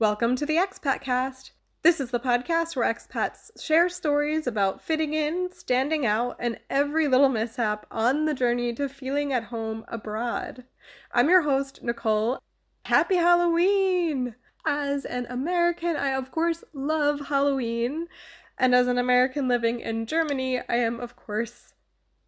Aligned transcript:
Welcome 0.00 0.36
to 0.36 0.46
the 0.46 0.54
Expat 0.54 1.00
Cast. 1.00 1.50
This 1.82 1.98
is 1.98 2.12
the 2.12 2.20
podcast 2.20 2.76
where 2.76 2.86
expats 2.88 3.50
share 3.60 3.88
stories 3.88 4.46
about 4.46 4.80
fitting 4.80 5.12
in, 5.12 5.48
standing 5.52 6.06
out, 6.06 6.36
and 6.38 6.60
every 6.70 7.08
little 7.08 7.28
mishap 7.28 7.84
on 7.90 8.24
the 8.24 8.32
journey 8.32 8.72
to 8.74 8.88
feeling 8.88 9.32
at 9.32 9.46
home 9.46 9.84
abroad. 9.88 10.62
I'm 11.12 11.28
your 11.28 11.42
host, 11.42 11.82
Nicole. 11.82 12.38
Happy 12.84 13.16
Halloween! 13.16 14.36
As 14.64 15.04
an 15.04 15.26
American, 15.28 15.96
I 15.96 16.10
of 16.10 16.30
course 16.30 16.62
love 16.72 17.26
Halloween. 17.26 18.06
And 18.56 18.76
as 18.76 18.86
an 18.86 18.98
American 18.98 19.48
living 19.48 19.80
in 19.80 20.06
Germany, 20.06 20.60
I 20.68 20.76
am 20.76 21.00
of 21.00 21.16
course 21.16 21.74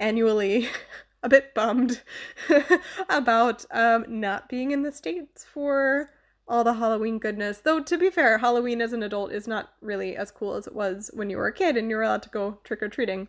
annually 0.00 0.68
a 1.22 1.28
bit 1.28 1.54
bummed 1.54 2.02
about 3.08 3.64
um, 3.70 4.06
not 4.08 4.48
being 4.48 4.72
in 4.72 4.82
the 4.82 4.90
States 4.90 5.44
for 5.44 6.10
all 6.50 6.64
the 6.64 6.74
Halloween 6.74 7.18
goodness. 7.18 7.58
Though, 7.58 7.80
to 7.80 7.96
be 7.96 8.10
fair, 8.10 8.38
Halloween 8.38 8.82
as 8.82 8.92
an 8.92 9.02
adult 9.02 9.32
is 9.32 9.46
not 9.46 9.72
really 9.80 10.16
as 10.16 10.32
cool 10.32 10.54
as 10.54 10.66
it 10.66 10.74
was 10.74 11.10
when 11.14 11.30
you 11.30 11.36
were 11.36 11.46
a 11.46 11.52
kid 11.52 11.76
and 11.76 11.88
you 11.88 11.96
were 11.96 12.02
allowed 12.02 12.24
to 12.24 12.28
go 12.28 12.58
trick 12.64 12.82
or 12.82 12.88
treating. 12.88 13.28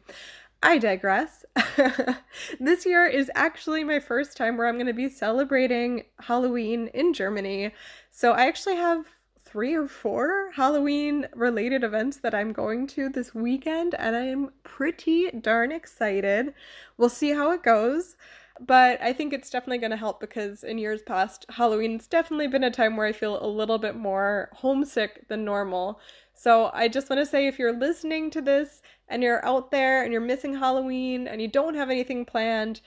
I 0.63 0.79
digress. 0.79 1.45
this 2.59 2.85
year 2.85 3.05
is 3.05 3.31
actually 3.35 3.83
my 3.83 3.99
first 3.99 4.35
time 4.35 4.57
where 4.57 4.67
I'm 4.67 4.75
going 4.75 4.87
to 4.87 4.93
be 4.93 5.09
celebrating 5.09 6.05
Halloween 6.21 6.87
in 6.93 7.13
Germany. 7.13 7.71
So 8.09 8.31
I 8.31 8.47
actually 8.47 8.75
have 8.75 9.05
three 9.39 9.75
or 9.75 9.87
four 9.87 10.51
Halloween 10.55 11.27
related 11.35 11.83
events 11.83 12.17
that 12.17 12.33
I'm 12.33 12.53
going 12.53 12.87
to 12.87 13.09
this 13.09 13.35
weekend, 13.35 13.95
and 13.95 14.15
I'm 14.15 14.51
pretty 14.63 15.29
darn 15.31 15.71
excited. 15.71 16.53
We'll 16.97 17.09
see 17.09 17.31
how 17.31 17.51
it 17.51 17.61
goes. 17.61 18.15
But 18.63 19.01
I 19.01 19.11
think 19.11 19.33
it's 19.33 19.49
definitely 19.49 19.79
going 19.79 19.91
to 19.91 19.97
help 19.97 20.19
because 20.19 20.63
in 20.63 20.77
years 20.77 21.01
past, 21.01 21.47
Halloween's 21.49 22.05
definitely 22.05 22.47
been 22.47 22.63
a 22.63 22.69
time 22.69 22.95
where 22.95 23.07
I 23.07 23.11
feel 23.11 23.43
a 23.43 23.47
little 23.47 23.79
bit 23.79 23.95
more 23.95 24.49
homesick 24.53 25.27
than 25.29 25.43
normal. 25.43 25.99
So 26.35 26.69
I 26.71 26.87
just 26.87 27.09
want 27.09 27.19
to 27.19 27.25
say 27.25 27.47
if 27.47 27.57
you're 27.57 27.77
listening 27.77 28.29
to 28.31 28.41
this 28.41 28.83
and 29.07 29.23
you're 29.23 29.43
out 29.43 29.71
there 29.71 30.03
and 30.03 30.11
you're 30.11 30.21
missing 30.21 30.53
Halloween 30.53 31.27
and 31.27 31.41
you 31.41 31.47
don't 31.47 31.73
have 31.73 31.89
anything 31.89 32.23
planned, 32.23 32.81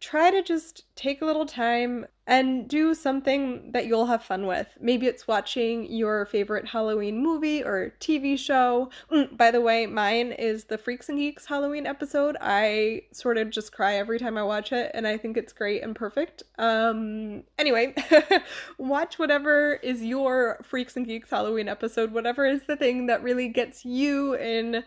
try 0.00 0.30
to 0.30 0.42
just 0.42 0.84
take 0.96 1.20
a 1.20 1.26
little 1.26 1.46
time 1.46 2.06
and 2.28 2.68
do 2.68 2.94
something 2.94 3.72
that 3.72 3.86
you'll 3.86 4.04
have 4.04 4.22
fun 4.22 4.46
with. 4.46 4.76
Maybe 4.78 5.06
it's 5.06 5.26
watching 5.26 5.90
your 5.90 6.26
favorite 6.26 6.68
Halloween 6.68 7.22
movie 7.22 7.64
or 7.64 7.94
TV 8.00 8.38
show. 8.38 8.90
Mm, 9.10 9.34
by 9.34 9.50
the 9.50 9.62
way, 9.62 9.86
mine 9.86 10.32
is 10.32 10.64
the 10.64 10.76
Freaks 10.76 11.08
and 11.08 11.16
Geeks 11.16 11.46
Halloween 11.46 11.86
episode. 11.86 12.36
I 12.38 13.04
sort 13.12 13.38
of 13.38 13.48
just 13.48 13.72
cry 13.72 13.94
every 13.94 14.18
time 14.18 14.36
I 14.36 14.42
watch 14.42 14.72
it 14.72 14.90
and 14.92 15.06
I 15.06 15.16
think 15.16 15.38
it's 15.38 15.54
great 15.54 15.82
and 15.82 15.96
perfect. 15.96 16.42
Um 16.58 17.44
anyway, 17.56 17.94
watch 18.78 19.18
whatever 19.18 19.74
is 19.82 20.02
your 20.02 20.60
Freaks 20.62 20.96
and 20.96 21.06
Geeks 21.06 21.30
Halloween 21.30 21.66
episode, 21.66 22.12
whatever 22.12 22.44
is 22.44 22.64
the 22.64 22.76
thing 22.76 23.06
that 23.06 23.22
really 23.22 23.48
gets 23.48 23.86
you 23.86 24.34
in 24.34 24.84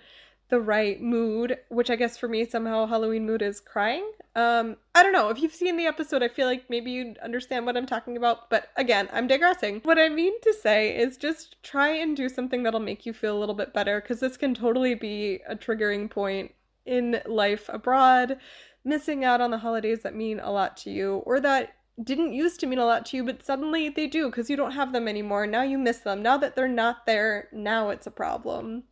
the 0.51 0.59
right 0.59 1.01
mood, 1.01 1.57
which 1.69 1.89
I 1.89 1.95
guess 1.95 2.17
for 2.17 2.27
me 2.27 2.45
somehow 2.45 2.85
Halloween 2.85 3.25
mood 3.25 3.41
is 3.41 3.61
crying. 3.61 4.11
Um, 4.35 4.75
I 4.93 5.01
don't 5.01 5.13
know. 5.13 5.29
If 5.29 5.41
you've 5.41 5.55
seen 5.55 5.77
the 5.77 5.85
episode, 5.85 6.21
I 6.21 6.27
feel 6.27 6.45
like 6.45 6.69
maybe 6.69 6.91
you'd 6.91 7.17
understand 7.19 7.65
what 7.65 7.77
I'm 7.77 7.85
talking 7.85 8.17
about, 8.17 8.49
but 8.49 8.67
again, 8.75 9.07
I'm 9.13 9.27
digressing. 9.27 9.79
What 9.83 9.97
I 9.97 10.09
mean 10.09 10.39
to 10.41 10.53
say 10.53 10.95
is 10.95 11.15
just 11.15 11.55
try 11.63 11.89
and 11.89 12.17
do 12.17 12.27
something 12.27 12.63
that'll 12.63 12.81
make 12.81 13.05
you 13.05 13.13
feel 13.13 13.35
a 13.35 13.39
little 13.39 13.55
bit 13.55 13.73
better 13.73 14.01
because 14.01 14.19
this 14.19 14.35
can 14.35 14.53
totally 14.53 14.93
be 14.93 15.39
a 15.47 15.55
triggering 15.55 16.09
point 16.09 16.53
in 16.85 17.21
life 17.25 17.69
abroad, 17.69 18.37
missing 18.83 19.23
out 19.23 19.39
on 19.39 19.51
the 19.51 19.59
holidays 19.59 20.03
that 20.03 20.15
mean 20.15 20.41
a 20.41 20.51
lot 20.51 20.75
to 20.77 20.91
you 20.91 21.23
or 21.25 21.39
that 21.39 21.75
didn't 22.03 22.33
used 22.33 22.59
to 22.59 22.67
mean 22.67 22.79
a 22.79 22.85
lot 22.85 23.05
to 23.05 23.17
you, 23.17 23.23
but 23.23 23.43
suddenly 23.43 23.87
they 23.87 24.07
do 24.07 24.25
because 24.25 24.49
you 24.49 24.57
don't 24.57 24.71
have 24.71 24.91
them 24.91 25.07
anymore. 25.07 25.47
Now 25.47 25.61
you 25.61 25.77
miss 25.77 25.99
them. 25.99 26.21
Now 26.21 26.35
that 26.37 26.57
they're 26.57 26.67
not 26.67 27.05
there, 27.05 27.47
now 27.53 27.89
it's 27.89 28.07
a 28.07 28.11
problem 28.11 28.83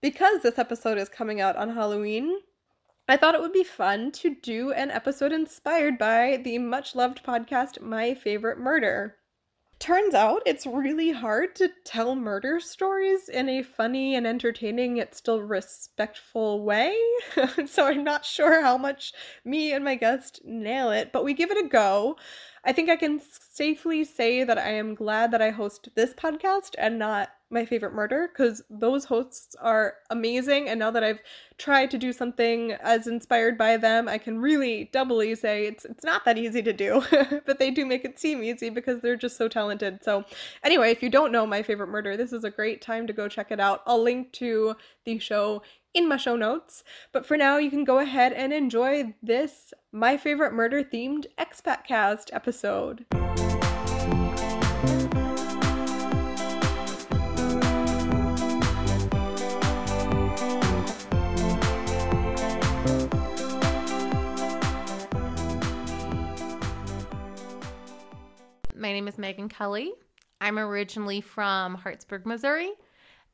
because 0.00 0.42
this 0.42 0.58
episode 0.58 0.98
is 0.98 1.08
coming 1.08 1.40
out 1.40 1.56
on 1.56 1.74
Halloween, 1.74 2.38
I 3.08 3.16
thought 3.16 3.34
it 3.34 3.40
would 3.40 3.52
be 3.52 3.64
fun 3.64 4.12
to 4.12 4.36
do 4.36 4.72
an 4.72 4.90
episode 4.90 5.32
inspired 5.32 5.98
by 5.98 6.40
the 6.44 6.58
much 6.58 6.94
loved 6.94 7.24
podcast 7.24 7.80
My 7.80 8.14
Favorite 8.14 8.58
Murder. 8.58 9.16
Turns 9.80 10.14
out 10.14 10.42
it's 10.44 10.66
really 10.66 11.10
hard 11.10 11.56
to 11.56 11.70
tell 11.84 12.14
murder 12.14 12.60
stories 12.60 13.30
in 13.30 13.48
a 13.48 13.62
funny 13.62 14.14
and 14.14 14.26
entertaining 14.26 14.98
yet 14.98 15.14
still 15.14 15.40
respectful 15.40 16.62
way. 16.62 16.94
so 17.66 17.86
I'm 17.86 18.04
not 18.04 18.26
sure 18.26 18.62
how 18.62 18.76
much 18.76 19.14
me 19.42 19.72
and 19.72 19.82
my 19.82 19.94
guest 19.94 20.42
nail 20.44 20.90
it, 20.90 21.12
but 21.12 21.24
we 21.24 21.32
give 21.32 21.50
it 21.50 21.64
a 21.64 21.66
go. 21.66 22.16
I 22.62 22.72
think 22.72 22.90
I 22.90 22.96
can 22.96 23.20
safely 23.20 24.04
say 24.04 24.44
that 24.44 24.58
I 24.58 24.72
am 24.72 24.94
glad 24.94 25.30
that 25.30 25.40
I 25.40 25.48
host 25.48 25.88
this 25.96 26.12
podcast 26.12 26.74
and 26.76 26.98
not 26.98 27.30
my 27.50 27.64
favorite 27.64 27.92
murder 27.92 28.28
because 28.28 28.62
those 28.70 29.04
hosts 29.04 29.56
are 29.60 29.94
amazing. 30.08 30.68
And 30.68 30.78
now 30.78 30.90
that 30.90 31.02
I've 31.02 31.20
tried 31.58 31.90
to 31.90 31.98
do 31.98 32.12
something 32.12 32.72
as 32.72 33.06
inspired 33.06 33.58
by 33.58 33.76
them, 33.76 34.08
I 34.08 34.18
can 34.18 34.40
really 34.40 34.88
doubly 34.92 35.34
say 35.34 35.66
it's 35.66 35.84
it's 35.84 36.04
not 36.04 36.24
that 36.24 36.38
easy 36.38 36.62
to 36.62 36.72
do, 36.72 37.02
but 37.46 37.58
they 37.58 37.70
do 37.70 37.84
make 37.84 38.04
it 38.04 38.18
seem 38.18 38.42
easy 38.42 38.70
because 38.70 39.00
they're 39.00 39.16
just 39.16 39.36
so 39.36 39.48
talented. 39.48 40.02
So, 40.02 40.24
anyway, 40.62 40.90
if 40.90 41.02
you 41.02 41.10
don't 41.10 41.32
know 41.32 41.46
my 41.46 41.62
favorite 41.62 41.88
murder, 41.88 42.16
this 42.16 42.32
is 42.32 42.44
a 42.44 42.50
great 42.50 42.80
time 42.80 43.06
to 43.06 43.12
go 43.12 43.28
check 43.28 43.50
it 43.50 43.60
out. 43.60 43.82
I'll 43.86 44.02
link 44.02 44.32
to 44.34 44.76
the 45.04 45.18
show 45.18 45.62
in 45.92 46.08
my 46.08 46.16
show 46.16 46.36
notes. 46.36 46.84
But 47.12 47.26
for 47.26 47.36
now, 47.36 47.58
you 47.58 47.70
can 47.70 47.84
go 47.84 47.98
ahead 47.98 48.32
and 48.32 48.52
enjoy 48.52 49.14
this 49.22 49.74
my 49.92 50.16
favorite 50.16 50.52
murder 50.52 50.84
themed 50.84 51.26
expat 51.38 51.84
cast 51.84 52.30
episode. 52.32 53.06
My 68.80 68.92
name 68.92 69.08
is 69.08 69.18
Megan 69.18 69.50
Kelly. 69.50 69.92
I'm 70.40 70.58
originally 70.58 71.20
from 71.20 71.74
Hartsburg, 71.74 72.24
Missouri, 72.24 72.72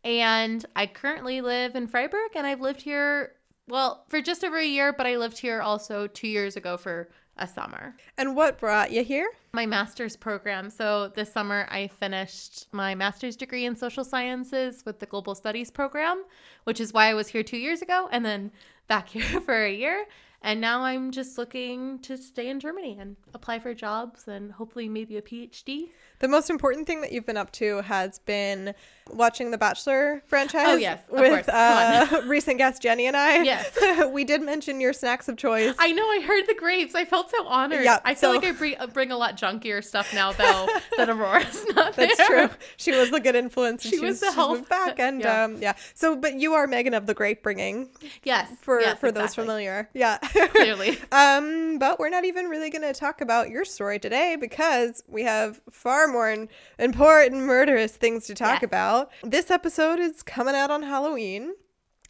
and 0.02 0.66
I 0.74 0.86
currently 0.86 1.40
live 1.40 1.76
in 1.76 1.86
Freiburg, 1.86 2.32
and 2.34 2.44
I've 2.44 2.60
lived 2.60 2.82
here, 2.82 3.34
well, 3.68 4.04
for 4.08 4.20
just 4.20 4.42
over 4.42 4.58
a 4.58 4.66
year, 4.66 4.92
but 4.92 5.06
I 5.06 5.16
lived 5.16 5.38
here 5.38 5.62
also 5.62 6.08
two 6.08 6.26
years 6.26 6.56
ago 6.56 6.76
for 6.76 7.10
a 7.36 7.46
summer. 7.46 7.94
And 8.18 8.34
what 8.34 8.58
brought 8.58 8.90
you 8.90 9.04
here? 9.04 9.30
My 9.52 9.66
master's 9.66 10.16
program. 10.16 10.68
So 10.68 11.12
this 11.14 11.32
summer, 11.32 11.68
I 11.70 11.86
finished 11.86 12.66
my 12.72 12.96
master's 12.96 13.36
degree 13.36 13.66
in 13.66 13.76
social 13.76 14.02
sciences 14.02 14.82
with 14.84 14.98
the 14.98 15.06
Global 15.06 15.36
Studies 15.36 15.70
program, 15.70 16.24
which 16.64 16.80
is 16.80 16.92
why 16.92 17.06
I 17.06 17.14
was 17.14 17.28
here 17.28 17.44
two 17.44 17.58
years 17.58 17.82
ago 17.82 18.08
and 18.10 18.24
then 18.24 18.50
back 18.88 19.08
here 19.10 19.40
for 19.40 19.64
a 19.64 19.72
year. 19.72 20.06
And 20.42 20.60
now 20.60 20.82
I'm 20.82 21.10
just 21.10 21.38
looking 21.38 21.98
to 22.00 22.16
stay 22.16 22.48
in 22.48 22.60
Germany 22.60 22.97
and 23.00 23.16
apply 23.34 23.58
for 23.58 23.74
jobs 23.74 24.28
and 24.28 24.52
hopefully 24.52 24.88
maybe 24.88 25.16
a 25.16 25.22
PhD. 25.22 25.88
The 26.19 26.28
most 26.28 26.50
important 26.50 26.86
thing 26.86 27.00
that 27.02 27.12
you've 27.12 27.26
been 27.26 27.36
up 27.36 27.52
to 27.52 27.82
has 27.82 28.20
been 28.20 28.75
watching 29.10 29.50
the 29.50 29.58
Bachelor 29.58 30.22
franchise. 30.26 30.66
Oh 30.69 30.76
yes, 30.76 31.00
with 31.10 31.48
uh, 31.48 32.22
recent 32.26 32.58
guest 32.58 32.80
Jenny 32.80 33.06
and 33.06 33.16
I. 33.16 33.42
Yes, 33.42 34.08
we 34.10 34.25
did 34.25 34.41
mention 34.41 34.80
your 34.80 34.92
snacks 34.92 35.28
of 35.28 35.36
choice. 35.36 35.75
I 35.78 35.92
know. 35.92 36.02
I 36.02 36.20
heard 36.20 36.46
the 36.46 36.54
grapes. 36.54 36.94
I 36.94 37.04
felt 37.04 37.30
so 37.30 37.46
honored. 37.46 37.84
Yeah, 37.84 38.00
I 38.04 38.14
feel 38.14 38.32
so... 38.32 38.38
like 38.38 38.44
I 38.44 38.52
bring, 38.52 38.76
bring, 38.94 39.12
a 39.12 39.16
lot 39.16 39.36
junkier 39.36 39.84
stuff 39.84 40.14
now 40.14 40.32
though 40.32 40.69
that 40.96 41.10
Aurora's 41.10 41.64
not 41.75 41.94
That's 41.94 42.16
there. 42.16 42.48
true. 42.48 42.56
She 42.78 42.92
was 42.92 43.10
the 43.10 43.20
good 43.20 43.36
influence. 43.36 43.82
She 43.82 44.00
was 44.00 44.20
the 44.20 44.32
help 44.32 44.69
back, 44.69 44.98
and 44.98 45.20
yeah. 45.20 45.44
Um, 45.44 45.56
yeah. 45.60 45.75
So, 45.94 46.16
but 46.16 46.34
you 46.34 46.54
are 46.54 46.66
Megan 46.66 46.94
of 46.94 47.06
the 47.06 47.14
grape 47.14 47.42
bringing. 47.42 47.88
Yes. 48.22 48.50
For 48.62 48.80
yes, 48.80 48.98
for 48.98 49.08
exactly. 49.08 49.22
those 49.22 49.34
familiar. 49.34 49.91
Yeah. 49.92 50.19
Clearly. 50.50 50.98
um, 51.12 51.78
but 51.78 51.99
we're 51.99 52.08
not 52.08 52.25
even 52.25 52.46
really 52.46 52.70
going 52.70 52.82
to 52.82 52.99
talk 52.99 53.20
about 53.20 53.50
your 53.50 53.64
story 53.64 53.99
today 53.99 54.37
because 54.38 55.02
we 55.06 55.23
have 55.23 55.61
far 55.70 56.06
more 56.08 56.46
important 56.78 57.43
murderous 57.43 57.96
things 57.96 58.26
to 58.26 58.34
talk 58.34 58.62
yes. 58.62 58.64
about. 58.64 59.11
This 59.23 59.50
episode 59.50 59.99
is 59.99 60.23
coming 60.23 60.55
out 60.55 60.70
on 60.70 60.82
Halloween. 60.82 61.55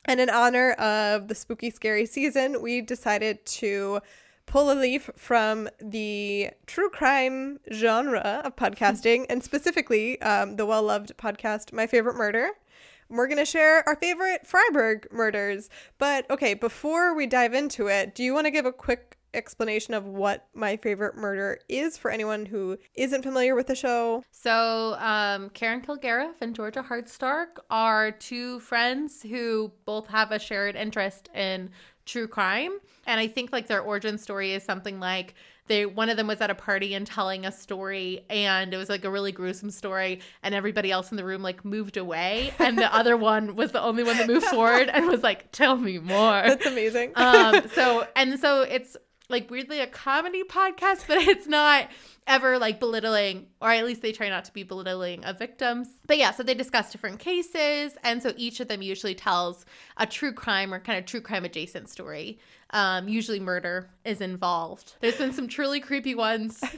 And 0.07 0.21
in 0.21 0.31
honor 0.31 0.73
of 0.73 1.27
the 1.27 1.35
spooky, 1.35 1.71
scary 1.71 2.07
season, 2.07 2.63
we 2.63 2.81
decided 2.81 3.45
to 3.47 4.01
pull 4.47 4.71
a 4.71 4.75
leaf 4.75 5.11
from 5.17 5.69
the 5.81 6.51
true 6.67 6.89
crime 6.89 7.59
genre 7.73 8.41
of 8.45 8.55
podcasting 8.55 9.27
and 9.29 9.43
specifically 9.43 10.21
um, 10.23 10.57
the 10.57 10.65
well 10.65 10.85
loved 10.85 11.17
podcast, 11.17 11.73
My 11.73 11.87
Favorite 11.87 12.15
Murder. 12.15 12.51
We're 13.09 13.29
going 13.29 13.39
to 13.39 13.45
share 13.45 13.87
our 13.89 13.97
favorite 13.97 14.47
Freiburg 14.47 15.09
murders. 15.13 15.71
But 15.99 16.29
okay, 16.31 16.55
before 16.55 17.15
we 17.15 17.27
dive 17.27 17.55
into 17.55 17.87
it, 17.87 18.15
do 18.15 18.23
you 18.23 18.35
want 18.35 18.47
to 18.47 18.51
give 18.51 18.67
a 18.67 18.73
quick 18.73 19.17
explanation 19.37 19.95
of 19.95 20.07
what 20.07 20.49
my 20.55 20.77
favorite 20.77 21.15
murder 21.15 21.59
is 21.69 21.97
for 21.97 22.11
anyone 22.11 22.47
who 22.47 22.79
isn't 22.95 23.23
familiar 23.23 23.55
with 23.55 23.67
the 23.67 23.75
show. 23.75 24.25
So, 24.31 24.97
um, 24.99 25.51
Karen 25.51 25.83
Kilgariff 25.83 26.41
and 26.41 26.55
Georgia 26.55 26.83
Hardstark 26.83 27.59
are 27.71 28.11
two 28.11 28.59
friends 28.61 29.23
who 29.23 29.71
both 29.85 30.09
have 30.09 30.33
a 30.33 30.39
shared 30.39 30.75
interest 30.75 31.29
in 31.35 31.71
true 32.07 32.27
crime. 32.27 32.79
And 33.07 33.21
I 33.21 33.27
think 33.27 33.53
like 33.53 33.67
their 33.67 33.83
origin 33.83 34.17
story 34.17 34.53
is 34.53 34.63
something 34.63 34.99
like 34.99 35.35
they 35.69 35.87
one 35.87 36.09
of 36.09 36.17
them 36.17 36.27
was 36.27 36.41
at 36.41 36.51
a 36.51 36.55
party 36.55 36.95
and 36.95 37.07
telling 37.07 37.45
a 37.47 37.53
story 37.53 38.25
and 38.31 38.73
it 38.73 38.77
was 38.77 38.89
like 38.89 39.05
a 39.05 39.11
really 39.11 39.33
gruesome 39.33 39.71
story 39.71 40.21
and 40.43 40.55
everybody 40.55 40.91
else 40.91 41.11
in 41.11 41.17
the 41.17 41.25
room 41.25 41.43
like 41.43 41.65
moved 41.65 41.97
away 41.97 42.53
and 42.59 42.79
the 42.79 42.93
other 42.95 43.17
one 43.33 43.57
was 43.57 43.73
the 43.73 43.81
only 43.83 44.03
one 44.03 44.17
that 44.17 44.27
moved 44.27 44.47
forward 44.47 44.89
and 44.89 45.07
was 45.07 45.23
like 45.23 45.51
tell 45.53 45.77
me 45.77 45.99
more 45.99 46.43
That's 46.43 46.67
amazing. 46.67 47.13
um 47.17 47.63
so 47.75 48.07
and 48.17 48.39
so 48.39 48.63
it's 48.63 48.97
like 49.29 49.51
weirdly 49.51 49.81
a 49.81 49.87
comedy 49.87 50.45
podcast 50.45 51.07
but 51.09 51.19
it's 51.19 51.47
not 51.49 51.89
ever 52.27 52.59
like 52.59 52.81
belittling 52.81 53.47
or 53.61 53.71
at 53.71 53.85
least 53.85 54.03
they 54.03 54.13
try 54.13 54.29
not 54.29 54.45
to 54.45 54.53
be 54.53 54.63
belittling 54.63 55.25
of 55.25 55.39
victims. 55.39 55.89
But 56.07 56.19
yeah 56.19 56.31
so 56.33 56.43
they 56.43 56.55
discuss 56.55 56.91
different 56.93 57.19
cases 57.19 57.97
and 58.03 58.23
so 58.23 58.33
each 58.37 58.61
of 58.61 58.69
them 58.69 58.83
usually 58.83 59.15
tells 59.15 59.65
a 59.97 60.07
true 60.07 60.33
crime 60.33 60.73
or 60.75 60.81
kind 60.81 60.99
of 60.99 61.07
true 61.07 61.21
crime 61.21 61.45
adjacent 61.45 61.89
story. 61.89 62.39
Um, 62.71 63.09
usually 63.09 63.39
murder 63.39 63.89
is 64.05 64.21
involved. 64.21 64.95
There's 65.01 65.17
been 65.17 65.33
some 65.33 65.47
truly 65.47 65.79
creepy 65.79 66.15
ones. 66.17 66.61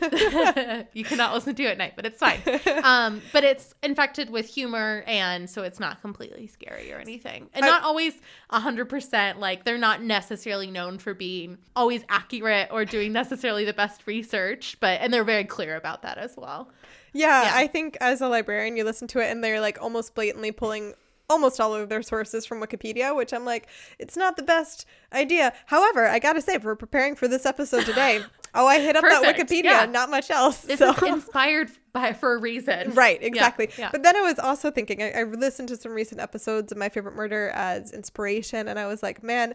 You 0.92 1.04
cannot 1.04 1.32
listen 1.34 1.54
to 1.54 1.64
at 1.66 1.78
night 1.78 1.94
but 1.96 2.04
it's 2.06 2.18
fine. 2.18 2.40
Um, 2.84 3.20
but 3.32 3.44
it's 3.44 3.74
infected 3.82 4.30
with 4.30 4.46
humor 4.46 5.02
and 5.06 5.48
so 5.48 5.62
it's 5.62 5.80
not 5.80 6.00
completely 6.00 6.46
scary 6.46 6.92
or 6.92 6.98
anything. 6.98 7.48
And 7.54 7.64
I- 7.64 7.68
not 7.68 7.82
always 7.84 8.14
100% 8.52 9.38
like 9.38 9.64
they're 9.64 9.78
not 9.78 10.02
necessarily 10.02 10.70
known 10.70 10.98
for 10.98 11.14
being 11.14 11.58
always 11.74 12.02
accurate 12.08 12.68
or 12.70 12.84
doing 12.84 13.12
necessarily 13.12 13.64
the 13.64 13.72
best 13.72 14.06
research 14.06 14.76
but 14.80 15.00
and 15.00 15.12
they're 15.12 15.24
very 15.24 15.37
clear 15.44 15.76
about 15.76 16.02
that 16.02 16.18
as 16.18 16.36
well 16.36 16.70
Yeah, 17.12 17.42
Yeah. 17.42 17.52
I 17.54 17.66
think 17.66 17.96
as 18.00 18.20
a 18.20 18.28
librarian, 18.28 18.76
you 18.76 18.84
listen 18.84 19.08
to 19.08 19.20
it 19.20 19.30
and 19.30 19.42
they're 19.42 19.60
like 19.60 19.80
almost 19.80 20.14
blatantly 20.14 20.52
pulling 20.52 20.94
almost 21.30 21.60
all 21.60 21.74
of 21.74 21.88
their 21.88 22.02
sources 22.02 22.46
from 22.46 22.60
Wikipedia, 22.60 23.14
which 23.14 23.32
I'm 23.32 23.44
like, 23.44 23.68
it's 23.98 24.16
not 24.16 24.36
the 24.36 24.42
best 24.42 24.86
idea. 25.12 25.52
However, 25.66 26.06
I 26.06 26.18
gotta 26.18 26.40
say, 26.40 26.58
for 26.58 26.74
preparing 26.74 27.14
for 27.14 27.28
this 27.28 27.44
episode 27.44 27.84
today, 27.84 28.22
oh, 28.54 28.66
I 28.66 28.80
hit 28.80 28.96
up 28.96 29.04
that 29.04 29.36
Wikipedia, 29.36 29.64
yeah. 29.64 29.86
not 29.86 30.10
much 30.10 30.30
else. 30.30 30.58
this 30.58 30.78
so. 30.78 30.92
is 30.92 31.02
inspired 31.02 31.70
by 31.92 32.12
for 32.12 32.34
a 32.34 32.38
reason 32.38 32.94
Right, 32.94 33.22
exactly. 33.22 33.70
yeah. 33.78 33.90
But 33.90 34.02
then 34.02 34.16
I 34.16 34.22
was 34.22 34.38
also 34.38 34.70
thinking, 34.70 35.02
I, 35.02 35.10
I 35.12 35.22
listened 35.24 35.68
to 35.68 35.76
some 35.76 35.92
recent 35.92 36.20
episodes 36.20 36.72
of 36.72 36.78
My 36.78 36.88
Favorite 36.88 37.14
Murder 37.14 37.50
as 37.50 37.92
inspiration, 37.92 38.68
and 38.68 38.78
I 38.78 38.86
was 38.86 39.02
like, 39.02 39.22
man, 39.22 39.54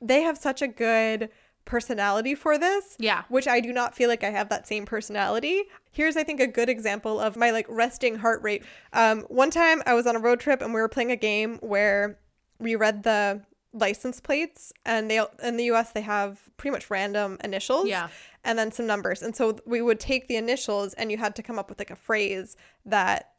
they 0.00 0.22
have 0.22 0.36
such 0.36 0.60
a 0.60 0.68
good 0.68 1.30
personality 1.66 2.34
for 2.34 2.56
this. 2.56 2.96
Yeah. 2.98 3.24
Which 3.28 3.46
I 3.46 3.60
do 3.60 3.72
not 3.72 3.94
feel 3.94 4.08
like 4.08 4.24
I 4.24 4.30
have 4.30 4.48
that 4.48 4.66
same 4.66 4.86
personality. 4.86 5.64
Here's, 5.92 6.16
I 6.16 6.22
think, 6.24 6.40
a 6.40 6.46
good 6.46 6.70
example 6.70 7.20
of 7.20 7.36
my 7.36 7.50
like 7.50 7.66
resting 7.68 8.16
heart 8.16 8.42
rate. 8.42 8.62
Um, 8.94 9.22
one 9.28 9.50
time 9.50 9.82
I 9.84 9.92
was 9.92 10.06
on 10.06 10.16
a 10.16 10.20
road 10.20 10.40
trip 10.40 10.62
and 10.62 10.72
we 10.72 10.80
were 10.80 10.88
playing 10.88 11.10
a 11.12 11.16
game 11.16 11.58
where 11.60 12.18
we 12.58 12.74
read 12.76 13.02
the 13.02 13.42
license 13.74 14.20
plates 14.20 14.72
and 14.86 15.10
they 15.10 15.20
in 15.42 15.58
the 15.58 15.64
US 15.64 15.90
they 15.90 16.00
have 16.00 16.40
pretty 16.56 16.72
much 16.72 16.88
random 16.88 17.36
initials 17.44 17.86
Yeah. 17.86 18.08
and 18.42 18.58
then 18.58 18.72
some 18.72 18.86
numbers. 18.86 19.20
And 19.20 19.36
so 19.36 19.58
we 19.66 19.82
would 19.82 20.00
take 20.00 20.28
the 20.28 20.36
initials 20.36 20.94
and 20.94 21.10
you 21.10 21.18
had 21.18 21.36
to 21.36 21.42
come 21.42 21.58
up 21.58 21.68
with 21.68 21.78
like 21.78 21.90
a 21.90 21.96
phrase 21.96 22.56
that 22.86 23.32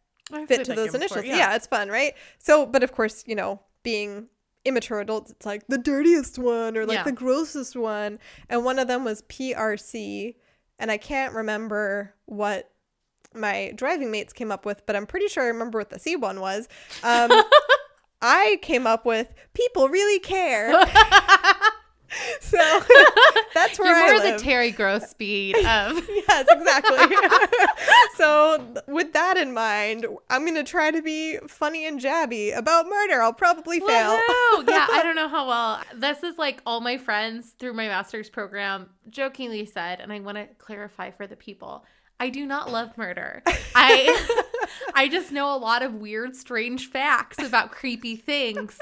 fit 0.47 0.65
to 0.65 0.73
those 0.73 0.91
game 0.91 0.99
before, 1.01 1.17
initials. 1.19 1.25
Yeah. 1.25 1.55
it's 1.55 1.65
fun, 1.65 1.89
right? 1.89 2.13
So, 2.37 2.67
but 2.67 2.83
of 2.83 2.91
course, 2.91 3.23
you 3.25 3.33
know, 3.33 3.61
being 3.81 4.27
immature 4.65 4.99
adults, 4.99 5.31
it's 5.31 5.45
like 5.45 5.67
the 5.67 5.77
dirtiest 5.77 6.37
one 6.37 6.77
or 6.77 6.85
like 6.85 6.97
Yeah. 6.97 7.03
the 7.03 7.11
grossest 7.11 7.75
one. 7.75 8.19
And 8.49 8.65
one 8.65 8.79
of 8.79 8.87
them 8.87 9.03
was 9.03 9.21
PRC. 9.23 10.35
And 10.79 10.91
I 10.91 10.97
can't 10.97 11.33
remember 11.33 12.13
what 12.25 12.69
my 13.33 13.71
driving 13.75 14.11
mates 14.11 14.33
came 14.33 14.51
up 14.51 14.65
with, 14.65 14.85
but 14.85 14.95
I'm 14.95 15.05
pretty 15.05 15.27
sure 15.27 15.43
I 15.43 15.47
remember 15.47 15.79
what 15.79 15.89
the 15.89 15.99
C 15.99 16.15
one 16.15 16.39
was. 16.39 16.67
Um, 17.03 17.31
I 18.21 18.59
came 18.61 18.87
up 18.87 19.05
with 19.05 19.27
people 19.53 19.89
really 19.89 20.19
care. 20.19 20.71
so 22.39 22.57
that's 23.67 23.79
where 23.79 23.89
You're 23.89 23.97
I 23.97 24.11
more 24.15 24.25
live. 24.25 24.37
the 24.37 24.43
Terry 24.43 24.71
Gross 24.71 25.09
speed 25.09 25.55
of 25.65 26.07
Yes, 26.09 26.45
exactly. 26.49 26.97
so, 28.15 28.65
with 28.87 29.13
that 29.13 29.37
in 29.37 29.53
mind, 29.53 30.05
I'm 30.29 30.43
going 30.43 30.55
to 30.55 30.63
try 30.63 30.91
to 30.91 31.01
be 31.01 31.37
funny 31.47 31.85
and 31.85 31.99
jabby 31.99 32.55
about 32.55 32.87
murder. 32.87 33.21
I'll 33.21 33.33
probably 33.33 33.79
fail. 33.79 33.87
Yeah, 33.87 34.87
I 34.91 35.01
don't 35.03 35.15
know 35.15 35.27
how 35.27 35.47
well. 35.47 35.81
This 35.95 36.23
is 36.23 36.37
like 36.37 36.61
all 36.65 36.81
my 36.81 36.97
friends 36.97 37.55
through 37.59 37.73
my 37.73 37.87
master's 37.87 38.29
program 38.29 38.89
jokingly 39.09 39.65
said, 39.65 39.99
and 39.99 40.11
I 40.11 40.19
want 40.19 40.37
to 40.37 40.47
clarify 40.57 41.11
for 41.11 41.27
the 41.27 41.35
people. 41.35 41.85
I 42.19 42.29
do 42.29 42.45
not 42.45 42.71
love 42.71 42.97
murder. 42.97 43.43
I 43.75 44.47
I 44.95 45.07
just 45.07 45.31
know 45.31 45.55
a 45.55 45.59
lot 45.59 45.83
of 45.83 45.93
weird, 45.93 46.35
strange 46.35 46.89
facts 46.89 47.37
about 47.37 47.71
creepy 47.71 48.15
things. 48.15 48.77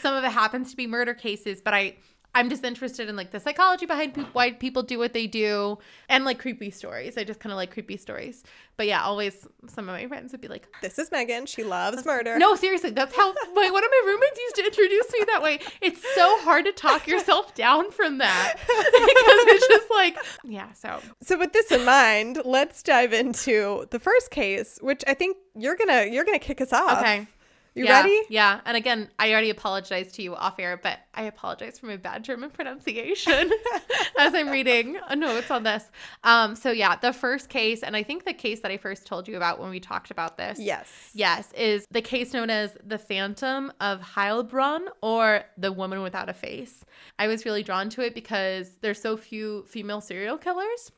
Some 0.00 0.14
of 0.14 0.24
it 0.24 0.32
happens 0.32 0.70
to 0.70 0.76
be 0.76 0.86
murder 0.86 1.12
cases, 1.12 1.60
but 1.60 1.74
I 1.74 1.96
I'm 2.34 2.48
just 2.48 2.64
interested 2.64 3.08
in 3.08 3.16
like 3.16 3.32
the 3.32 3.40
psychology 3.40 3.86
behind 3.86 4.16
why 4.32 4.52
people 4.52 4.82
do 4.84 4.98
what 4.98 5.12
they 5.12 5.26
do 5.26 5.78
and 6.08 6.24
like 6.24 6.38
creepy 6.38 6.70
stories. 6.70 7.18
I 7.18 7.24
just 7.24 7.40
kind 7.40 7.52
of 7.52 7.56
like 7.56 7.72
creepy 7.72 7.96
stories. 7.96 8.44
But 8.76 8.86
yeah, 8.86 9.02
always 9.02 9.46
some 9.66 9.88
of 9.88 9.94
my 9.94 10.06
friends 10.06 10.30
would 10.32 10.40
be 10.40 10.46
like, 10.48 10.68
This 10.80 10.98
is 10.98 11.10
Megan. 11.10 11.46
She 11.46 11.64
loves 11.64 12.04
murder. 12.06 12.38
no, 12.38 12.54
seriously, 12.54 12.90
that's 12.90 13.14
how 13.16 13.32
my 13.54 13.70
one 13.70 13.84
of 13.84 13.90
my 13.90 14.02
roommates 14.06 14.38
used 14.38 14.54
to 14.56 14.64
introduce 14.64 15.12
me 15.12 15.24
that 15.26 15.42
way. 15.42 15.58
It's 15.80 16.02
so 16.14 16.38
hard 16.42 16.64
to 16.66 16.72
talk 16.72 17.06
yourself 17.08 17.54
down 17.66 17.90
from 17.90 18.18
that 18.18 18.54
because 18.66 19.54
it's 19.56 19.66
just 19.68 19.90
like, 19.90 20.16
yeah. 20.44 20.72
So 20.72 21.00
So, 21.22 21.36
with 21.38 21.52
this 21.52 21.70
in 21.72 21.84
mind, 21.84 22.42
let's 22.44 22.82
dive 22.82 23.12
into 23.12 23.86
the 23.90 23.98
first 23.98 24.30
case, 24.30 24.78
which 24.80 25.02
I 25.06 25.14
think 25.14 25.36
you're 25.56 25.76
gonna 25.76 26.06
you're 26.06 26.24
gonna 26.24 26.38
kick 26.38 26.60
us 26.60 26.72
off. 26.72 26.98
okay, 27.00 27.26
You 27.74 27.84
yeah, 27.84 28.00
ready? 28.00 28.20
Yeah. 28.28 28.60
And 28.64 28.76
again, 28.76 29.08
I 29.18 29.30
already 29.30 29.50
apologized 29.50 30.16
to 30.16 30.22
you 30.22 30.34
off 30.34 30.58
air, 30.58 30.78
but 30.82 30.98
I 31.14 31.22
apologize 31.22 31.78
for 31.78 31.86
my 31.86 31.96
bad 31.96 32.24
German 32.24 32.50
pronunciation 32.50 33.50
as 34.18 34.34
I'm 34.34 34.48
reading 34.48 34.98
notes 35.14 35.50
on 35.50 35.62
this. 35.62 35.90
Um. 36.24 36.56
So 36.56 36.70
yeah, 36.70 36.96
the 36.96 37.12
first 37.12 37.48
case, 37.48 37.82
and 37.82 37.96
I 37.96 38.02
think 38.02 38.24
the 38.24 38.32
case 38.32 38.60
that 38.60 38.70
I 38.70 38.76
first 38.76 39.06
told 39.06 39.28
you 39.28 39.36
about 39.36 39.60
when 39.60 39.70
we 39.70 39.80
talked 39.80 40.10
about 40.10 40.36
this. 40.36 40.58
Yes. 40.58 41.10
Yes, 41.14 41.52
is 41.52 41.86
the 41.90 42.02
case 42.02 42.32
known 42.32 42.50
as 42.50 42.76
the 42.84 42.98
Phantom 42.98 43.72
of 43.80 44.00
Heilbronn 44.00 44.86
or 45.00 45.44
the 45.56 45.72
Woman 45.72 46.02
Without 46.02 46.28
a 46.28 46.34
Face. 46.34 46.84
I 47.18 47.28
was 47.28 47.44
really 47.44 47.62
drawn 47.62 47.88
to 47.90 48.02
it 48.02 48.14
because 48.14 48.76
there's 48.80 49.00
so 49.00 49.16
few 49.16 49.64
female 49.68 50.00
serial 50.00 50.38
killers. 50.38 50.90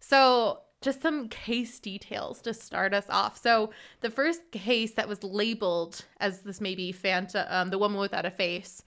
So, 0.00 0.60
just 0.80 1.02
some 1.02 1.28
case 1.28 1.78
details 1.78 2.40
to 2.42 2.54
start 2.54 2.94
us 2.94 3.06
off. 3.08 3.36
So, 3.36 3.70
the 4.00 4.10
first 4.10 4.50
case 4.50 4.92
that 4.92 5.08
was 5.08 5.22
labeled 5.22 6.04
as 6.18 6.40
this 6.40 6.60
maybe 6.60 6.92
Phantom, 6.92 7.44
um, 7.48 7.70
the 7.70 7.78
Woman 7.78 7.98
Without 7.98 8.24
a 8.24 8.30
Face, 8.30 8.82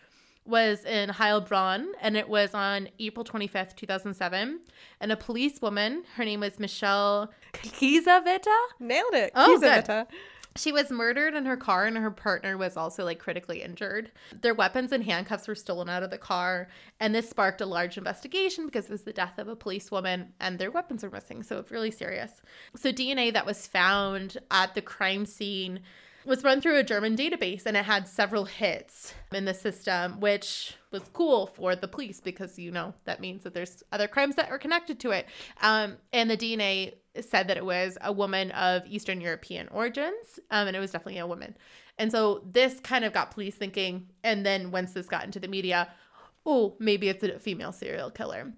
was 0.45 0.83
in 0.83 1.09
Heilbronn, 1.09 1.87
and 2.01 2.17
it 2.17 2.27
was 2.27 2.53
on 2.53 2.89
April 2.99 3.23
25th, 3.23 3.75
2007. 3.75 4.59
And 4.99 5.11
a 5.11 5.15
police 5.15 5.61
woman, 5.61 6.03
her 6.15 6.25
name 6.25 6.41
was 6.41 6.59
Michelle 6.59 7.31
Kiesewetter. 7.53 8.47
Nailed 8.79 9.13
it. 9.13 9.31
Oh, 9.35 9.59
good. 9.59 10.07
She 10.55 10.71
was 10.71 10.91
murdered 10.91 11.33
in 11.33 11.45
her 11.45 11.57
car, 11.57 11.85
and 11.85 11.97
her 11.97 12.11
partner 12.11 12.57
was 12.57 12.77
also 12.77 13.03
like 13.03 13.19
critically 13.19 13.61
injured. 13.63 14.11
Their 14.41 14.53
weapons 14.53 14.91
and 14.91 15.03
handcuffs 15.03 15.47
were 15.47 15.55
stolen 15.55 15.89
out 15.89 16.03
of 16.03 16.11
the 16.11 16.17
car, 16.17 16.67
and 16.99 17.13
this 17.13 17.29
sparked 17.29 17.61
a 17.61 17.65
large 17.65 17.97
investigation 17.97 18.67
because 18.67 18.85
it 18.85 18.91
was 18.91 19.03
the 19.03 19.13
death 19.13 19.39
of 19.39 19.47
a 19.47 19.55
policewoman, 19.55 20.33
and 20.39 20.59
their 20.59 20.71
weapons 20.71 21.03
were 21.03 21.09
missing. 21.09 21.41
So 21.41 21.57
it's 21.57 21.71
really 21.71 21.91
serious. 21.91 22.41
So 22.75 22.91
DNA 22.91 23.33
that 23.33 23.45
was 23.45 23.65
found 23.65 24.37
at 24.51 24.75
the 24.75 24.81
crime 24.81 25.25
scene 25.25 25.79
was 26.25 26.43
run 26.43 26.61
through 26.61 26.77
a 26.77 26.83
German 26.83 27.17
database, 27.17 27.65
and 27.65 27.75
it 27.75 27.85
had 27.85 28.07
several 28.07 28.45
hits 28.45 29.13
in 29.31 29.45
the 29.45 29.53
system, 29.53 30.19
which 30.19 30.75
was 30.91 31.03
cool 31.13 31.47
for 31.47 31.75
the 31.75 31.87
police 31.87 32.21
because 32.21 32.57
you 32.57 32.71
know 32.71 32.93
that 33.05 33.19
means 33.19 33.43
that 33.43 33.53
there's 33.53 33.83
other 33.91 34.07
crimes 34.07 34.35
that 34.35 34.49
are 34.49 34.57
connected 34.57 34.99
to 35.01 35.11
it. 35.11 35.27
Um, 35.61 35.97
and 36.13 36.29
the 36.29 36.37
DNA 36.37 36.93
said 37.21 37.47
that 37.47 37.57
it 37.57 37.65
was 37.65 37.97
a 38.01 38.11
woman 38.11 38.51
of 38.51 38.83
Eastern 38.87 39.21
European 39.21 39.67
origins, 39.69 40.39
um, 40.51 40.67
and 40.67 40.75
it 40.75 40.79
was 40.79 40.91
definitely 40.91 41.19
a 41.19 41.27
woman. 41.27 41.55
And 41.97 42.11
so 42.11 42.43
this 42.51 42.79
kind 42.79 43.05
of 43.05 43.13
got 43.13 43.31
police 43.31 43.55
thinking. 43.55 44.07
And 44.23 44.45
then 44.45 44.71
once 44.71 44.93
this 44.93 45.07
got 45.07 45.23
into 45.25 45.39
the 45.39 45.47
media, 45.47 45.89
oh, 46.45 46.75
maybe 46.79 47.09
it's 47.09 47.23
a 47.23 47.39
female 47.39 47.71
serial 47.71 48.09
killer. 48.09 48.53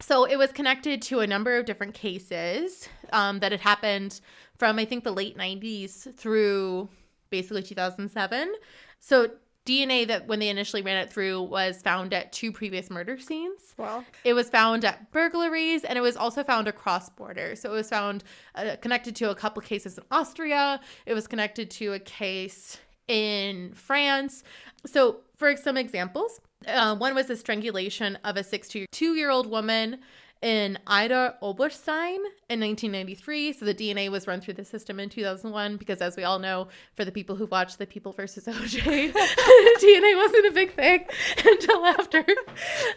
So 0.00 0.24
it 0.24 0.36
was 0.36 0.52
connected 0.52 1.02
to 1.02 1.20
a 1.20 1.26
number 1.26 1.58
of 1.58 1.66
different 1.66 1.94
cases 1.94 2.88
um, 3.12 3.40
that 3.40 3.52
had 3.52 3.60
happened 3.60 4.20
from 4.56 4.78
I 4.78 4.84
think 4.84 5.04
the 5.04 5.12
late 5.12 5.36
90s 5.36 6.16
through 6.16 6.88
basically 7.30 7.62
2007. 7.62 8.52
So 9.00 9.30
DNA 9.68 10.06
that 10.06 10.26
when 10.26 10.38
they 10.38 10.48
initially 10.48 10.82
ran 10.82 10.96
it 10.96 11.12
through 11.12 11.42
was 11.42 11.82
found 11.82 12.14
at 12.14 12.32
two 12.32 12.50
previous 12.50 12.88
murder 12.88 13.18
scenes. 13.18 13.74
Well, 13.76 14.04
It 14.24 14.32
was 14.32 14.48
found 14.48 14.84
at 14.84 15.12
burglaries 15.12 15.84
and 15.84 15.98
it 15.98 16.00
was 16.00 16.16
also 16.16 16.42
found 16.42 16.66
across 16.68 17.08
borders. 17.10 17.60
So 17.60 17.70
it 17.70 17.74
was 17.74 17.88
found 17.90 18.24
uh, 18.54 18.76
connected 18.80 19.14
to 19.16 19.30
a 19.30 19.34
couple 19.34 19.60
cases 19.62 19.98
in 19.98 20.04
Austria. 20.10 20.80
It 21.04 21.14
was 21.14 21.26
connected 21.26 21.70
to 21.72 21.92
a 21.92 21.98
case 21.98 22.78
in 23.08 23.72
France. 23.74 24.42
So, 24.86 25.20
for 25.36 25.56
some 25.56 25.76
examples, 25.76 26.40
uh, 26.66 26.96
one 26.96 27.14
was 27.14 27.26
the 27.26 27.36
strangulation 27.36 28.18
of 28.24 28.36
a 28.36 28.44
62 28.44 29.14
year 29.14 29.30
old 29.30 29.48
woman 29.48 29.98
in 30.40 30.78
Idar-Oberstein 30.86 32.20
in 32.48 32.60
1993. 32.60 33.52
So 33.52 33.64
the 33.64 33.74
DNA 33.74 34.08
was 34.08 34.26
run 34.26 34.40
through 34.40 34.54
the 34.54 34.64
system 34.64 35.00
in 35.00 35.08
2001 35.08 35.76
because, 35.76 36.00
as 36.00 36.16
we 36.16 36.24
all 36.24 36.38
know, 36.38 36.68
for 36.94 37.04
the 37.04 37.12
people 37.12 37.36
who 37.36 37.46
watched 37.46 37.78
the 37.78 37.86
People 37.86 38.12
versus 38.12 38.44
OJ, 38.46 39.12
DNA 39.12 40.16
wasn't 40.16 40.46
a 40.46 40.52
big 40.52 40.74
thing 40.74 41.04
until 41.44 41.84
after 41.86 42.24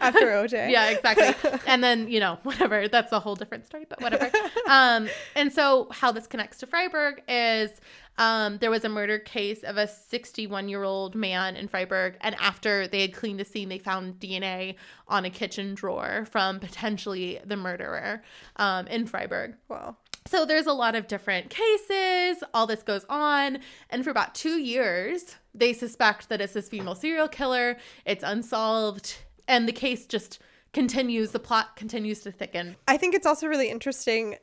after 0.00 0.26
OJ. 0.26 0.70
yeah, 0.70 0.90
exactly. 0.90 1.60
And 1.66 1.82
then 1.82 2.08
you 2.08 2.20
know 2.20 2.38
whatever. 2.42 2.88
That's 2.88 3.12
a 3.12 3.20
whole 3.20 3.34
different 3.34 3.66
story, 3.66 3.86
but 3.88 4.00
whatever. 4.00 4.30
Um, 4.68 5.08
and 5.34 5.52
so 5.52 5.88
how 5.90 6.12
this 6.12 6.26
connects 6.26 6.58
to 6.58 6.66
Freiburg 6.66 7.22
is 7.28 7.70
um, 8.18 8.58
there 8.58 8.70
was 8.70 8.84
a 8.84 8.88
murder 8.88 9.18
case 9.18 9.62
of 9.62 9.76
a 9.76 9.88
61 9.88 10.68
year 10.68 10.82
old 10.82 11.14
man 11.14 11.56
in 11.56 11.68
Freiburg, 11.68 12.16
and 12.20 12.34
after 12.36 12.86
they 12.86 13.00
had 13.00 13.14
cleaned 13.14 13.40
the 13.40 13.44
scene, 13.44 13.68
they 13.68 13.78
found 13.78 14.20
DNA 14.20 14.76
on 15.08 15.24
a 15.24 15.30
kitchen 15.30 15.74
drawer 15.74 16.26
from 16.30 16.60
potentially 16.60 17.40
the 17.44 17.56
murderer 17.56 18.22
um, 18.56 18.86
in 18.88 19.06
Freiburg. 19.06 19.54
Wow. 19.68 19.96
So 20.26 20.44
there's 20.44 20.66
a 20.66 20.72
lot 20.72 20.94
of 20.94 21.08
different 21.08 21.50
cases. 21.50 22.44
All 22.54 22.66
this 22.66 22.82
goes 22.82 23.04
on. 23.08 23.58
And 23.90 24.04
for 24.04 24.10
about 24.10 24.34
two 24.34 24.58
years, 24.58 25.36
they 25.54 25.72
suspect 25.72 26.28
that 26.28 26.40
it's 26.40 26.52
this 26.52 26.68
female 26.68 26.94
serial 26.94 27.28
killer. 27.28 27.76
It's 28.06 28.22
unsolved. 28.22 29.18
And 29.48 29.66
the 29.66 29.72
case 29.72 30.06
just 30.06 30.38
continues, 30.72 31.32
the 31.32 31.38
plot 31.38 31.76
continues 31.76 32.20
to 32.20 32.30
thicken. 32.30 32.76
I 32.86 32.96
think 32.96 33.14
it's 33.14 33.26
also 33.26 33.46
really 33.46 33.68
interesting. 33.68 34.36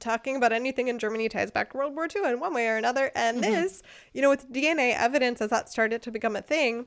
Talking 0.00 0.36
about 0.36 0.52
anything 0.52 0.88
in 0.88 0.98
Germany 0.98 1.28
ties 1.28 1.50
back 1.50 1.70
to 1.70 1.76
World 1.76 1.94
War 1.94 2.08
II 2.14 2.30
in 2.30 2.40
one 2.40 2.54
way 2.54 2.66
or 2.68 2.76
another. 2.76 3.10
And 3.14 3.42
Mm-hmm. 3.42 3.52
this, 3.52 3.82
you 4.12 4.22
know, 4.22 4.30
with 4.30 4.50
DNA 4.52 4.96
evidence 4.96 5.40
as 5.40 5.50
that 5.50 5.68
started 5.68 6.02
to 6.02 6.10
become 6.10 6.34
a 6.36 6.42
thing, 6.42 6.86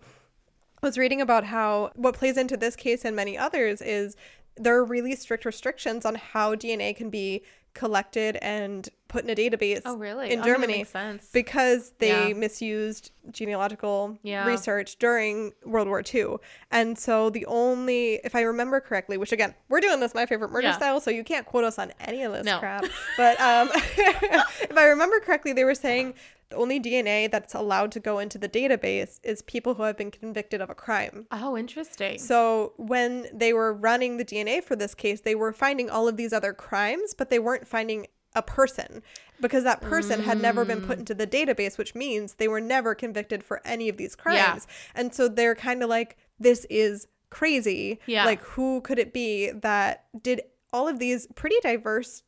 I 0.82 0.86
was 0.86 0.98
reading 0.98 1.22
about 1.22 1.46
how 1.46 1.92
what 1.96 2.16
plays 2.16 2.38
into 2.38 2.58
this 2.58 2.76
case 2.76 3.06
and 3.06 3.16
many 3.16 3.38
others 3.38 3.82
is 3.82 4.18
there 4.58 4.76
are 4.76 4.84
really 4.84 5.16
strict 5.16 5.46
restrictions 5.46 6.06
on 6.06 6.16
how 6.16 6.56
DNA 6.56 6.96
can 6.96 7.10
be 7.10 7.44
collected 7.74 8.38
and 8.42 8.88
put 9.08 9.24
in 9.24 9.30
a 9.30 9.36
database 9.36 9.82
Oh, 9.86 9.96
really? 9.98 10.32
in 10.32 10.40
Oh, 10.40 10.44
Germany 10.44 10.86
because 11.34 11.92
they 12.00 12.30
Yeah. 12.30 12.34
misused 12.34 13.12
genealogical 13.32 14.18
Yeah. 14.24 14.46
research 14.48 14.98
during 14.98 15.54
World 15.66 15.88
War 15.88 16.02
II. 16.14 16.38
And 16.72 16.98
so 16.98 17.30
the 17.30 17.46
only, 17.46 18.20
if 18.24 18.36
I 18.36 18.42
remember 18.42 18.80
correctly, 18.80 19.18
which 19.18 19.32
again, 19.32 19.54
we're 19.70 19.82
doing 19.82 20.00
this 20.00 20.14
my 20.16 20.26
favorite 20.26 20.52
murder 20.52 20.68
Yeah. 20.68 20.78
style, 20.78 21.00
so 21.00 21.12
you 21.12 21.24
can't 21.24 21.46
quote 21.46 21.64
us 21.64 21.78
on 21.80 21.92
any 22.00 22.24
of 22.24 22.32
this 22.34 22.46
No. 22.46 22.60
crap. 22.60 22.86
But 23.18 23.40
um, 23.40 23.70
if 23.74 24.78
I 24.78 24.86
remember 24.86 25.20
correctly, 25.20 25.54
they 25.54 25.64
were 25.64 25.76
saying 25.76 26.14
the 26.54 26.60
only 26.60 26.80
DNA 26.80 27.30
that's 27.32 27.56
allowed 27.56 27.92
to 27.94 28.00
go 28.00 28.20
into 28.20 28.38
the 28.38 28.48
database 28.50 29.20
is 29.24 29.42
people 29.42 29.74
who 29.74 29.84
have 29.84 29.98
been 29.98 30.12
convicted 30.12 30.62
of 30.62 30.70
a 30.70 30.76
crime. 30.76 31.26
Oh, 31.32 31.58
interesting. 31.58 32.20
So 32.20 32.74
when 32.78 33.28
they 33.34 33.54
were 33.54 33.74
running 33.74 34.18
the 34.18 34.26
DNA 34.26 34.64
for 34.64 34.76
this 34.76 34.94
case, 34.94 35.22
they 35.22 35.36
were 35.36 35.52
finding 35.52 35.90
all 35.90 36.08
of 36.08 36.16
these 36.18 36.32
other 36.34 36.54
crimes, 36.54 37.14
but 37.14 37.30
they 37.30 37.40
weren't 37.40 37.68
finding 37.68 38.08
a 38.36 38.42
person 38.42 39.02
because 39.42 39.64
that 39.64 39.82
person 39.82 40.22
had 40.22 40.42
never 40.42 40.64
been 40.66 40.82
Mm. 40.82 40.88
put 40.88 41.00
into 41.00 41.14
the 41.14 41.28
database, 41.28 41.78
which 41.78 41.94
means 41.96 42.36
they 42.36 42.48
were 42.48 42.62
never 42.62 42.96
convicted 42.96 43.44
for 43.44 43.62
any 43.66 43.90
of 43.90 43.98
these 43.98 44.16
crimes. 44.16 44.68
Yeah. 44.68 45.02
And 45.02 45.14
so 45.14 45.28
they're 45.28 45.56
kind 45.56 45.84
of 45.84 45.90
like, 45.90 46.18
this 46.40 46.66
is 46.70 47.08
crazy. 47.30 48.00
Yeah. 48.06 48.26
Like, 48.26 48.42
who 48.42 48.82
could 48.82 49.00
it 49.00 49.12
be 49.14 49.52
that 49.52 50.06
did 50.22 50.42
all 50.72 50.88
of 50.88 51.00
these 51.00 51.28
pretty 51.36 51.58
diverse 51.62 52.24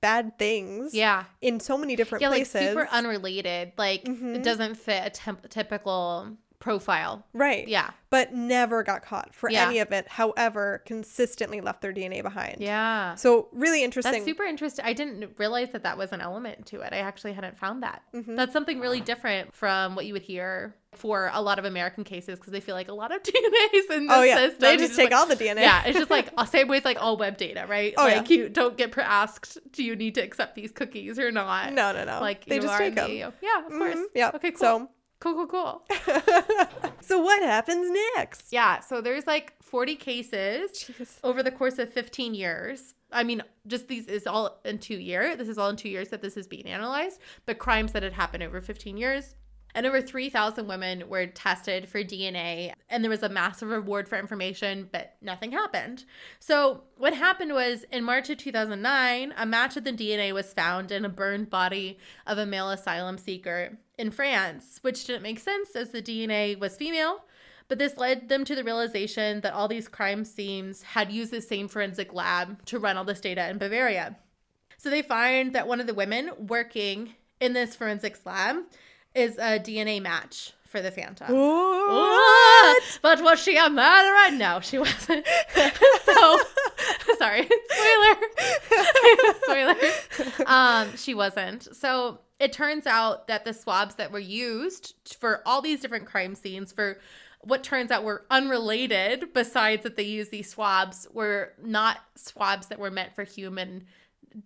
bad 0.00 0.38
things 0.38 0.94
yeah. 0.94 1.24
in 1.40 1.60
so 1.60 1.76
many 1.78 1.96
different 1.96 2.22
Yeah, 2.22 2.28
like 2.28 2.48
places? 2.50 2.68
super 2.70 2.88
unrelated. 2.90 3.72
Like, 3.76 4.04
Mhm. 4.04 4.36
it 4.36 4.42
doesn't 4.42 4.76
fit 4.76 5.02
a 5.06 5.10
temp- 5.10 5.48
typical 5.48 6.36
profile. 6.66 7.24
right. 7.32 7.68
Yeah. 7.68 7.90
But 8.08 8.32
never 8.34 8.82
got 8.84 9.02
caught 9.04 9.34
for 9.34 9.50
Yeah. 9.50 9.66
any 9.68 9.78
of 9.80 9.90
it. 9.92 10.06
However, 10.08 10.82
consistently 10.86 11.60
left 11.60 11.80
their 11.80 11.92
DNA 11.92 12.22
behind. 12.22 12.56
Yeah. 12.60 13.14
So 13.16 13.48
really 13.52 13.82
interesting. 13.84 14.12
That's 14.12 14.24
super 14.24 14.44
interesting. 14.44 14.84
I 14.84 14.92
didn't 14.92 15.30
realize 15.38 15.70
that 15.72 15.82
that 15.82 15.98
was 15.98 16.12
an 16.12 16.20
element 16.20 16.66
to 16.66 16.80
it. 16.80 16.92
I 16.92 16.98
actually 16.98 17.32
hadn't 17.34 17.58
found 17.58 17.82
that. 17.82 18.02
Mhm. 18.14 18.36
That's 18.36 18.52
something 18.52 18.80
really 18.80 19.00
different 19.00 19.54
from 19.54 19.94
what 19.96 20.06
you 20.06 20.12
would 20.12 20.22
hear 20.22 20.74
for 20.94 21.30
a 21.34 21.42
lot 21.42 21.58
of 21.58 21.64
American 21.66 22.04
cases 22.04 22.38
because 22.38 22.52
they 22.52 22.60
feel 22.60 22.74
like 22.74 22.88
a 22.88 22.94
lot 22.94 23.14
of 23.14 23.22
DNAs 23.28 23.90
in 23.96 24.06
this 24.06 24.16
oh 24.16 24.22
yeah, 24.22 24.36
system. 24.36 24.60
they 24.60 24.72
you 24.72 24.78
just 24.78 24.96
take 24.96 25.10
like- 25.10 25.18
all 25.20 25.26
the 25.26 25.36
DNA. 25.36 25.60
Yeah, 25.60 25.82
it's 25.84 25.98
just 25.98 26.10
like 26.10 26.30
uh, 26.38 26.44
same 26.46 26.68
with 26.68 26.84
like 26.84 26.96
all 27.02 27.16
web 27.18 27.36
data, 27.36 27.66
right? 27.68 27.92
Oh, 27.98 28.04
like 28.04 28.30
yeah. 28.30 28.36
you 28.36 28.48
don't 28.48 28.76
get 28.78 28.96
asked, 28.96 29.58
do 29.72 29.84
you 29.84 29.94
need 29.94 30.14
to 30.14 30.20
accept 30.22 30.54
these 30.54 30.72
cookies 30.72 31.18
or 31.18 31.30
not? 31.30 31.72
no, 31.72 31.92
no, 31.92 32.04
no. 32.04 32.20
Like 32.20 32.46
they 32.46 32.54
you 32.56 32.62
just 32.62 32.72
are 32.74 32.78
take 32.78 32.94
them. 32.94 33.10
the- 33.10 33.32
Yeah, 33.42 33.66
of 33.66 33.72
course. 33.72 33.98
Yeah. 34.14 34.30
Okay, 34.36 34.52
cool. 34.52 34.58
So, 34.58 34.90
cool, 35.20 35.34
cool, 35.34 35.46
cool. 35.46 35.82
so 37.00 37.20
what 37.20 37.42
happens 37.42 37.90
next? 38.16 38.52
Yeah, 38.52 38.80
so 38.80 39.00
there's 39.00 39.26
like 39.26 39.54
40 39.62 39.96
cases 39.96 40.70
Jeez. 40.72 41.18
over 41.24 41.42
the 41.42 41.50
course 41.50 41.78
of 41.78 41.92
15 41.92 42.34
years. 42.34 42.94
I 43.12 43.22
mean, 43.22 43.42
just 43.66 43.88
these 43.88 44.06
is 44.06 44.26
all 44.26 44.60
in 44.64 44.78
two 44.78 44.98
years. 44.98 45.36
This 45.38 45.48
is 45.48 45.58
all 45.58 45.70
in 45.70 45.76
two 45.76 45.88
years 45.88 46.08
that 46.08 46.22
this 46.22 46.36
is 46.36 46.46
being 46.46 46.66
analyzed, 46.66 47.20
but 47.46 47.58
crimes 47.58 47.92
that 47.92 48.02
had 48.02 48.12
happened 48.12 48.42
over 48.42 48.60
15 48.60 48.96
years. 48.96 49.34
And 49.76 49.84
over 49.84 50.00
3,000 50.00 50.66
women 50.66 51.06
were 51.06 51.26
tested 51.26 51.86
for 51.86 52.02
DNA, 52.02 52.72
and 52.88 53.04
there 53.04 53.10
was 53.10 53.22
a 53.22 53.28
massive 53.28 53.68
reward 53.68 54.08
for 54.08 54.18
information, 54.18 54.88
but 54.90 55.16
nothing 55.20 55.52
happened. 55.52 56.06
So, 56.38 56.84
what 56.96 57.12
happened 57.12 57.52
was 57.52 57.84
in 57.92 58.02
March 58.02 58.30
of 58.30 58.38
2009, 58.38 59.34
a 59.36 59.44
match 59.44 59.76
of 59.76 59.84
the 59.84 59.92
DNA 59.92 60.32
was 60.32 60.54
found 60.54 60.90
in 60.90 61.04
a 61.04 61.10
burned 61.10 61.50
body 61.50 61.98
of 62.26 62.38
a 62.38 62.46
male 62.46 62.70
asylum 62.70 63.18
seeker 63.18 63.76
in 63.98 64.10
France, 64.10 64.78
which 64.80 65.04
didn't 65.04 65.22
make 65.22 65.38
sense 65.38 65.76
as 65.76 65.90
the 65.90 66.00
DNA 66.00 66.58
was 66.58 66.74
female. 66.74 67.26
But 67.68 67.78
this 67.78 67.98
led 67.98 68.30
them 68.30 68.46
to 68.46 68.54
the 68.54 68.64
realization 68.64 69.42
that 69.42 69.52
all 69.52 69.68
these 69.68 69.88
crime 69.88 70.24
scenes 70.24 70.82
had 70.82 71.12
used 71.12 71.32
the 71.32 71.42
same 71.42 71.68
forensic 71.68 72.14
lab 72.14 72.64
to 72.64 72.78
run 72.78 72.96
all 72.96 73.04
this 73.04 73.20
data 73.20 73.46
in 73.50 73.58
Bavaria. 73.58 74.16
So 74.78 74.88
they 74.88 75.02
find 75.02 75.54
that 75.54 75.68
one 75.68 75.80
of 75.80 75.86
the 75.86 75.92
women 75.92 76.30
working 76.38 77.14
in 77.40 77.52
this 77.52 77.76
forensics 77.76 78.24
lab 78.24 78.56
is 79.16 79.38
a 79.38 79.58
DNA 79.58 80.00
match 80.00 80.52
for 80.66 80.82
the 80.82 80.90
Phantom. 80.90 81.28
What? 81.32 82.82
But 83.00 83.22
was 83.22 83.40
she 83.40 83.56
a 83.56 83.70
murderer? 83.70 84.36
No, 84.36 84.60
she 84.60 84.78
wasn't. 84.78 85.26
so, 86.04 86.38
sorry, 87.18 87.48
spoiler. 87.68 88.16
spoiler. 89.42 90.46
Um, 90.46 90.96
she 90.96 91.14
wasn't. 91.14 91.74
So 91.74 92.20
it 92.38 92.52
turns 92.52 92.86
out 92.86 93.28
that 93.28 93.44
the 93.44 93.54
swabs 93.54 93.94
that 93.94 94.12
were 94.12 94.18
used 94.18 94.94
for 95.18 95.40
all 95.46 95.62
these 95.62 95.80
different 95.80 96.06
crime 96.06 96.34
scenes 96.34 96.72
for 96.72 96.98
what 97.40 97.62
turns 97.62 97.90
out 97.90 98.02
were 98.02 98.24
unrelated, 98.30 99.32
besides 99.32 99.84
that 99.84 99.96
they 99.96 100.02
used 100.02 100.30
these 100.30 100.50
swabs, 100.50 101.06
were 101.12 101.52
not 101.62 101.98
swabs 102.16 102.66
that 102.66 102.78
were 102.78 102.90
meant 102.90 103.14
for 103.14 103.24
human 103.24 103.84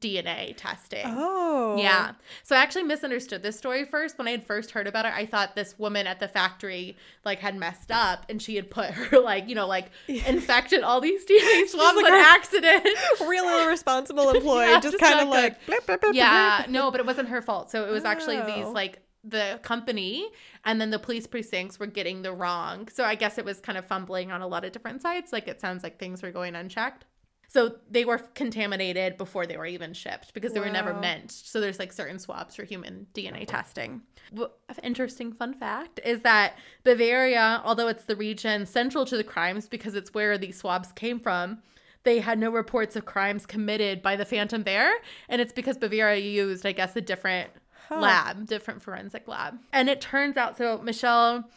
DNA 0.00 0.54
testing. 0.56 1.02
Oh. 1.06 1.76
Yeah. 1.78 2.12
So 2.44 2.54
I 2.54 2.60
actually 2.60 2.84
misunderstood 2.84 3.42
this 3.42 3.58
story 3.58 3.84
first. 3.84 4.18
When 4.18 4.28
I 4.28 4.30
had 4.30 4.44
first 4.46 4.70
heard 4.70 4.86
about 4.86 5.04
it, 5.04 5.12
I 5.14 5.26
thought 5.26 5.56
this 5.56 5.78
woman 5.78 6.06
at 6.06 6.20
the 6.20 6.28
factory 6.28 6.96
like 7.24 7.40
had 7.40 7.56
messed 7.56 7.90
up 7.90 8.24
and 8.28 8.40
she 8.40 8.54
had 8.56 8.70
put 8.70 8.90
her 8.90 9.18
like, 9.20 9.48
you 9.48 9.54
know, 9.54 9.66
like 9.66 9.90
infected 10.08 10.82
all 10.82 11.00
these 11.00 11.24
DNA 11.24 11.66
swabs 11.66 11.96
like 11.96 12.06
on 12.06 12.12
accident. 12.12 12.86
Real 13.26 13.48
irresponsible 13.64 14.30
employee, 14.30 14.66
Yeah, 14.66 14.80
just 14.80 14.98
just 14.98 14.98
kind 14.98 15.20
of 15.20 15.28
like 15.28 15.64
blip, 15.66 15.86
blip, 15.86 16.00
blip, 16.00 16.14
yeah. 16.14 16.66
No, 16.68 16.90
but 16.90 17.00
it 17.00 17.06
wasn't 17.06 17.28
her 17.28 17.42
fault. 17.42 17.70
So 17.70 17.86
it 17.86 17.90
was 17.90 18.04
actually 18.04 18.36
these 18.42 18.66
Oh. 18.66 18.72
like 18.72 19.00
the 19.22 19.60
company 19.62 20.26
and 20.64 20.80
then 20.80 20.90
the 20.90 20.98
police 20.98 21.26
precincts 21.26 21.78
were 21.78 21.86
getting 21.86 22.22
the 22.22 22.32
wrong. 22.32 22.88
So 22.88 23.04
I 23.04 23.14
guess 23.16 23.38
it 23.38 23.44
was 23.44 23.60
kind 23.60 23.76
of 23.76 23.84
fumbling 23.84 24.30
on 24.30 24.40
a 24.40 24.46
lot 24.46 24.64
of 24.64 24.72
different 24.72 25.02
sides. 25.02 25.32
Like 25.32 25.48
it 25.48 25.60
sounds 25.60 25.82
like 25.82 25.98
things 25.98 26.22
were 26.22 26.30
going 26.30 26.54
unchecked. 26.54 27.04
So 27.52 27.74
they 27.90 28.04
were 28.04 28.18
contaminated 28.36 29.16
before 29.18 29.44
they 29.44 29.56
were 29.56 29.66
even 29.66 29.92
shipped 29.92 30.32
because 30.34 30.52
they 30.52 30.60
were 30.60 30.70
never 30.70 30.94
meant. 30.94 31.32
So 31.32 31.60
there's 31.60 31.80
like 31.80 31.92
certain 31.92 32.20
swabs 32.20 32.54
for 32.54 32.62
human 32.62 33.08
DNA 33.12 33.44
testing. 33.44 34.02
Wh- 34.38 34.44
Interesting 34.84 35.32
fun 35.32 35.54
fact 35.54 35.98
is 36.04 36.22
that 36.22 36.54
Bavaria, 36.84 37.60
although 37.64 37.88
it's 37.88 38.04
the 38.04 38.14
region 38.14 38.66
central 38.66 39.04
to 39.06 39.16
the 39.16 39.24
crimes 39.24 39.68
because 39.68 39.96
it's 39.96 40.14
where 40.14 40.38
these 40.38 40.58
swabs 40.58 40.92
came 40.92 41.18
from, 41.18 41.58
they 42.04 42.20
had 42.20 42.38
no 42.38 42.50
reports 42.50 42.94
of 42.94 43.04
crimes 43.04 43.46
committed 43.46 44.00
by 44.00 44.14
the 44.14 44.24
Phantom 44.24 44.62
Bear. 44.62 44.92
And 45.28 45.40
it's 45.40 45.52
because 45.52 45.76
Bavaria 45.76 46.20
used, 46.20 46.64
I 46.64 46.72
guess, 46.72 46.94
a 46.96 47.00
different 47.00 47.50
Huh. 47.88 47.98
lab, 47.98 48.46
different 48.46 48.80
forensic 48.80 49.26
lab. 49.26 49.58
And 49.72 49.88
it 49.90 50.00
turns 50.00 50.36
out, 50.36 50.56
so 50.56 50.78
Michelle 50.78 51.50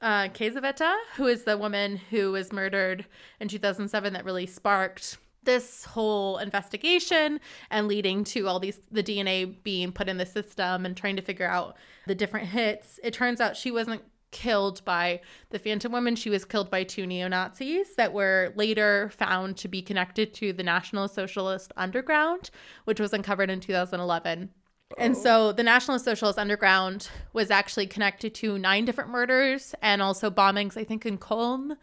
uh, 0.00 0.28
Kiesewetter, 0.28 0.94
who 1.16 1.26
is 1.26 1.42
the 1.42 1.58
woman 1.58 1.96
who 2.10 2.30
was 2.30 2.52
murdered 2.52 3.04
in 3.40 3.48
2007 3.48 4.12
that 4.12 4.24
really 4.24 4.46
sparked 4.46 5.18
this 5.44 5.84
whole 5.84 6.38
investigation 6.38 7.40
and 7.70 7.88
leading 7.88 8.24
to 8.24 8.46
all 8.46 8.60
these 8.60 8.80
the 8.90 9.02
DNA 9.02 9.62
being 9.62 9.92
put 9.92 10.08
in 10.08 10.18
the 10.18 10.26
system 10.26 10.86
and 10.86 10.96
trying 10.96 11.16
to 11.16 11.22
figure 11.22 11.48
out 11.48 11.76
the 12.06 12.14
different 12.14 12.48
hits. 12.48 13.00
It 13.02 13.12
turns 13.14 13.40
out 13.40 13.56
she 13.56 13.70
wasn't 13.70 14.02
killed 14.30 14.84
by 14.84 15.20
the 15.50 15.58
Phantom 15.58 15.92
Woman. 15.92 16.16
She 16.16 16.30
was 16.30 16.44
killed 16.44 16.70
by 16.70 16.84
two 16.84 17.06
neo 17.06 17.28
Nazis 17.28 17.94
that 17.96 18.12
were 18.12 18.52
later 18.56 19.10
found 19.10 19.56
to 19.58 19.68
be 19.68 19.82
connected 19.82 20.34
to 20.34 20.52
the 20.52 20.62
National 20.62 21.06
Socialist 21.06 21.72
Underground, 21.76 22.50
which 22.84 22.98
was 22.98 23.12
uncovered 23.12 23.50
in 23.50 23.60
2011. 23.60 24.50
And 24.98 25.16
so 25.16 25.48
oh. 25.48 25.52
the 25.52 25.62
National 25.62 25.98
Socialist 25.98 26.38
Underground 26.38 27.08
was 27.32 27.50
actually 27.50 27.86
connected 27.86 28.34
to 28.36 28.58
nine 28.58 28.84
different 28.84 29.10
murders 29.10 29.74
and 29.80 30.02
also 30.02 30.30
bombings, 30.30 30.76
I 30.76 30.84
think, 30.84 31.06
in 31.06 31.18
Köln 31.18 31.76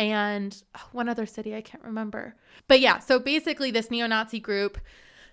and 0.00 0.62
one 0.92 1.10
other 1.10 1.26
city 1.26 1.54
I 1.54 1.60
can't 1.60 1.84
remember. 1.84 2.34
But 2.68 2.80
yeah, 2.80 3.00
so 3.00 3.18
basically 3.18 3.70
this 3.70 3.90
neo-Nazi 3.90 4.40
group 4.40 4.78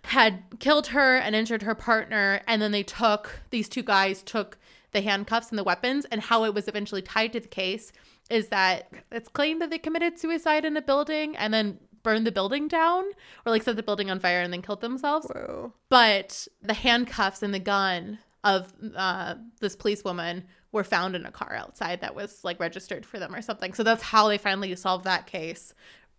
had 0.04 0.44
killed 0.60 0.88
her 0.88 1.16
and 1.16 1.36
injured 1.36 1.62
her 1.62 1.74
partner 1.74 2.42
and 2.48 2.62
then 2.62 2.72
they 2.72 2.84
took 2.84 3.42
these 3.50 3.70
two 3.70 3.82
guys 3.82 4.22
took 4.22 4.58
the 4.92 5.02
handcuffs 5.02 5.50
and 5.50 5.58
the 5.58 5.64
weapons 5.64 6.06
and 6.12 6.22
how 6.22 6.44
it 6.44 6.54
was 6.54 6.68
eventually 6.68 7.02
tied 7.02 7.32
to 7.34 7.40
the 7.40 7.48
case 7.48 7.94
is 8.30 8.50
that 8.50 8.92
it's 9.10 9.30
claimed 9.30 9.62
that 9.62 9.70
they 9.70 9.78
committed 9.78 10.20
suicide 10.20 10.66
in 10.66 10.76
a 10.76 10.82
building 10.82 11.36
and 11.38 11.54
then 11.54 11.78
burned 12.04 12.28
the 12.28 12.32
building 12.32 12.68
down 12.68 13.06
or 13.46 13.52
like 13.52 13.64
set 13.64 13.78
the 13.78 13.84
building 13.84 14.12
on 14.12 14.20
fire 14.20 14.42
and 14.42 14.52
then 14.52 14.62
killed 14.62 14.82
themselves. 14.82 15.28
Whoa. 15.28 15.74
But 15.88 16.48
the 16.62 16.74
handcuffs 16.74 17.42
and 17.42 17.54
the 17.54 17.60
gun 17.60 18.20
of 18.44 18.74
uh, 18.96 19.36
this 19.62 19.78
policewoman 19.78 20.44
were 20.72 20.84
found 20.84 21.16
in 21.16 21.26
a 21.26 21.32
car 21.32 21.54
outside 21.56 22.02
that 22.02 22.14
was 22.16 22.44
like 22.44 22.60
registered 22.60 23.06
for 23.06 23.20
them 23.20 23.34
or 23.34 23.42
something. 23.42 23.74
So 23.74 23.84
that's 23.84 24.04
how 24.04 24.28
they 24.28 24.38
finally 24.38 24.76
solved 24.76 25.06
that 25.06 25.26
case. 25.28 25.74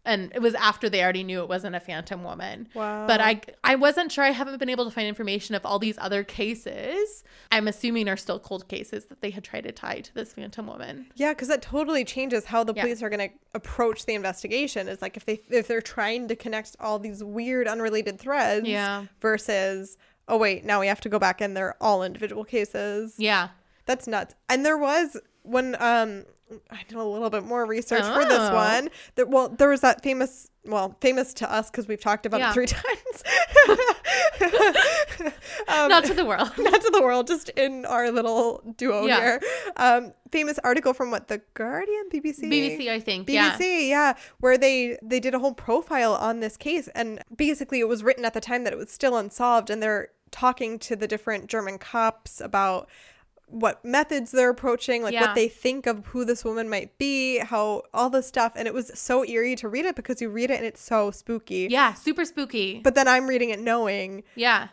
And 0.05 0.33
it 0.35 0.41
was 0.41 0.55
after 0.55 0.89
they 0.89 1.03
already 1.03 1.23
knew 1.23 1.43
it 1.43 1.51
wasn't 1.51 1.77
a 1.77 1.81
phantom 1.81 2.25
woman. 2.25 2.69
Wow. 2.73 3.07
But 3.07 3.21
I 3.21 3.43
I 3.63 3.75
wasn't 3.75 4.11
sure. 4.11 4.25
I 4.25 4.31
haven't 4.31 4.57
been 4.59 4.71
able 4.71 4.87
to 4.87 4.91
find 4.91 5.07
information 5.07 5.55
of 5.55 5.67
all 5.67 5.79
these 5.79 5.99
other 5.99 6.25
cases. 6.25 7.25
I'm 7.53 7.69
assuming 7.69 8.09
are 8.09 8.17
still 8.17 8.39
cold 8.39 8.69
cases 8.69 9.07
that 9.07 9.21
they 9.21 9.29
had 9.31 9.45
tried 9.45 9.65
to 9.65 9.73
tie 9.73 10.01
to 10.01 10.15
this 10.15 10.33
phantom 10.33 10.67
woman. 10.67 11.09
Yeah, 11.15 11.33
because 11.35 11.49
that 11.49 11.61
totally 11.61 12.05
changes 12.07 12.47
how 12.47 12.65
the 12.65 12.73
Yeah. 12.75 12.83
police 12.85 13.03
are 13.03 13.11
going 13.11 13.29
to 13.29 13.35
approach 13.53 14.07
the 14.07 14.15
investigation. 14.15 14.89
It's 14.89 15.03
like 15.03 15.19
if 15.19 15.27
they 15.27 15.41
if 15.51 15.67
they're 15.69 15.83
trying 15.83 16.29
to 16.29 16.37
connect 16.37 16.75
all 16.81 16.99
these 16.99 17.23
weird 17.23 17.69
unrelated 17.69 18.19
threads, 18.19 18.67
Yeah. 18.67 19.07
versus 19.21 19.99
oh 20.27 20.39
wait, 20.39 20.65
now 20.65 20.81
we 20.81 20.87
have 20.87 21.01
to 21.03 21.09
go 21.11 21.19
back 21.19 21.43
and 21.43 21.55
they're 21.57 21.77
all 21.83 22.03
individual 22.03 22.45
cases. 22.45 23.15
Yeah. 23.19 23.49
That's 23.89 24.07
nuts. 24.07 24.37
And 24.49 24.65
there 24.65 24.79
was 24.79 25.17
when 25.43 25.75
um 25.81 26.25
I 26.71 26.83
did 26.89 26.97
a 26.97 27.05
little 27.05 27.29
bit 27.29 27.45
more 27.45 27.67
research 27.67 28.05
for 28.05 28.25
this 28.25 28.39
Oh. 28.41 28.55
one. 28.55 28.89
There, 29.17 29.27
well, 29.27 29.49
there 29.51 29.69
was 29.69 29.83
that 29.83 30.03
famous, 30.03 30.49
well, 30.65 30.97
famous 31.03 31.35
to 31.35 31.53
us 31.53 31.71
because 31.71 31.87
we've 31.89 32.01
talked 32.01 32.25
about 32.25 32.41
Yeah. 32.41 32.51
it 32.51 32.55
three 32.55 32.67
times. 32.67 33.23
um, 35.69 35.89
Not 35.89 36.05
to 36.05 36.15
the 36.15 36.25
world. 36.25 36.51
not 36.59 36.81
to 36.81 36.91
the 36.91 37.03
world, 37.03 37.27
just 37.27 37.51
in 37.51 37.85
our 37.85 38.11
little 38.11 38.63
duo 38.79 39.05
Yeah. 39.07 39.19
here. 39.21 39.41
Um, 39.77 40.13
famous 40.31 40.59
article 40.65 40.95
from 40.95 41.11
what 41.11 41.29
the 41.29 41.43
Guardian, 41.55 42.05
BBC, 42.11 42.41
BBC, 42.51 42.89
I 42.91 43.01
think. 43.01 43.27
BBC, 43.27 43.89
Yeah. 43.89 44.11
yeah. 44.11 44.13
where 44.41 44.57
they 44.57 44.99
they 45.03 45.21
did 45.21 45.35
a 45.35 45.39
whole 45.39 45.55
profile 45.55 46.15
on 46.15 46.41
this 46.41 46.57
case, 46.57 46.89
and 46.95 47.21
basically 47.35 47.81
it 47.81 47.89
was 47.89 48.03
written 48.03 48.25
at 48.25 48.35
the 48.35 48.41
time 48.41 48.65
that 48.65 48.73
it 48.73 48.77
was 48.79 48.91
still 48.91 49.17
unsolved, 49.17 49.69
and 49.71 49.83
they're 49.83 50.09
talking 50.31 50.79
to 50.79 50.97
the 50.97 51.07
different 51.09 51.47
German 51.49 51.79
cops 51.79 52.41
about 52.41 52.89
what 53.51 53.85
methods 53.85 54.31
they're 54.31 54.51
approaching, 54.51 55.03
like 55.03 55.15
Yeah. 55.15 55.23
what 55.23 55.35
they 55.35 55.49
think 55.49 55.87
of 55.87 56.07
who 56.07 56.25
this 56.25 56.45
woman 56.45 56.69
might 56.69 56.99
be, 56.99 57.39
how 57.39 57.83
all 57.95 58.11
this 58.11 58.27
stuff, 58.27 58.53
and 58.57 58.69
it 58.69 58.75
was 58.75 58.91
so 58.95 59.25
eerie 59.25 59.57
to 59.57 59.69
read 59.69 59.85
it 59.87 59.97
because 59.97 60.21
you 60.21 60.29
read 60.29 60.51
it 60.51 60.59
and 60.59 60.67
it's 60.67 60.81
so 60.83 61.11
spooky. 61.11 61.69
Yeah. 61.71 61.95
Super 61.95 62.25
spooky. 62.25 62.81
But 62.85 62.95
then 62.95 63.09
I'm 63.09 63.27
reading 63.27 63.51
it 63.51 63.59
knowing 63.61 64.23
yeah. 64.35 64.69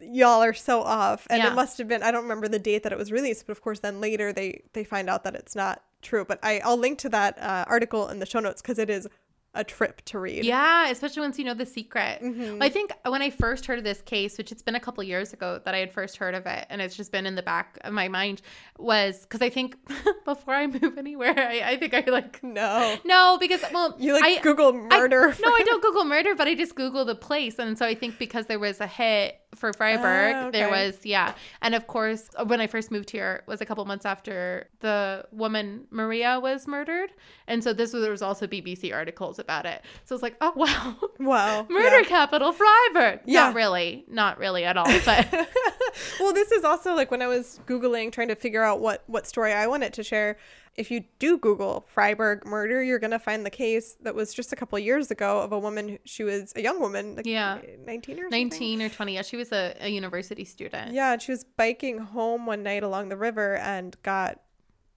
y'all 0.00 0.42
are 0.42 0.54
so 0.54 0.80
off 0.82 1.26
and 1.30 1.42
Yeah. 1.42 1.52
it 1.52 1.54
must 1.54 1.76
have 1.78 1.86
been 1.86 2.02
i 2.02 2.10
don't 2.10 2.22
remember 2.22 2.48
the 2.48 2.58
date 2.58 2.82
that 2.84 2.92
it 2.92 2.98
was 2.98 3.12
released 3.12 3.46
but 3.46 3.52
of 3.52 3.60
course 3.60 3.80
then 3.80 4.00
later 4.00 4.32
they 4.32 4.62
they 4.72 4.84
find 4.84 5.10
out 5.10 5.22
that 5.24 5.34
it's 5.34 5.54
not 5.54 5.82
true 6.00 6.24
but 6.24 6.38
i 6.42 6.60
i'll 6.64 6.78
link 6.78 6.98
to 7.00 7.10
that 7.10 7.38
uh, 7.38 7.66
article 7.68 8.08
in 8.08 8.18
the 8.18 8.24
show 8.24 8.40
notes 8.40 8.62
because 8.62 8.78
it 8.78 8.88
is 8.88 9.06
a 9.54 9.62
trip 9.62 10.00
to 10.06 10.18
read 10.18 10.44
Yeah, 10.46 10.88
especially 10.88 11.20
once 11.20 11.38
you 11.38 11.44
know 11.44 11.52
the 11.52 11.66
secret. 11.66 12.22
Mhm. 12.22 12.62
I 12.62 12.70
think 12.70 12.90
when 13.04 13.20
I 13.20 13.28
first 13.28 13.66
heard 13.66 13.76
of 13.78 13.84
this 13.84 14.00
case, 14.00 14.38
which 14.38 14.50
it's 14.50 14.62
been 14.62 14.74
a 14.76 14.80
couple 14.80 15.04
years 15.04 15.34
ago 15.34 15.60
that 15.66 15.74
I 15.74 15.78
had 15.78 15.92
first 15.92 16.16
heard 16.16 16.34
of 16.34 16.46
it, 16.46 16.66
and 16.70 16.80
it's 16.80 16.96
just 16.96 17.12
been 17.12 17.26
in 17.26 17.34
the 17.34 17.42
back 17.42 17.78
of 17.84 17.92
my 17.92 18.08
mind, 18.08 18.40
was 18.78 19.20
because 19.22 19.42
I 19.42 19.50
think 19.50 19.76
before 20.24 20.54
I 20.54 20.66
move 20.68 20.96
anywhere, 20.96 21.34
I, 21.36 21.60
I 21.72 21.76
think 21.76 21.92
I 21.92 22.00
like 22.10 22.42
no 22.42 22.96
no 23.04 23.36
because 23.38 23.62
well 23.74 23.94
you 23.98 24.14
like 24.14 24.38
I, 24.38 24.40
google 24.40 24.68
I- 24.90 24.98
murder 25.00 25.34
no, 25.44 25.52
I 25.52 25.62
don't 25.66 25.82
Google 25.82 26.04
murder, 26.04 26.34
but 26.34 26.46
I 26.48 26.54
just 26.54 26.74
Google 26.74 27.04
the 27.04 27.14
place, 27.14 27.58
and 27.58 27.76
so 27.76 27.84
I 27.84 27.94
think 27.94 28.18
because 28.18 28.46
there 28.46 28.58
was 28.58 28.80
a 28.80 28.86
hit 28.86 29.38
for 29.54 29.72
Freiburg, 29.72 30.34
Ah, 30.34 30.50
there 30.50 30.70
was 30.70 30.98
yeah, 31.04 31.34
and 31.60 31.74
of 31.74 31.86
course 31.86 32.28
when 32.46 32.60
I 32.60 32.66
first 32.66 32.90
moved 32.90 33.10
here 33.10 33.42
was 33.46 33.60
a 33.60 33.66
couple 33.66 33.84
months 33.84 34.06
after 34.06 34.68
the 34.80 35.26
woman 35.30 35.86
Maria 35.90 36.40
was 36.40 36.66
murdered, 36.66 37.12
and 37.46 37.62
so 37.62 37.72
this 37.72 37.92
was 37.92 38.02
there 38.02 38.10
was 38.10 38.22
also 38.22 38.46
BBC 38.46 38.94
articles 38.94 39.38
about 39.38 39.66
it. 39.66 39.82
So 40.04 40.14
it's 40.14 40.22
like, 40.22 40.36
oh 40.40 40.52
wow, 40.56 40.96
wow 41.18 41.66
murder 41.70 42.00
yeah. 42.00 42.08
capital 42.08 42.52
Freiburg. 42.52 43.20
Yeah. 43.24 43.46
Not 43.46 43.54
really, 43.54 44.04
not 44.08 44.38
really 44.38 44.64
at 44.64 44.76
all, 44.76 44.86
but 45.04 45.32
well 46.20 46.32
this 46.32 46.50
is 46.52 46.64
also 46.64 46.94
like 46.94 47.10
when 47.10 47.20
i 47.22 47.26
was 47.26 47.60
googling 47.66 48.10
trying 48.10 48.28
to 48.28 48.34
figure 48.34 48.62
out 48.62 48.80
what 48.80 49.02
what 49.06 49.26
story 49.26 49.52
i 49.52 49.66
wanted 49.66 49.92
to 49.92 50.02
share 50.02 50.36
if 50.74 50.90
you 50.90 51.04
do 51.18 51.36
google 51.38 51.84
freiburg 51.86 52.46
murder 52.46 52.82
you're 52.82 52.98
gonna 52.98 53.18
find 53.18 53.44
the 53.44 53.50
case 53.50 53.96
that 54.00 54.14
was 54.14 54.32
just 54.32 54.52
a 54.52 54.56
couple 54.56 54.78
years 54.78 55.10
ago 55.10 55.40
of 55.40 55.52
a 55.52 55.58
woman 55.58 55.98
she 56.04 56.24
was 56.24 56.52
a 56.56 56.62
young 56.62 56.80
woman 56.80 57.14
like 57.16 57.26
Yeah. 57.26 57.58
19 57.84 58.18
or 58.18 58.22
something. 58.22 58.30
19 58.48 58.82
or 58.82 58.88
20. 58.88 59.14
Yeah, 59.14 59.22
she 59.22 59.36
was 59.36 59.52
a, 59.52 59.76
a 59.80 59.88
university 59.90 60.44
student. 60.44 60.92
Yeah, 60.94 61.18
she 61.18 61.30
was 61.32 61.44
biking 61.44 61.98
home 61.98 62.46
one 62.46 62.62
night 62.62 62.82
along 62.82 63.10
the 63.10 63.16
river 63.16 63.56
and 63.56 63.94
got 64.02 64.40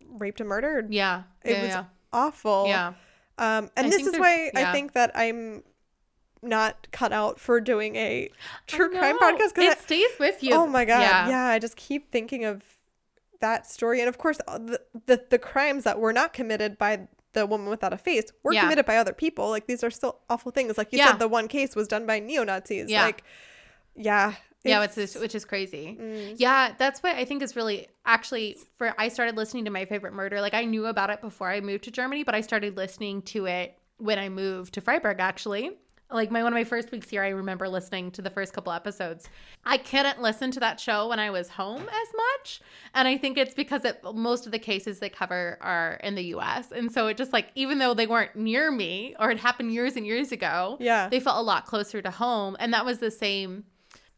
raped 0.08 0.40
and 0.40 0.48
murdered. 0.48 0.94
Yeah. 0.94 1.24
It 1.44 1.52
yeah, 1.52 1.62
was 1.62 1.70
yeah. 1.70 1.84
awful. 2.14 2.68
yeah. 2.68 2.94
Um, 3.38 3.70
and 3.76 3.88
I 3.88 3.90
this 3.90 4.08
is 4.08 4.18
why 4.18 4.52
I 4.56 4.72
think 4.72 4.94
that 4.94 5.12
I'm 5.14 5.64
not 6.42 6.88
cut 6.92 7.12
out 7.12 7.40
for 7.40 7.60
doing 7.60 7.96
a 7.96 8.30
true 8.68 8.90
crime 8.92 9.18
podcast. 9.18 9.48
It 9.50 9.56
Because 9.56 9.78
stays 9.80 10.10
with 10.20 10.42
you. 10.44 10.54
oh 10.54 10.68
my 10.68 10.86
god, 10.86 11.02
Yeah. 11.02 11.30
yeah. 11.30 11.46
I 11.48 11.60
just 11.60 11.76
keep 11.76 12.12
thinking 12.12 12.46
of 12.46 12.62
that 13.42 13.66
story, 13.70 14.00
and 14.00 14.10
of 14.10 14.18
course, 14.18 14.40
uh, 14.48 14.58
the 14.58 14.82
the, 15.06 15.26
the 15.30 15.40
crimes 15.40 15.84
that 15.84 16.00
were 16.00 16.14
not 16.14 16.34
committed 16.34 16.78
by 16.78 17.08
the 17.34 17.46
woman 17.46 17.68
without 17.70 17.92
a 17.92 17.98
face 17.98 18.26
were 18.44 18.54
Yeah. 18.54 18.62
committed 18.62 18.86
by 18.86 18.98
other 18.98 19.12
people. 19.14 19.50
Like 19.50 19.68
these 19.68 19.84
are 19.84 19.92
still 19.92 20.22
awful 20.30 20.52
things. 20.52 20.78
Like 20.78 20.94
you 20.94 21.00
Yeah. 21.00 21.12
said, 21.12 21.20
the 21.20 21.28
one 21.28 21.48
case 21.50 21.76
was 21.76 21.88
done 21.88 22.06
by 22.06 22.20
neo 22.20 22.44
Nazis. 22.46 22.90
Yeah. 22.90 23.04
Like, 23.04 23.24
yeah, 23.96 24.34
yeah, 24.64 24.80
which 24.80 24.98
is 24.98 25.16
which 25.16 25.36
is 25.36 25.46
crazy. 25.46 25.98
Mm. 26.00 26.36
Yeah, 26.38 26.74
that's 26.78 27.04
what 27.04 27.16
I 27.16 27.26
think 27.26 27.44
is 27.44 27.56
really 27.56 27.88
actually 28.06 28.58
for 28.78 28.94
I 28.98 29.10
started 29.10 29.36
listening 29.38 29.66
to 29.66 29.72
my 29.72 29.86
favorite 29.86 30.14
murder. 30.14 30.42
Like 30.42 30.54
I 30.54 30.66
knew 30.66 30.86
about 30.86 31.10
it 31.10 31.22
before 31.22 31.50
I 31.50 31.60
moved 31.62 31.84
to 31.86 31.92
Germany, 31.92 32.24
but 32.24 32.36
I 32.36 32.42
started 32.42 32.78
listening 32.78 33.22
to 33.24 33.46
it 33.46 33.78
when 33.98 34.18
I 34.20 34.30
moved 34.30 34.74
to 34.76 34.82
Freiburg 34.82 35.18
actually. 35.20 35.72
Like 36.16 36.32
my 36.32 36.42
one 36.44 36.54
of 36.54 36.58
my 36.58 36.64
first 36.64 36.92
weeks 36.92 37.10
here, 37.10 37.22
I 37.22 37.30
remember 37.30 37.68
listening 37.68 38.10
to 38.12 38.22
the 38.22 38.30
first 38.30 38.54
couple 38.54 38.72
episodes. 38.72 39.30
I 39.66 39.78
couldn't 39.78 40.22
listen 40.22 40.50
to 40.52 40.60
that 40.62 40.80
show 40.80 41.10
when 41.10 41.20
I 41.20 41.30
was 41.30 41.50
home 41.50 41.82
as 41.82 42.08
much, 42.16 42.62
and 42.94 43.08
I 43.08 43.18
think 43.18 43.38
it's 43.38 43.54
because 43.54 43.84
it, 43.86 44.02
most 44.14 44.46
of 44.46 44.52
the 44.52 44.60
cases 44.60 45.00
they 45.00 45.10
cover 45.10 45.58
are 45.62 46.00
in 46.04 46.16
the 46.16 46.24
U.S. 46.36 46.72
And 46.72 46.92
so 46.92 47.08
it 47.08 47.18
just 47.18 47.34
like 47.34 47.50
even 47.56 47.80
though 47.80 47.94
they 47.94 48.08
weren't 48.08 48.36
near 48.36 48.72
me 48.72 49.16
or 49.20 49.30
it 49.30 49.38
happened 49.40 49.74
years 49.74 49.96
and 49.96 50.06
years 50.08 50.32
ago, 50.32 50.78
Yeah. 50.80 51.10
they 51.10 51.20
felt 51.20 51.38
a 51.38 51.42
lot 51.42 51.66
closer 51.66 52.02
to 52.02 52.10
home. 52.12 52.56
And 52.60 52.74
that 52.74 52.86
was 52.86 53.00
the 53.00 53.12
same. 53.12 53.66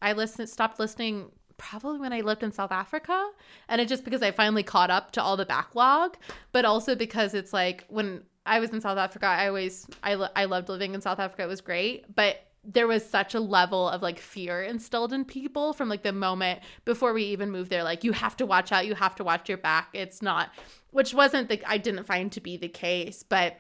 I 0.02 0.14
listened, 0.14 0.50
stopped 0.50 0.80
listening 0.80 1.32
probably 1.58 2.00
when 2.00 2.14
I 2.14 2.22
lived 2.22 2.44
in 2.44 2.52
South 2.52 2.72
Africa. 2.72 3.32
And 3.68 3.82
it 3.82 3.88
just 3.88 4.04
because 4.06 4.22
I 4.22 4.30
finally 4.30 4.62
caught 4.62 4.92
up 4.92 5.12
to 5.14 5.24
all 5.24 5.36
the 5.36 5.46
backlog, 5.46 6.16
but 6.52 6.64
also 6.66 6.94
because 6.96 7.34
it's 7.34 7.52
like 7.52 7.84
when 7.90 8.22
I 8.48 8.60
was 8.60 8.72
in 8.72 8.82
South 8.82 8.98
Africa, 8.98 9.26
I 9.28 9.48
always, 9.48 9.86
I, 10.04 10.16
lo- 10.16 10.30
I 10.36 10.46
loved 10.46 10.70
living 10.70 10.94
in 10.96 11.02
South 11.02 11.20
Africa. 11.20 11.44
It 11.44 11.48
was 11.48 11.62
great. 11.62 12.14
But 12.16 12.38
there 12.64 12.88
was 12.88 13.08
such 13.08 13.34
a 13.36 13.40
level 13.40 13.88
of 13.88 14.02
like 14.02 14.20
fear 14.20 14.62
instilled 14.64 15.14
in 15.14 15.24
people 15.24 15.74
from 15.74 15.88
like 15.90 16.04
the 16.04 16.12
moment 16.12 16.60
before 16.86 17.14
we 17.14 17.24
even 17.26 17.50
moved 17.52 17.70
there. 17.70 17.84
Like, 17.84 18.04
you 18.04 18.12
have 18.12 18.36
to 18.38 18.46
watch 18.46 18.72
out, 18.72 18.86
you 18.88 18.96
have 18.96 19.16
to 19.16 19.24
watch 19.24 19.48
your 19.48 19.58
back. 19.58 19.90
It's 19.94 20.22
not, 20.22 20.50
which 20.92 21.14
wasn't 21.14 21.50
the, 21.50 21.62
I 21.66 21.78
didn't 21.78 22.04
find 22.06 22.32
to 22.34 22.42
be 22.42 22.58
the 22.58 22.68
case, 22.68 23.24
but 23.24 23.56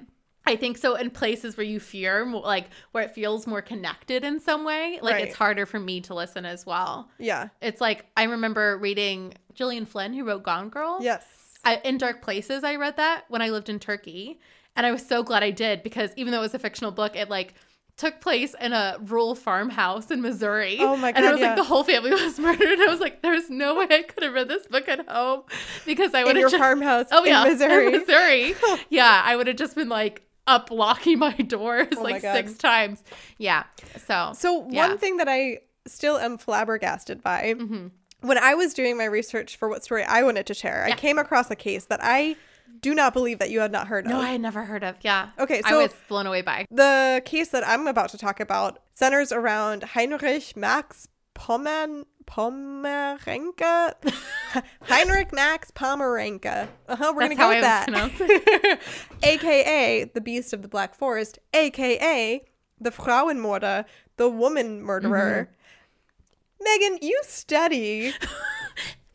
I 0.45 0.55
think 0.55 0.77
so 0.77 0.95
in 0.95 1.09
places 1.09 1.57
where 1.57 1.65
you 1.65 1.79
fear, 1.79 2.25
like 2.25 2.67
where 2.91 3.03
it 3.03 3.11
feels 3.11 3.47
more 3.47 3.61
connected 3.61 4.23
in 4.23 4.39
some 4.39 4.63
way, 4.65 4.99
like 5.01 5.15
Right. 5.15 5.27
it's 5.27 5.35
harder 5.35 5.65
for 5.65 5.79
me 5.79 6.01
to 6.01 6.13
listen 6.13 6.45
as 6.45 6.65
well. 6.65 7.09
yeah, 7.19 7.49
It's 7.61 7.79
like 7.81 8.05
I 8.15 8.23
remember 8.23 8.77
reading 8.77 9.33
Gillian 9.53 9.85
Flynn, 9.85 10.13
who 10.13 10.23
wrote 10.25 10.43
Gone 10.43 10.69
Girl. 10.69 10.99
yes. 11.01 11.25
I, 11.65 11.81
in 11.83 11.97
Dark 11.97 12.21
Places, 12.21 12.63
I 12.63 12.75
read 12.75 12.95
that 12.97 13.23
when 13.27 13.41
I 13.41 13.49
lived 13.49 13.67
in 13.67 13.79
Turkey, 13.79 14.39
and 14.77 14.85
I 14.85 14.91
was 14.91 15.05
so 15.05 15.23
glad 15.23 15.43
I 15.43 15.51
did 15.51 15.83
because 15.83 16.11
even 16.15 16.31
though 16.31 16.39
it 16.39 16.43
was 16.43 16.53
a 16.53 16.59
fictional 16.59 16.91
book, 16.91 17.15
it 17.17 17.29
like 17.29 17.53
took 17.97 18.21
place 18.21 18.53
in 18.61 18.73
a 18.73 18.95
rural 19.05 19.33
farmhouse 19.33 20.11
in 20.11 20.21
Missouri. 20.21 20.77
Oh 20.79 20.95
my 20.95 21.11
god! 21.11 21.17
And 21.17 21.25
it 21.25 21.31
was 21.31 21.41
yeah. 21.41 21.47
like 21.47 21.55
the 21.57 21.63
whole 21.63 21.83
family 21.83 22.11
was 22.23 22.39
murdered. 22.39 22.79
I 22.79 22.85
was 22.87 22.99
like, 22.99 23.21
there's 23.23 23.49
no 23.49 23.75
way 23.75 23.87
I 23.89 24.03
could 24.03 24.23
have 24.23 24.33
read 24.33 24.47
this 24.47 24.67
book 24.67 24.87
at 24.87 25.07
home 25.09 25.43
because 25.85 26.13
I 26.13 26.23
would 26.23 26.35
have 26.35 26.41
your 26.41 26.49
just 26.49 26.61
farmhouse 26.61 27.07
Oh 27.11 27.25
yeah, 27.25 27.43
in 27.43 27.51
Missouri. 27.53 27.91
Missouri. 27.91 28.55
yeah, 28.89 29.21
I 29.25 29.35
would 29.35 29.47
have 29.47 29.55
just 29.57 29.75
been 29.75 29.89
like 29.89 30.21
up 30.45 30.71
locking 30.71 31.19
my 31.19 31.33
doors 31.33 31.87
Oh 31.97 32.01
like 32.03 32.21
God. 32.21 32.35
six 32.35 32.53
times. 32.57 33.03
Yeah. 33.37 33.63
So. 34.05 34.31
So 34.35 34.67
Yeah. 34.69 34.87
one 34.87 34.97
thing 34.97 35.17
that 35.17 35.27
I 35.27 35.59
still 35.87 36.17
am 36.17 36.37
flabbergasted 36.37 37.21
by 37.23 37.55
Mhm. 37.57 37.91
when 38.21 38.37
I 38.37 38.53
was 38.55 38.73
doing 38.73 38.97
my 38.97 39.05
research 39.05 39.57
for 39.57 39.67
what 39.69 39.83
story 39.83 40.03
I 40.03 40.23
wanted 40.23 40.45
to 40.47 40.53
share, 40.53 40.85
I 40.85 40.91
came 40.91 41.17
across 41.17 41.49
a 41.51 41.55
case 41.55 41.85
that 41.85 41.99
I 42.03 42.35
do 42.81 42.93
not 42.93 43.13
believe 43.13 43.39
that 43.39 43.49
you 43.49 43.59
had 43.59 43.71
not 43.71 43.87
heard 43.87 44.05
of. 44.05 44.11
No, 44.11 44.19
I 44.19 44.29
had 44.29 44.41
never 44.41 44.63
heard 44.65 44.83
of. 44.83 44.95
Yeah. 45.01 45.29
Okay, 45.39 45.61
I 45.65 45.69
so- 45.71 45.81
was 45.81 45.93
blown 46.07 46.27
away 46.27 46.41
by. 46.41 46.65
the 46.71 47.21
case 47.25 47.49
that 47.49 47.67
I'm 47.67 47.87
about 47.87 48.09
to 48.09 48.17
talk 48.17 48.39
about 48.39 48.79
centers 48.93 49.31
around 49.31 49.83
Heinrich 49.83 50.55
Max 50.55 51.07
Pommerenke. 51.35 52.05
Heinrich 54.81 55.33
Max 55.33 55.71
Pomeranka. 55.71 56.67
Uh-huh, 56.87 57.13
we're 57.15 57.27
That's 57.29 57.39
gonna 57.39 57.61
go 57.61 57.67
with 57.69 58.21
I 58.21 58.47
that. 58.67 58.79
AKA 59.23 60.03
the 60.13 60.21
Beast 60.21 60.53
of 60.53 60.61
the 60.61 60.67
Black 60.67 60.93
Forest, 60.95 61.39
AKA 61.53 62.43
the 62.79 62.91
Frauenmörder, 62.91 63.85
the 64.17 64.29
woman 64.29 64.81
murderer. 64.81 65.49
Mm-hmm. 65.49 65.53
Megan, 66.63 66.97
you 67.01 67.19
study. 67.23 68.13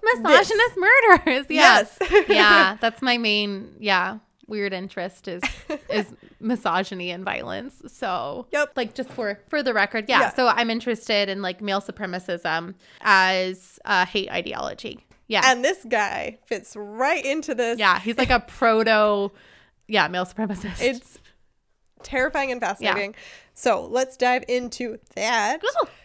Misogynist 0.02 0.76
murderers. 0.76 1.46
Yeah. 1.48 1.86
Yes. 1.86 1.98
yeah, 2.28 2.76
that's 2.80 3.00
my 3.02 3.18
main 3.18 3.76
yeah 3.78 4.18
weird 4.48 4.72
interest 4.72 5.28
is 5.28 5.42
is 5.88 6.12
misogyny 6.40 7.10
and 7.10 7.24
violence. 7.24 7.80
So 7.86 8.46
Yep. 8.52 8.72
like 8.76 8.94
just 8.94 9.08
for 9.10 9.38
for 9.48 9.62
the 9.62 9.72
record, 9.72 10.06
yeah. 10.08 10.20
Yeah. 10.20 10.34
So 10.34 10.48
I'm 10.48 10.68
interested 10.70 11.28
in 11.28 11.40
like 11.42 11.60
male 11.60 11.80
supremacism 11.80 12.74
as 13.00 13.78
a 13.84 14.04
hate 14.04 14.30
ideology. 14.30 15.04
Yeah, 15.28 15.42
And 15.44 15.64
this 15.64 15.86
guy 15.88 16.38
fits 16.44 16.74
right 16.76 17.24
into 17.24 17.54
this. 17.54 17.78
yeah. 17.78 17.98
He's 18.00 18.18
like 18.18 18.28
a 18.30 18.40
proto, 18.46 19.32
yeah, 19.88 20.06
male 20.08 20.26
supremacist. 20.26 20.82
It's 20.82 21.18
terrifying 22.02 22.50
and 22.52 22.60
fascinating. 22.60 23.14
So 23.54 23.86
let's 23.86 24.16
dive 24.18 24.44
into 24.48 24.98
that. 25.14 25.62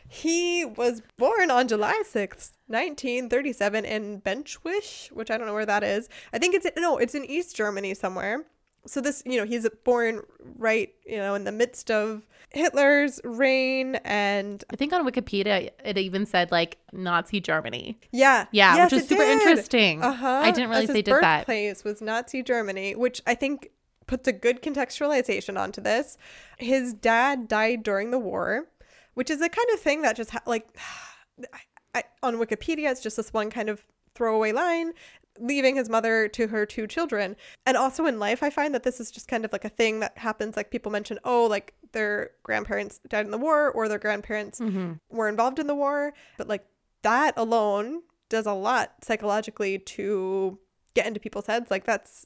He 0.09 0.63
was 0.65 1.01
born 1.17 1.51
on 1.51 1.67
July 1.67 2.01
6th, 2.05 2.51
1937 2.67 3.85
in 3.85 4.21
Bentwisch, 4.21 5.11
which 5.11 5.29
I 5.31 5.37
don't 5.37 5.47
know 5.47 5.53
where 5.53 5.65
that 5.65 5.83
is. 5.83 6.07
I 6.33 6.39
think 6.39 6.55
it's 6.55 6.67
no, 6.77 6.97
it's 6.97 7.15
in 7.15 7.25
East 7.25 7.55
Germany 7.55 7.93
somewhere. 7.93 8.45
So 8.85 9.01
this, 9.01 9.21
you 9.25 9.37
know, 9.37 9.45
he's 9.45 9.67
born 9.83 10.21
right, 10.57 10.93
you 11.05 11.17
know, 11.17 11.35
in 11.35 11.43
the 11.43 11.51
midst 11.51 11.91
of 11.91 12.25
Hitler's 12.51 13.19
reign 13.25 13.95
and 14.05 14.63
I 14.71 14.77
think 14.77 14.93
on 14.93 15.05
Wikipedia 15.05 15.71
it 15.83 15.97
even 15.97 16.25
said 16.25 16.51
like 16.51 16.77
Nazi 16.93 17.41
Germany. 17.41 17.99
yeah. 18.13 18.45
Yeah, 18.53 18.77
Yes, 18.77 18.91
which 18.91 19.01
is 19.01 19.09
super 19.09 19.25
did. 19.25 19.41
interesting. 19.41 20.01
Uh-huh. 20.01 20.25
I 20.27 20.51
didn't 20.51 20.69
realize 20.69 20.87
they 20.87 20.93
his 20.99 21.03
did 21.03 21.15
that. 21.21 21.39
birthplace 21.39 21.83
was 21.83 22.01
Nazi 22.01 22.41
Germany, 22.41 22.95
which 22.95 23.21
I 23.27 23.35
think 23.35 23.71
puts 24.05 24.25
a 24.25 24.31
good 24.31 24.61
contextualization 24.61 25.59
onto 25.59 25.81
this. 25.81 26.17
His 26.57 26.93
dad 26.93 27.49
died 27.49 27.83
during 27.83 28.11
the 28.11 28.19
war, 28.19 28.69
which 29.17 29.29
is 29.29 29.41
a 29.41 29.49
kind 29.49 29.67
of 29.73 29.79
thing 29.79 30.01
that 30.03 30.15
just 30.15 30.31
ha- 30.31 30.43
like 30.45 30.67
I, 31.53 31.59
I, 31.95 32.03
on 32.23 32.35
Wikipedia, 32.35 32.91
it's 32.91 33.01
just 33.01 33.17
this 33.17 33.33
one 33.33 33.49
kind 33.49 33.69
of 33.69 33.83
throwaway 34.15 34.51
line. 34.51 34.93
Leaving 35.39 35.75
his 35.75 35.87
mother 35.87 36.27
to 36.29 36.47
her 36.47 36.65
two 36.65 36.87
children. 36.87 37.35
And 37.67 37.77
also 37.77 38.07
in 38.07 38.17
life, 38.17 38.41
I 38.41 38.49
find 38.49 38.73
that 38.73 38.81
this 38.81 38.99
is 38.99 39.11
just 39.11 39.27
kind 39.27 39.45
of 39.45 39.51
like 39.53 39.65
a 39.65 39.69
thing 39.69 39.99
that 39.99 40.17
happens. 40.17 40.55
Like 40.57 40.71
people 40.71 40.91
mention, 40.91 41.19
oh, 41.23 41.45
like 41.45 41.75
their 41.91 42.31
grandparents 42.41 42.99
died 43.07 43.25
in 43.25 43.31
the 43.31 43.37
war 43.37 43.69
or 43.69 43.87
their 43.87 43.99
grandparents 43.99 44.59
Mm-hmm. 44.59 44.93
were 45.15 45.29
involved 45.29 45.59
in 45.59 45.67
the 45.67 45.75
war. 45.75 46.13
But 46.39 46.47
like 46.47 46.65
that 47.03 47.35
alone 47.37 48.01
does 48.29 48.47
a 48.47 48.53
lot 48.53 48.93
psychologically 49.03 49.77
to 49.77 50.57
get 50.95 51.05
into 51.05 51.19
people's 51.19 51.45
heads. 51.45 51.69
Like 51.69 51.85
that's 51.85 52.25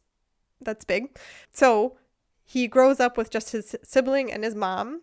that's 0.62 0.86
big. 0.86 1.18
So 1.52 1.98
he 2.46 2.66
grows 2.68 3.02
up 3.02 3.18
with 3.18 3.30
just 3.30 3.52
his 3.52 3.76
sibling 3.84 4.32
and 4.32 4.46
his 4.46 4.56
mom. 4.56 5.02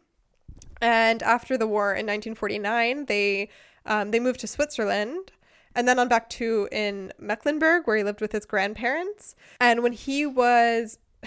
And 0.81 1.23
after 1.23 1.57
the 1.57 1.67
war 1.67 1.91
in 1.91 2.07
1949, 2.07 3.07
they 3.07 3.49
um, 3.87 4.11
they 4.11 4.21
moved 4.21 4.41
to 4.41 4.47
Switzerland 4.47 5.33
and 5.75 5.87
then 5.87 5.99
on 5.99 6.09
back 6.09 6.29
to 6.31 6.69
in 6.73 7.13
Mecklenburg, 7.19 7.87
where 7.87 7.97
he 7.97 8.03
lived 8.03 8.21
with 8.21 8.33
his 8.33 8.45
grandparents. 8.45 9.37
And 9.61 9.83
when 9.83 9.93
he 9.93 10.27
was, 10.27 10.99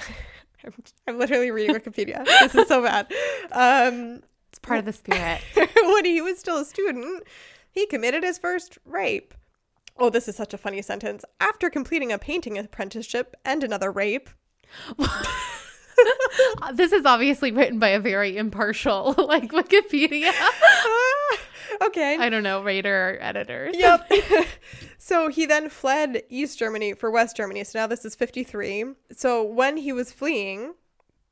I'm, 0.63 0.73
I'm 1.07 1.17
literally 1.17 1.51
reading 1.51 1.75
Wikipedia. 1.75 2.25
this 2.41 2.55
is 2.55 2.67
so 2.67 2.83
bad. 2.83 3.11
Um, 3.51 4.21
It's 4.49 4.59
part 4.59 4.79
of 4.79 4.85
the 4.85 4.93
spirit. 4.93 5.41
when 5.55 6.05
he 6.05 6.21
was 6.21 6.37
still 6.37 6.59
a 6.59 6.65
student, 6.65 7.23
he 7.71 7.85
committed 7.87 8.23
his 8.23 8.37
first 8.37 8.77
rape. 8.85 9.33
Oh, 9.97 10.09
this 10.09 10.27
is 10.27 10.35
such 10.35 10.53
a 10.53 10.57
funny 10.57 10.81
sentence. 10.81 11.23
After 11.39 11.69
completing 11.69 12.11
a 12.11 12.17
painting 12.17 12.57
apprenticeship 12.57 13.35
and 13.45 13.63
another 13.63 13.91
rape. 13.91 14.29
this 16.73 16.91
is 16.91 17.05
obviously 17.05 17.51
written 17.51 17.79
by 17.79 17.89
a 17.89 17.99
very 17.99 18.37
impartial 18.37 19.13
like 19.27 19.51
Wikipedia. 19.51 20.31
Ah, 20.33 21.37
okay. 21.87 22.17
I 22.19 22.29
don't 22.29 22.43
know, 22.43 22.61
Raider 22.63 23.11
or 23.11 23.17
editor. 23.21 23.69
Yep. 23.73 24.09
so 24.97 25.29
he 25.29 25.45
then 25.45 25.69
fled 25.69 26.23
East 26.29 26.59
Germany 26.59 26.93
for 26.93 27.11
West 27.11 27.35
Germany. 27.37 27.63
So 27.63 27.79
now 27.79 27.87
this 27.87 28.05
is 28.05 28.15
53. 28.15 28.85
So 29.11 29.43
when 29.43 29.77
he 29.77 29.91
was 29.93 30.11
fleeing, 30.11 30.73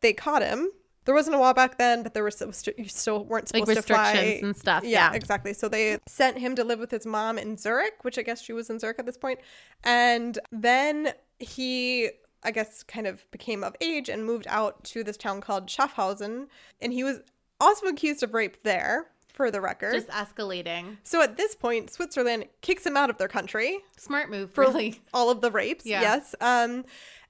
they 0.02 0.14
caught 0.14 0.42
him. 0.44 0.70
There 1.06 1.16
wasn't 1.16 1.36
a 1.38 1.40
law 1.40 1.54
back 1.54 1.78
then, 1.80 2.04
but 2.04 2.14
there 2.14 2.24
was 2.24 2.36
still, 2.36 2.52
you 2.78 2.88
still 2.88 3.26
weren't 3.26 3.52
like 3.54 3.64
supposed 3.66 3.88
to 3.88 3.94
fly. 3.94 4.40
and 4.44 4.56
stuff. 4.56 4.84
Yeah, 4.84 5.10
Yeah. 5.12 5.14
exactly. 5.16 5.54
So 5.54 5.68
they 5.68 5.98
sent 6.08 6.38
him 6.38 6.56
to 6.56 6.64
live 6.64 6.78
with 6.78 6.92
his 6.92 7.06
mom 7.06 7.40
in 7.40 7.58
Zurich, 7.58 8.04
which 8.04 8.20
I 8.20 8.22
guess 8.22 8.42
she 8.42 8.54
was 8.54 8.70
in 8.70 8.78
Zurich 8.80 9.00
at 9.00 9.08
this 9.08 9.18
point. 9.18 9.40
And 9.84 10.38
then 10.52 11.14
he, 11.40 12.12
I 12.44 12.52
guess, 12.52 12.84
kind 12.84 13.08
of 13.08 13.30
became 13.32 13.64
of 13.64 13.76
age 13.82 14.10
and 14.10 14.26
moved 14.26 14.48
out 14.50 14.84
to 14.86 15.04
this 15.04 15.18
town 15.18 15.42
called 15.42 15.68
Schaffhausen. 15.68 16.48
And 16.82 16.94
he 16.94 17.04
was 17.04 17.20
also 17.60 17.88
accused 17.88 18.24
of 18.24 18.34
rape 18.34 18.64
there, 18.64 19.08
for 19.34 19.52
the 19.52 19.62
record. 19.62 19.94
Just 19.94 20.08
escalating. 20.10 20.98
so 21.04 21.22
at 21.22 21.38
this 21.38 21.56
point, 21.56 21.90
Switzerland 21.90 22.46
kicks 22.62 22.86
him 22.86 22.98
out 22.98 23.10
of 23.10 23.18
their 23.18 23.28
country 23.30 23.80
Smart 23.98 24.30
move, 24.30 24.52
for 24.52 24.66
really. 24.66 25.00
all 25.14 25.30
of 25.30 25.40
the 25.42 25.50
rapes. 25.52 25.86
Yeah. 25.86 26.02
Yes. 26.02 26.36
Um, 26.42 26.84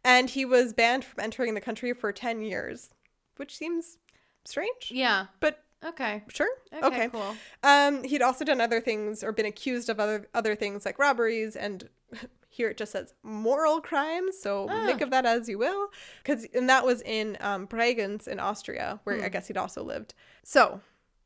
and 0.04 0.30
he 0.30 0.44
was 0.46 0.74
banned 0.74 1.04
from 1.06 1.24
entering 1.24 1.54
the 1.54 1.62
country 1.62 1.94
for 1.94 2.12
10 2.12 2.42
years, 2.42 2.90
which 3.38 3.56
seems 3.56 3.98
strange, 4.46 4.92
Yeah. 4.92 5.28
but 5.40 5.64
Okay. 5.86 6.24
sure. 6.30 6.50
Okay, 6.74 6.86
okay. 6.88 7.10
cool. 7.10 7.36
Um, 7.64 8.04
he'd 8.04 8.22
also 8.22 8.44
done 8.44 8.60
other 8.60 8.82
things 8.82 9.24
or 9.24 9.32
been 9.32 9.46
accused 9.46 9.88
of 9.90 10.00
other 10.00 10.28
other 10.34 10.54
things 10.56 10.86
like 10.86 10.98
robberies 11.00 11.56
and 11.56 11.88
here 12.60 12.70
it 12.70 12.78
just 12.78 12.92
says 12.92 13.14
moral 13.24 13.80
crimes. 13.80 14.38
So 14.38 14.68
Ah. 14.70 14.86
make 14.86 15.00
of 15.00 15.12
that 15.12 15.26
as 15.26 15.48
you 15.48 15.58
will, 15.58 15.88
because 16.22 16.46
and 16.54 16.70
that 16.70 16.86
was 16.86 17.02
in 17.04 17.38
um, 17.40 17.68
Bregenz 17.68 18.28
in 18.28 18.38
Austria, 18.40 19.00
where 19.06 19.18
Hmm. 19.18 19.24
I 19.26 19.30
guess 19.30 19.48
he'd 19.48 19.56
also 19.58 19.82
lived. 19.82 20.14
So 20.44 20.82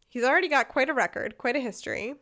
he's 0.09 0.23
already 0.23 0.47
got 0.47 0.69
quite 0.69 0.89
a 0.89 0.93
record, 0.93 1.37
quite 1.39 1.55
a 1.55 1.59
history. 1.59 2.15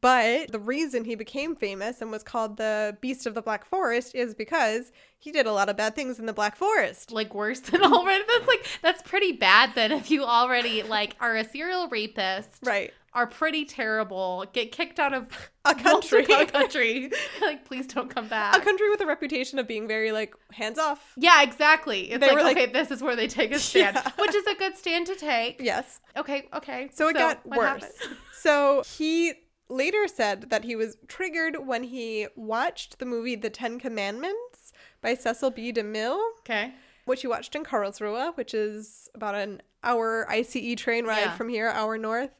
But 0.00 0.52
the 0.52 0.58
reason 0.58 1.04
he 1.04 1.14
became 1.14 1.56
famous 1.56 2.00
and 2.02 2.10
was 2.10 2.22
called 2.22 2.56
the 2.56 2.96
Beast 3.00 3.26
of 3.26 3.34
the 3.34 3.42
Black 3.42 3.64
Forest 3.64 4.14
is 4.14 4.34
because 4.34 4.92
he 5.18 5.32
did 5.32 5.46
a 5.46 5.52
lot 5.52 5.68
of 5.68 5.76
bad 5.76 5.94
things 5.94 6.18
in 6.18 6.26
the 6.26 6.32
Black 6.32 6.56
Forest. 6.56 7.10
Like 7.10 7.34
worse 7.34 7.60
than 7.60 7.82
already. 7.84 8.24
That's 8.28 8.46
like 8.46 8.66
that's 8.82 9.02
pretty 9.02 9.32
bad. 9.32 9.74
Then 9.74 9.92
if 9.92 10.10
you 10.10 10.24
already 10.24 10.82
like 10.82 11.16
are 11.20 11.36
a 11.36 11.44
serial 11.44 11.88
rapist, 11.88 12.48
Right. 12.62 12.92
are 13.14 13.26
pretty 13.26 13.64
terrible, 13.64 14.44
get 14.52 14.72
kicked 14.72 15.00
out 15.00 15.14
of 15.14 15.28
A 15.64 15.74
country. 15.74 16.20
multiple 16.26 16.46
country, 16.46 17.10
like 17.42 17.64
please 17.64 17.86
don't 17.86 18.08
come 18.08 18.26
back. 18.28 18.56
A 18.56 18.60
country 18.60 18.88
with 18.90 19.00
a 19.00 19.06
reputation 19.06 19.58
of 19.58 19.66
being 19.66 19.86
very 19.88 20.12
like 20.12 20.34
hands 20.52 20.78
off. 20.78 21.12
Yeah, 21.16 21.42
exactly. 21.42 22.10
It's 22.10 22.20
They 22.20 22.28
like, 22.28 22.36
were 22.36 22.42
like- 22.42 22.56
okay, 22.56 22.72
this 22.72 22.90
is 22.90 23.02
where 23.02 23.16
they 23.16 23.26
take 23.26 23.52
a 23.52 23.58
stand, 23.58 23.96
Yeah. 23.96 24.10
which 24.18 24.34
is 24.34 24.46
a 24.46 24.54
good 24.54 24.76
stand 24.78 25.06
to 25.08 25.14
take. 25.16 25.60
Yes. 25.60 26.00
Okay, 26.16 26.48
okay. 26.54 26.88
So 26.92 27.08
it 27.08 27.14
got 27.14 27.44
worse. 27.46 27.58
happened? 27.82 27.92
So 28.40 28.82
he 28.96 29.34
later 29.68 30.06
said 30.08 30.50
that 30.50 30.64
he 30.64 30.74
was 30.76 30.96
triggered 31.08 31.66
when 31.66 31.84
he 31.84 32.26
watched 32.36 32.98
the 32.98 33.06
movie 33.06 33.36
The 33.36 33.50
Ten 33.50 33.78
Commandments 33.78 34.72
by 35.00 35.14
Cecil 35.14 35.50
B. 35.50 35.72
DeMille, 35.72 36.20
Okay. 36.40 36.74
which 37.04 37.20
he 37.22 37.26
watched 37.26 37.54
in 37.54 37.64
Karlsruhe, 37.64 38.36
which 38.36 38.54
is 38.54 39.08
about 39.14 39.34
an 39.34 39.62
hour 39.84 40.26
ICE 40.30 40.74
train 40.76 41.04
ride 41.04 41.20
Yeah. 41.20 41.36
from 41.36 41.48
here, 41.48 41.68
hour 41.68 41.96
north. 41.98 42.30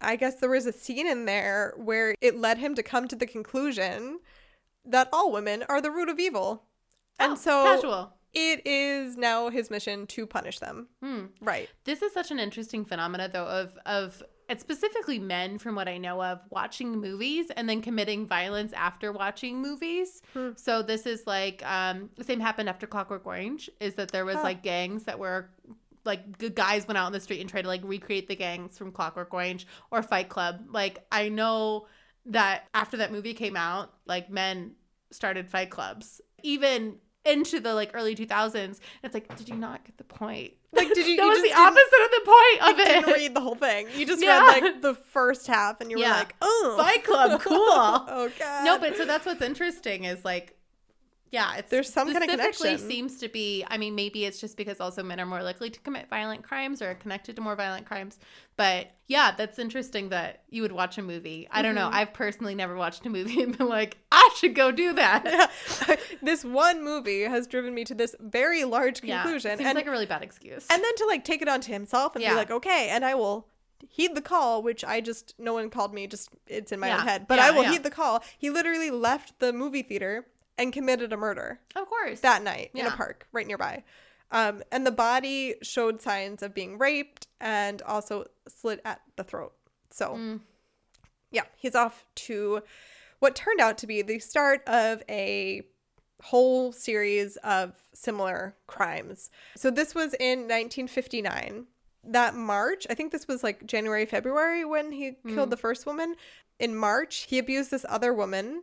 I 0.00 0.16
guess 0.16 0.36
there 0.36 0.50
was 0.50 0.66
a 0.66 0.72
scene 0.72 1.06
in 1.06 1.26
there 1.26 1.74
where 1.76 2.14
it 2.20 2.36
led 2.36 2.58
him 2.58 2.74
to 2.74 2.82
come 2.82 3.06
to 3.08 3.14
the 3.16 3.26
conclusion 3.26 4.18
that 4.84 5.08
all 5.12 5.30
women 5.30 5.62
are 5.68 5.80
the 5.80 5.92
root 5.92 6.08
of 6.08 6.18
evil. 6.18 6.64
And 7.20 7.32
Oh, 7.32 7.36
so 7.36 7.64
casual. 7.64 8.12
it 8.32 8.66
is 8.66 9.16
now 9.16 9.48
his 9.50 9.70
mission 9.70 10.06
to 10.08 10.26
punish 10.26 10.58
them. 10.58 10.88
Hmm. 11.00 11.26
Right. 11.40 11.68
This 11.84 12.02
is 12.02 12.12
such 12.12 12.32
an 12.32 12.40
interesting 12.40 12.84
phenomena, 12.84 13.28
though, 13.32 13.46
of 13.46 13.78
of 13.86 14.22
it's 14.48 14.60
specifically 14.60 15.18
men, 15.18 15.58
from 15.58 15.74
what 15.74 15.88
I 15.88 15.98
know 15.98 16.22
of, 16.22 16.40
watching 16.50 17.00
movies 17.00 17.50
and 17.56 17.68
then 17.68 17.80
committing 17.80 18.26
violence 18.26 18.72
after 18.72 19.12
watching 19.12 19.62
movies. 19.62 20.22
Hmm. 20.34 20.50
So 20.56 20.82
this 20.82 21.06
is 21.06 21.26
like 21.26 21.62
um, 21.64 22.10
the 22.16 22.24
same 22.24 22.40
happened 22.40 22.68
after 22.68 22.86
Clockwork 22.86 23.26
Orange. 23.26 23.70
Is 23.80 23.94
that 23.94 24.12
there 24.12 24.24
was 24.24 24.36
like 24.36 24.62
gangs 24.62 25.04
that 25.04 25.18
were 25.18 25.50
like 26.04 26.38
good 26.38 26.54
guys 26.54 26.86
went 26.86 26.98
out 26.98 27.06
in 27.06 27.12
the 27.12 27.20
street 27.20 27.40
and 27.40 27.48
tried 27.48 27.62
to 27.62 27.68
like 27.68 27.82
recreate 27.84 28.28
the 28.28 28.36
gangs 28.36 28.76
from 28.76 28.92
Clockwork 28.92 29.32
Orange 29.32 29.66
or 29.90 30.02
Fight 30.02 30.28
Club. 30.28 30.66
Like 30.70 31.04
I 31.12 31.28
know 31.28 31.86
that 32.26 32.68
after 32.74 32.98
that 32.98 33.12
movie 33.12 33.34
came 33.34 33.56
out, 33.56 33.92
like 34.06 34.30
men 34.30 34.72
started 35.10 35.48
fight 35.48 35.70
clubs, 35.70 36.20
even 36.42 36.96
into 37.24 37.60
the 37.60 37.74
like 37.74 37.90
early 37.94 38.14
2000s. 38.16 38.54
And 38.54 38.76
It's 39.02 39.14
like, 39.14 39.34
did 39.36 39.48
you 39.48 39.56
not 39.56 39.84
get 39.84 39.96
the 39.98 40.04
point? 40.04 40.52
Like, 40.74 40.88
did 40.94 41.06
you? 41.06 41.16
that 41.18 41.22
you 41.24 41.28
was 41.28 41.42
the 41.42 41.52
opposite 41.52 42.02
of 42.02 42.10
the 42.10 42.22
point 42.24 42.72
of 42.72 42.78
it? 42.78 43.04
didn't 43.04 43.12
read 43.12 43.34
the 43.34 43.42
whole 43.42 43.54
thing. 43.56 43.88
You 43.94 44.06
just 44.06 44.22
Yeah. 44.22 44.40
read 44.46 44.62
like 44.62 44.80
the 44.80 44.94
first 44.94 45.46
half, 45.46 45.82
and 45.82 45.90
you 45.90 45.98
were 45.98 46.04
like, 46.04 46.34
"Oh, 46.40 46.76
Fight 46.78 47.04
Club, 47.04 47.42
cool. 47.42 47.58
oh 47.58 48.30
god." 48.38 48.64
no, 48.64 48.78
but 48.78 48.96
so 48.96 49.04
that's 49.04 49.26
what's 49.26 49.42
interesting 49.42 50.04
is 50.04 50.24
like 50.24 50.56
Yeah, 51.32 51.56
it's 51.56 51.70
There's 51.70 51.90
some 51.90 52.12
kind 52.12 52.18
of 52.18 52.22
specifically 52.30 52.68
connection. 52.68 52.88
seems 52.90 53.16
to 53.20 53.28
be. 53.28 53.64
I 53.66 53.78
mean, 53.78 53.94
maybe 53.94 54.26
it's 54.26 54.38
just 54.38 54.54
because 54.54 54.80
also 54.80 55.02
men 55.02 55.18
are 55.18 55.24
more 55.24 55.42
likely 55.42 55.70
to 55.70 55.80
commit 55.80 56.10
violent 56.10 56.42
crimes 56.44 56.82
or 56.82 56.90
are 56.90 56.94
connected 56.94 57.36
to 57.36 57.42
more 57.42 57.56
violent 57.56 57.86
crimes. 57.86 58.18
But 58.56 58.90
yeah, 59.08 59.32
that's 59.34 59.58
interesting 59.58 60.10
that 60.10 60.42
you 60.50 60.60
would 60.60 60.72
watch 60.72 60.98
a 60.98 61.02
movie. 61.02 61.48
I 61.50 61.62
don't 61.62 61.74
know. 61.74 61.88
Mhm. 61.88 61.94
I've 61.94 62.12
personally 62.12 62.54
never 62.54 62.76
watched 62.76 63.06
a 63.06 63.08
movie 63.08 63.42
and 63.42 63.56
been 63.56 63.66
like, 63.68 63.96
I 64.12 64.28
should 64.36 64.54
go 64.54 64.70
do 64.70 64.92
that. 64.92 65.50
this 66.22 66.44
one 66.44 66.84
movie 66.84 67.22
has 67.22 67.46
driven 67.46 67.74
me 67.74 67.84
to 67.84 67.94
this 67.94 68.14
very 68.20 68.64
large 68.64 69.02
Yeah, 69.02 69.22
conclusion. 69.22 69.56
seems 69.56 69.66
and, 69.68 69.74
like 69.74 69.86
a 69.86 69.90
really 69.90 70.04
bad 70.06 70.22
excuse. 70.22 70.66
and 70.70 70.84
then 70.84 70.94
to 70.96 71.06
like 71.06 71.24
take 71.24 71.40
it 71.40 71.48
onto 71.48 71.72
himself 71.72 72.14
and 72.14 72.22
Yeah. 72.22 72.32
be 72.32 72.36
like, 72.36 72.50
okay, 72.50 72.88
and 72.90 73.06
I 73.06 73.14
will 73.14 73.48
heed 73.88 74.14
the 74.14 74.20
call, 74.22 74.62
which 74.62 74.84
I 74.84 75.00
just 75.00 75.34
no 75.38 75.54
one 75.54 75.70
called 75.70 75.92
me, 75.94 76.06
just 76.06 76.28
it's 76.46 76.72
in 76.72 76.78
my 76.78 76.88
Yeah. 76.88 76.98
own 77.00 77.06
head. 77.06 77.26
But 77.26 77.38
Yeah, 77.38 77.46
I 77.46 77.50
will 77.52 77.62
yeah. 77.62 77.70
heed 77.72 77.82
the 77.84 77.90
call. 77.90 78.22
He 78.38 78.50
literally 78.50 78.90
left 78.90 79.38
the 79.40 79.52
movie 79.52 79.82
theater 79.82 80.26
and 80.58 80.72
committed 80.72 81.12
a 81.12 81.16
murder 81.16 81.60
of 81.74 81.88
course. 81.88 82.20
that 82.20 82.42
night 82.42 82.70
in 82.74 82.86
a 82.86 82.90
park 82.90 83.26
right 83.32 83.46
nearby. 83.46 83.82
Um, 84.30 84.62
and 84.72 84.86
the 84.86 84.90
body 84.92 85.54
showed 85.62 86.00
signs 86.00 86.42
of 86.42 86.54
being 86.54 86.78
raped 86.78 87.26
and 87.40 87.82
also 87.82 88.26
slit 88.48 88.80
at 88.84 89.00
the 89.16 89.24
throat. 89.24 89.52
So 89.90 90.14
Mm. 90.14 90.40
yeah, 91.30 91.44
he's 91.56 91.74
off 91.74 92.06
to 92.14 92.62
what 93.18 93.34
turned 93.36 93.60
out 93.60 93.76
to 93.78 93.86
be 93.86 94.02
the 94.02 94.18
start 94.18 94.66
of 94.66 95.02
a 95.08 95.62
whole 96.22 96.72
series 96.72 97.36
of 97.38 97.74
similar 97.92 98.54
crimes. 98.66 99.28
So 99.56 99.70
this 99.70 99.94
was 99.94 100.14
in 100.14 100.48
1959. 100.48 101.66
That 102.04 102.34
March, 102.34 102.86
I 102.90 102.94
think 102.94 103.12
this 103.12 103.28
was 103.28 103.42
like 103.44 103.64
January, 103.66 104.06
February 104.06 104.64
when 104.64 104.90
he 104.92 105.16
killed 105.28 105.50
the 105.50 105.56
first 105.56 105.86
woman. 105.86 106.16
In 106.58 106.74
March, 106.74 107.26
he 107.28 107.38
abused 107.38 107.70
this 107.70 107.84
other 107.88 108.12
woman 108.12 108.62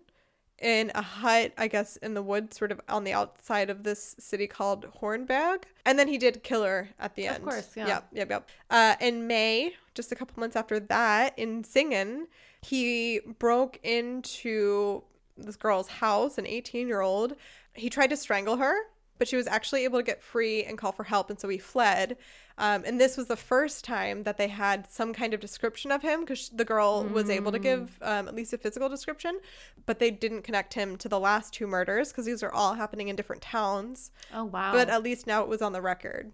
in 0.61 0.91
a 0.95 1.01
hut, 1.01 1.53
I 1.57 1.67
guess, 1.67 1.95
in 1.97 2.13
the 2.13 2.21
woods, 2.21 2.57
sort 2.57 2.71
of 2.71 2.81
on 2.89 3.03
the 3.03 3.13
outside 3.13 3.69
of 3.69 3.83
this 3.83 4.15
city 4.19 4.47
called 4.47 4.85
Hornberg. 5.01 5.63
And 5.85 5.97
then 5.97 6.07
he 6.07 6.17
did 6.17 6.43
kill 6.43 6.63
her 6.63 6.89
at 6.99 7.15
the 7.15 7.27
end. 7.27 7.37
Of 7.37 7.43
course, 7.43 7.69
yeah. 7.75 7.87
Yep, 7.87 8.07
yep, 8.13 8.29
yep. 8.29 8.49
Uh, 8.69 8.95
in 8.99 9.27
May, 9.27 9.73
just 9.93 10.11
a 10.11 10.15
couple 10.15 10.39
months 10.39 10.55
after 10.55 10.79
that, 10.79 11.37
in 11.37 11.63
Singen, 11.63 12.27
he 12.61 13.21
broke 13.39 13.79
into 13.83 15.03
this 15.37 15.55
girl's 15.55 15.87
house, 15.87 16.37
an 16.37 16.45
18 16.45 16.87
year 16.87 17.01
old. 17.01 17.35
He 17.73 17.89
tried 17.89 18.09
to 18.09 18.17
strangle 18.17 18.57
her, 18.57 18.75
but 19.19 19.27
she 19.27 19.35
was 19.35 19.45
actually 19.45 19.83
able 19.83 19.99
to 19.99 20.03
get 20.03 20.23
free 20.23 20.63
and 20.63 20.77
call 20.77 20.91
for 20.91 21.03
help, 21.03 21.29
and 21.29 21.39
so 21.39 21.47
he 21.49 21.59
fled. 21.59 22.17
Um, 22.57 22.83
and 22.85 22.99
this 22.99 23.15
was 23.15 23.27
the 23.27 23.37
first 23.37 23.85
time 23.85 24.23
that 24.23 24.37
they 24.37 24.47
had 24.47 24.89
some 24.89 25.13
kind 25.13 25.33
of 25.33 25.39
description 25.39 25.91
of 25.91 26.01
him 26.01 26.21
because 26.21 26.49
the 26.49 26.65
girl 26.65 27.03
was 27.03 27.29
able 27.29 27.51
to 27.51 27.59
give 27.59 27.97
um, 28.01 28.27
at 28.27 28.35
least 28.35 28.51
a 28.51 28.57
physical 28.57 28.89
description, 28.89 29.39
but 29.85 29.99
they 29.99 30.11
didn't 30.11 30.41
connect 30.41 30.73
him 30.73 30.97
to 30.97 31.07
the 31.07 31.19
last 31.19 31.53
two 31.53 31.67
murders 31.67 32.09
because 32.09 32.25
these 32.25 32.43
are 32.43 32.51
all 32.51 32.73
happening 32.73 33.07
in 33.07 33.15
different 33.15 33.41
towns. 33.41 34.11
oh 34.33 34.45
wow. 34.45 34.73
But 34.73 34.89
at 34.89 35.03
least 35.03 35.27
now 35.27 35.41
it 35.43 35.47
was 35.47 35.61
on 35.61 35.73
the 35.73 35.81
record. 35.81 36.31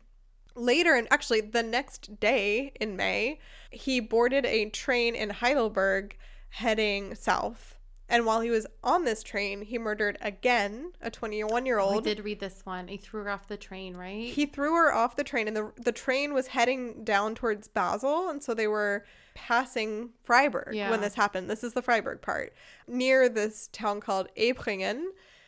Later, 0.56 0.96
and 0.96 1.08
actually 1.12 1.42
the 1.42 1.64
next 1.64 2.20
day 2.20 2.72
in 2.80 2.96
May, 2.96 3.40
he 3.72 4.00
boarded 4.00 4.46
a 4.46 4.70
train 4.70 5.14
in 5.14 5.30
Heidelberg 5.30 6.16
heading 6.50 7.14
south. 7.14 7.75
And 8.08 8.26
while 8.26 8.42
he 8.42 8.52
was 8.52 8.68
on 8.84 9.04
this 9.04 9.24
train, 9.24 9.64
he 9.64 9.80
murdered 9.80 10.18
again 10.22 10.92
a 11.02 11.10
21 11.10 11.66
year 11.66 11.80
Oh, 11.80 11.90
I 11.90 11.94
old. 11.96 12.04
did 12.04 12.24
read 12.24 12.40
this 12.40 12.62
one. 12.64 12.88
He 12.88 12.98
threw 12.98 13.24
her 13.24 13.30
off 13.30 13.48
the 13.48 13.58
train, 13.58 13.98
right? 13.98 14.26
He 14.32 14.46
threw 14.46 14.76
her 14.76 14.94
off 14.94 15.16
the 15.16 15.24
train, 15.24 15.48
and 15.48 15.58
the 15.58 15.72
the 15.78 15.92
train 15.92 16.34
was 16.34 16.48
heading 16.48 17.04
down 17.04 17.34
towards 17.36 17.68
Basel, 17.68 18.30
and 18.30 18.44
so 18.44 18.54
they 18.54 18.68
were 18.68 19.06
passing 19.34 20.12
Freiburg 20.24 20.76
Yeah. 20.76 20.90
when 20.92 21.02
this 21.02 21.16
happened. 21.16 21.50
This 21.50 21.64
is 21.64 21.74
the 21.74 21.82
Freiburg 21.82 22.22
part, 22.22 22.54
near 22.88 23.28
this 23.28 23.70
town 23.74 24.00
called 24.02 24.30
Ebringen. 24.38 25.06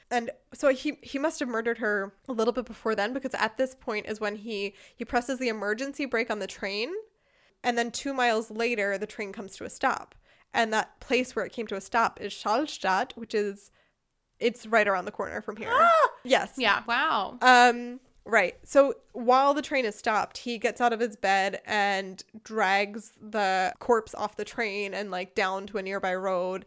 And 0.10 0.32
so 0.54 0.70
he 0.70 0.98
he 1.04 1.20
must 1.20 1.40
have 1.42 1.50
murdered 1.50 1.78
her 1.80 2.14
a 2.28 2.32
little 2.34 2.54
bit 2.54 2.66
before 2.66 2.96
then, 2.96 3.14
because 3.14 3.34
at 3.36 3.58
this 3.58 3.76
point 3.76 4.08
is 4.08 4.20
when 4.20 4.36
he 4.38 4.74
he 4.96 5.06
presses 5.06 5.38
the 5.38 5.50
emergency 5.50 6.06
brake 6.06 6.32
on 6.32 6.40
the 6.40 6.48
train, 6.48 6.90
and 7.64 7.78
then 7.78 7.92
two 7.92 8.14
miles 8.14 8.50
later 8.50 8.98
the 8.98 9.06
train 9.06 9.32
comes 9.32 9.56
to 9.58 9.66
a 9.66 9.70
stop, 9.70 10.16
and 10.54 10.74
that 10.74 11.00
place 11.00 11.36
where 11.36 11.46
it 11.46 11.52
came 11.52 11.68
to 11.68 11.76
a 11.76 11.82
stop 11.82 12.20
is 12.22 12.34
Schallstadt, 12.34 13.14
which 13.16 13.34
is 13.34 13.72
it's 14.40 14.66
right 14.68 14.88
around 14.88 15.06
the 15.06 15.12
corner 15.12 15.42
from 15.42 15.58
here. 15.58 15.72
yes. 16.24 16.54
yeah. 16.58 16.84
Wow. 16.88 17.38
Um, 17.42 18.00
right. 18.26 18.56
So 18.64 18.96
while 19.14 19.54
the 19.54 19.62
train 19.62 19.86
is 19.86 19.96
stopped, 19.96 20.40
he 20.40 20.58
gets 20.58 20.80
out 20.82 20.94
of 20.94 21.00
his 21.00 21.16
bed 21.16 21.62
and 21.66 22.24
drags 22.44 23.14
the 23.22 23.74
corpse 23.80 24.14
off 24.16 24.36
the 24.36 24.46
train 24.46 24.94
and 24.94 25.12
like 25.12 25.36
down 25.36 25.68
to 25.68 25.78
a 25.78 25.82
nearby 25.82 26.14
road. 26.16 26.66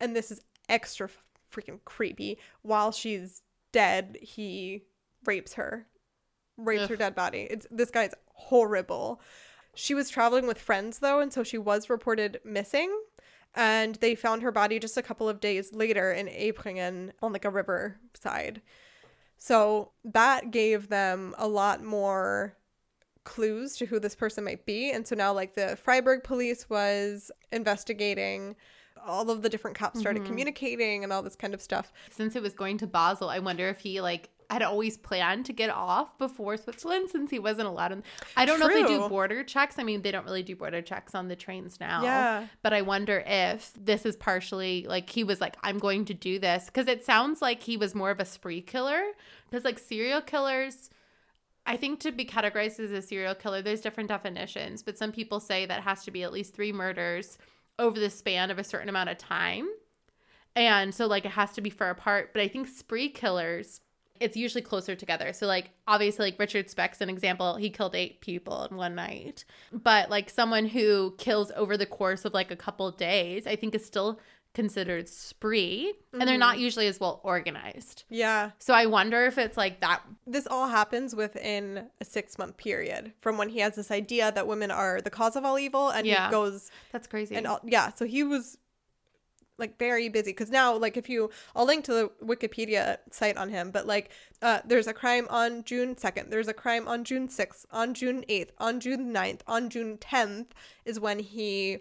And 0.00 0.16
this 0.16 0.30
is 0.30 0.40
extra 0.68 1.08
f- 1.08 1.22
freaking 1.52 1.80
creepy. 1.84 2.38
While 2.62 2.92
she's 2.92 3.42
dead, 3.72 4.18
he 4.20 4.84
rapes 5.24 5.54
her, 5.54 5.86
rapes 6.56 6.88
her 6.88 6.96
dead 6.96 7.14
body. 7.14 7.46
It's 7.50 7.66
this 7.70 7.90
guy's 7.90 8.14
horrible. 8.34 9.20
She 9.74 9.94
was 9.94 10.10
traveling 10.10 10.46
with 10.46 10.58
friends 10.58 10.98
though, 10.98 11.20
and 11.20 11.32
so 11.32 11.42
she 11.42 11.58
was 11.58 11.90
reported 11.90 12.40
missing. 12.44 12.90
And 13.54 13.96
they 13.96 14.14
found 14.14 14.42
her 14.42 14.52
body 14.52 14.78
just 14.78 14.96
a 14.96 15.02
couple 15.02 15.28
of 15.28 15.40
days 15.40 15.74
later 15.74 16.12
in 16.12 16.28
Ebringen 16.28 17.10
on 17.20 17.32
like 17.32 17.44
a 17.44 17.50
river 17.50 17.98
side. 18.14 18.62
So 19.38 19.92
that 20.04 20.50
gave 20.50 20.88
them 20.88 21.34
a 21.38 21.48
lot 21.48 21.82
more 21.82 22.56
clues 23.24 23.76
to 23.78 23.86
who 23.86 23.98
this 23.98 24.14
person 24.14 24.44
might 24.44 24.66
be. 24.66 24.90
And 24.90 25.06
so 25.06 25.14
now, 25.14 25.32
like, 25.32 25.54
the 25.54 25.76
Freiburg 25.76 26.24
police 26.24 26.68
was 26.68 27.30
investigating. 27.50 28.56
All 29.04 29.30
of 29.30 29.42
the 29.42 29.48
different 29.48 29.78
cops 29.78 29.98
started 29.98 30.20
mm-hmm. 30.20 30.28
communicating 30.28 31.04
and 31.04 31.12
all 31.12 31.22
this 31.22 31.36
kind 31.36 31.54
of 31.54 31.62
stuff. 31.62 31.92
Since 32.10 32.36
it 32.36 32.42
was 32.42 32.52
going 32.52 32.78
to 32.78 32.86
Basel, 32.86 33.30
I 33.30 33.38
wonder 33.38 33.68
if 33.68 33.80
he 33.80 34.00
like 34.00 34.28
had 34.50 34.62
always 34.62 34.96
planned 34.96 35.46
to 35.46 35.52
get 35.52 35.70
off 35.70 36.18
before 36.18 36.56
Switzerland 36.56 37.08
since 37.10 37.30
he 37.30 37.38
wasn't 37.38 37.68
allowed 37.68 37.92
in. 37.92 38.02
I 38.36 38.44
don't 38.44 38.58
know 38.58 38.66
if 38.68 38.74
they 38.74 38.82
do 38.82 39.08
border 39.08 39.44
checks. 39.44 39.78
I 39.78 39.84
mean, 39.84 40.02
they 40.02 40.10
don't 40.10 40.24
really 40.24 40.42
do 40.42 40.56
border 40.56 40.82
checks 40.82 41.14
on 41.14 41.28
the 41.28 41.36
trains 41.36 41.78
now. 41.78 42.02
Yeah. 42.02 42.46
But 42.62 42.72
I 42.72 42.82
wonder 42.82 43.22
if 43.26 43.72
this 43.78 44.04
is 44.04 44.16
partially 44.16 44.86
like 44.88 45.08
he 45.10 45.24
was 45.24 45.40
like, 45.40 45.56
I'm 45.62 45.78
going 45.78 46.04
to 46.06 46.14
do 46.14 46.38
this. 46.38 46.66
Because 46.66 46.88
it 46.88 47.04
sounds 47.04 47.40
like 47.40 47.62
he 47.62 47.76
was 47.76 47.94
more 47.94 48.10
of 48.10 48.18
a 48.18 48.24
spree 48.24 48.60
killer. 48.60 49.02
Because 49.48 49.64
like 49.64 49.78
serial 49.78 50.20
killers, 50.20 50.90
I 51.66 51.76
think 51.76 52.00
to 52.00 52.10
be 52.10 52.24
categorized 52.24 52.80
as 52.80 52.90
a 52.90 53.02
serial 53.02 53.34
killer, 53.34 53.62
there's 53.62 53.80
different 53.80 54.08
definitions. 54.08 54.82
But 54.82 54.98
some 54.98 55.12
people 55.12 55.40
say 55.40 55.66
that 55.66 55.82
has 55.82 56.04
to 56.04 56.10
be 56.10 56.22
at 56.22 56.32
least 56.32 56.54
three 56.54 56.72
murders 56.72 57.38
over 57.78 58.00
the 58.00 58.10
span 58.10 58.50
of 58.50 58.58
a 58.58 58.64
certain 58.64 58.88
amount 58.88 59.10
of 59.10 59.18
time. 59.18 59.68
And 60.56 60.94
so 60.94 61.06
like 61.06 61.24
it 61.24 61.32
has 61.32 61.52
to 61.52 61.60
be 61.60 61.70
far 61.70 61.90
apart. 61.90 62.32
But 62.32 62.42
I 62.42 62.48
think 62.48 62.66
spree 62.66 63.08
killers, 63.08 63.80
it's 64.20 64.36
usually 64.36 64.62
closer 64.62 64.94
together. 64.94 65.32
So 65.32 65.46
like 65.46 65.70
obviously 65.88 66.26
like 66.26 66.38
Richard 66.38 66.70
Speck's 66.70 67.00
an 67.00 67.08
example. 67.10 67.56
He 67.56 67.70
killed 67.70 67.96
eight 67.96 68.20
people 68.20 68.64
in 68.70 68.76
one 68.76 68.94
night. 68.94 69.44
But 69.72 70.10
like 70.10 70.30
someone 70.30 70.66
who 70.66 71.14
kills 71.18 71.50
over 71.56 71.76
the 71.76 71.86
course 71.86 72.24
of 72.24 72.34
like 72.34 72.50
a 72.50 72.56
couple 72.56 72.90
days, 72.92 73.46
I 73.46 73.56
think 73.56 73.74
is 73.74 73.84
still 73.84 74.20
considered 74.52 75.08
spree. 75.08 75.94
And 76.12 76.22
they're 76.22 76.36
not 76.36 76.54
mm-hmm. 76.54 76.64
usually 76.64 76.86
as 76.88 76.98
well 76.98 77.20
organized. 77.22 78.04
Yeah. 78.08 78.50
So 78.58 78.74
I 78.74 78.86
wonder 78.86 79.24
if 79.26 79.38
it's 79.38 79.56
like 79.56 79.80
that. 79.80 80.02
This 80.26 80.46
all 80.46 80.68
happens 80.68 81.14
within 81.14 81.88
a 82.00 82.04
six 82.04 82.36
month 82.36 82.56
period 82.56 83.12
from 83.20 83.38
when 83.38 83.48
he 83.48 83.60
has 83.60 83.76
this 83.76 83.90
idea 83.90 84.32
that 84.32 84.46
women 84.48 84.70
are 84.70 85.00
the 85.00 85.10
cause 85.10 85.36
of 85.36 85.44
all 85.44 85.58
evil 85.58 85.90
and 85.90 86.06
Yeah. 86.06 86.26
he 86.26 86.30
goes 86.32 86.70
That's 86.92 87.06
crazy. 87.06 87.36
and 87.36 87.46
all, 87.46 87.60
yeah, 87.64 87.92
so 87.94 88.04
he 88.04 88.24
was 88.24 88.58
like 89.60 89.78
very 89.78 90.08
busy. 90.08 90.32
Because 90.32 90.50
now 90.50 90.74
like 90.76 90.96
if 90.96 91.08
you 91.08 91.30
I'll 91.54 91.66
link 91.66 91.84
to 91.84 91.92
the 91.92 92.10
Wikipedia 92.24 92.98
site 93.10 93.36
on 93.36 93.50
him, 93.50 93.70
but 93.70 93.86
like 93.86 94.10
uh 94.42 94.60
there's 94.64 94.86
a 94.86 94.92
crime 94.92 95.26
on 95.30 95.62
June 95.64 95.94
2nd, 95.94 96.30
there's 96.30 96.48
a 96.48 96.54
crime 96.54 96.88
on 96.88 97.04
June 97.04 97.28
6th, 97.28 97.66
on 97.70 97.94
June 97.94 98.24
8th, 98.28 98.50
on 98.58 98.80
June 98.80 99.12
9th, 99.14 99.40
on 99.46 99.70
June 99.70 99.98
10th 99.98 100.46
is 100.84 100.98
when 100.98 101.20
he 101.20 101.78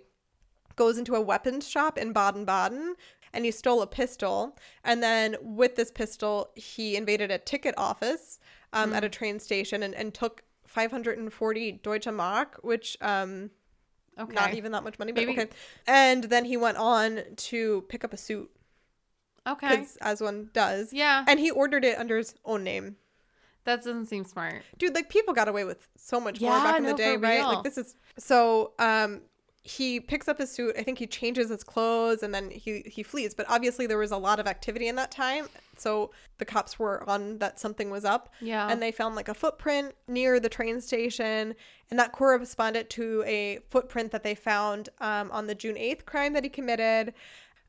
goes 0.75 0.97
into 0.97 1.15
a 1.15 1.21
weapons 1.21 1.67
shop 1.67 1.97
in 1.97 2.13
Baden-Baden 2.13 2.95
and 3.33 3.45
he 3.45 3.51
stole 3.51 3.81
a 3.81 3.87
pistol 3.87 4.55
and 4.83 5.03
then 5.03 5.35
with 5.41 5.75
this 5.75 5.91
pistol 5.91 6.51
he 6.55 6.95
invaded 6.95 7.31
a 7.31 7.37
ticket 7.37 7.75
office 7.77 8.39
um, 8.71 8.93
at 8.93 9.03
a 9.03 9.09
train 9.09 9.39
station 9.39 9.83
and, 9.83 9.95
and 9.95 10.13
took 10.13 10.43
540 10.67 11.71
Deutsche 11.83 12.07
Mark, 12.07 12.59
which 12.61 12.95
um 13.01 13.49
okay. 14.19 14.35
not 14.35 14.53
even 14.53 14.71
that 14.73 14.83
much 14.83 14.99
money, 14.99 15.11
but 15.11 15.25
Maybe- 15.25 15.39
okay. 15.39 15.51
And 15.87 16.25
then 16.25 16.45
he 16.45 16.57
went 16.57 16.77
on 16.77 17.21
to 17.35 17.83
pick 17.89 18.03
up 18.03 18.13
a 18.13 18.17
suit, 18.17 18.49
Okay. 19.47 19.85
as 20.01 20.21
one 20.21 20.49
does. 20.53 20.93
Yeah. 20.93 21.23
And 21.27 21.39
he 21.39 21.51
ordered 21.51 21.85
it 21.85 21.97
under 21.97 22.17
his 22.17 22.35
own 22.45 22.63
name. 22.63 22.97
That 23.65 23.83
doesn't 23.83 24.07
seem 24.07 24.25
smart. 24.25 24.63
Dude, 24.77 24.95
like 24.95 25.09
people 25.09 25.33
got 25.33 25.47
away 25.47 25.63
with 25.63 25.87
so 25.95 26.19
much 26.19 26.41
more 26.41 26.51
back 26.51 26.77
in 26.77 26.83
no, 26.83 26.91
the 26.91 26.97
day, 26.97 27.17
right? 27.17 27.43
Like 27.43 27.63
this 27.63 27.77
is 27.77 27.95
so 28.17 28.73
um 28.79 29.21
he 29.69 29.99
picks 29.99 30.27
up 30.27 30.39
his 30.39 30.51
suit. 30.51 30.75
I 30.77 30.83
think 30.83 30.97
he 30.97 31.05
changes 31.05 31.49
his 31.49 31.63
clothes 31.63 32.23
and 32.23 32.33
then 32.33 32.49
he 32.49 32.83
he 32.85 33.03
flees. 33.03 33.35
But 33.35 33.45
obviously 33.49 33.85
there 33.85 33.97
was 33.97 34.11
a 34.11 34.17
lot 34.17 34.39
of 34.39 34.47
activity 34.47 34.87
in 34.87 34.95
that 34.95 35.11
time. 35.11 35.47
So 35.77 36.11
the 36.39 36.45
cops 36.45 36.79
were 36.79 37.07
on 37.07 37.37
that 37.37 37.59
something 37.59 37.89
was 37.91 38.03
up. 38.03 38.33
Yeah. 38.41 38.67
And 38.67 38.81
they 38.81 38.91
found 38.91 39.15
like 39.15 39.29
a 39.29 39.33
footprint 39.33 39.93
near 40.07 40.39
the 40.39 40.49
train 40.49 40.81
station. 40.81 41.53
And 41.89 41.99
that 41.99 42.13
corresponded 42.13 42.89
to 42.91 43.23
a 43.27 43.59
footprint 43.69 44.11
that 44.11 44.23
they 44.23 44.33
found 44.33 44.89
um, 44.99 45.29
on 45.31 45.45
the 45.47 45.55
June 45.55 45.75
8th 45.75 46.05
crime 46.05 46.33
that 46.33 46.43
he 46.43 46.49
committed. 46.49 47.13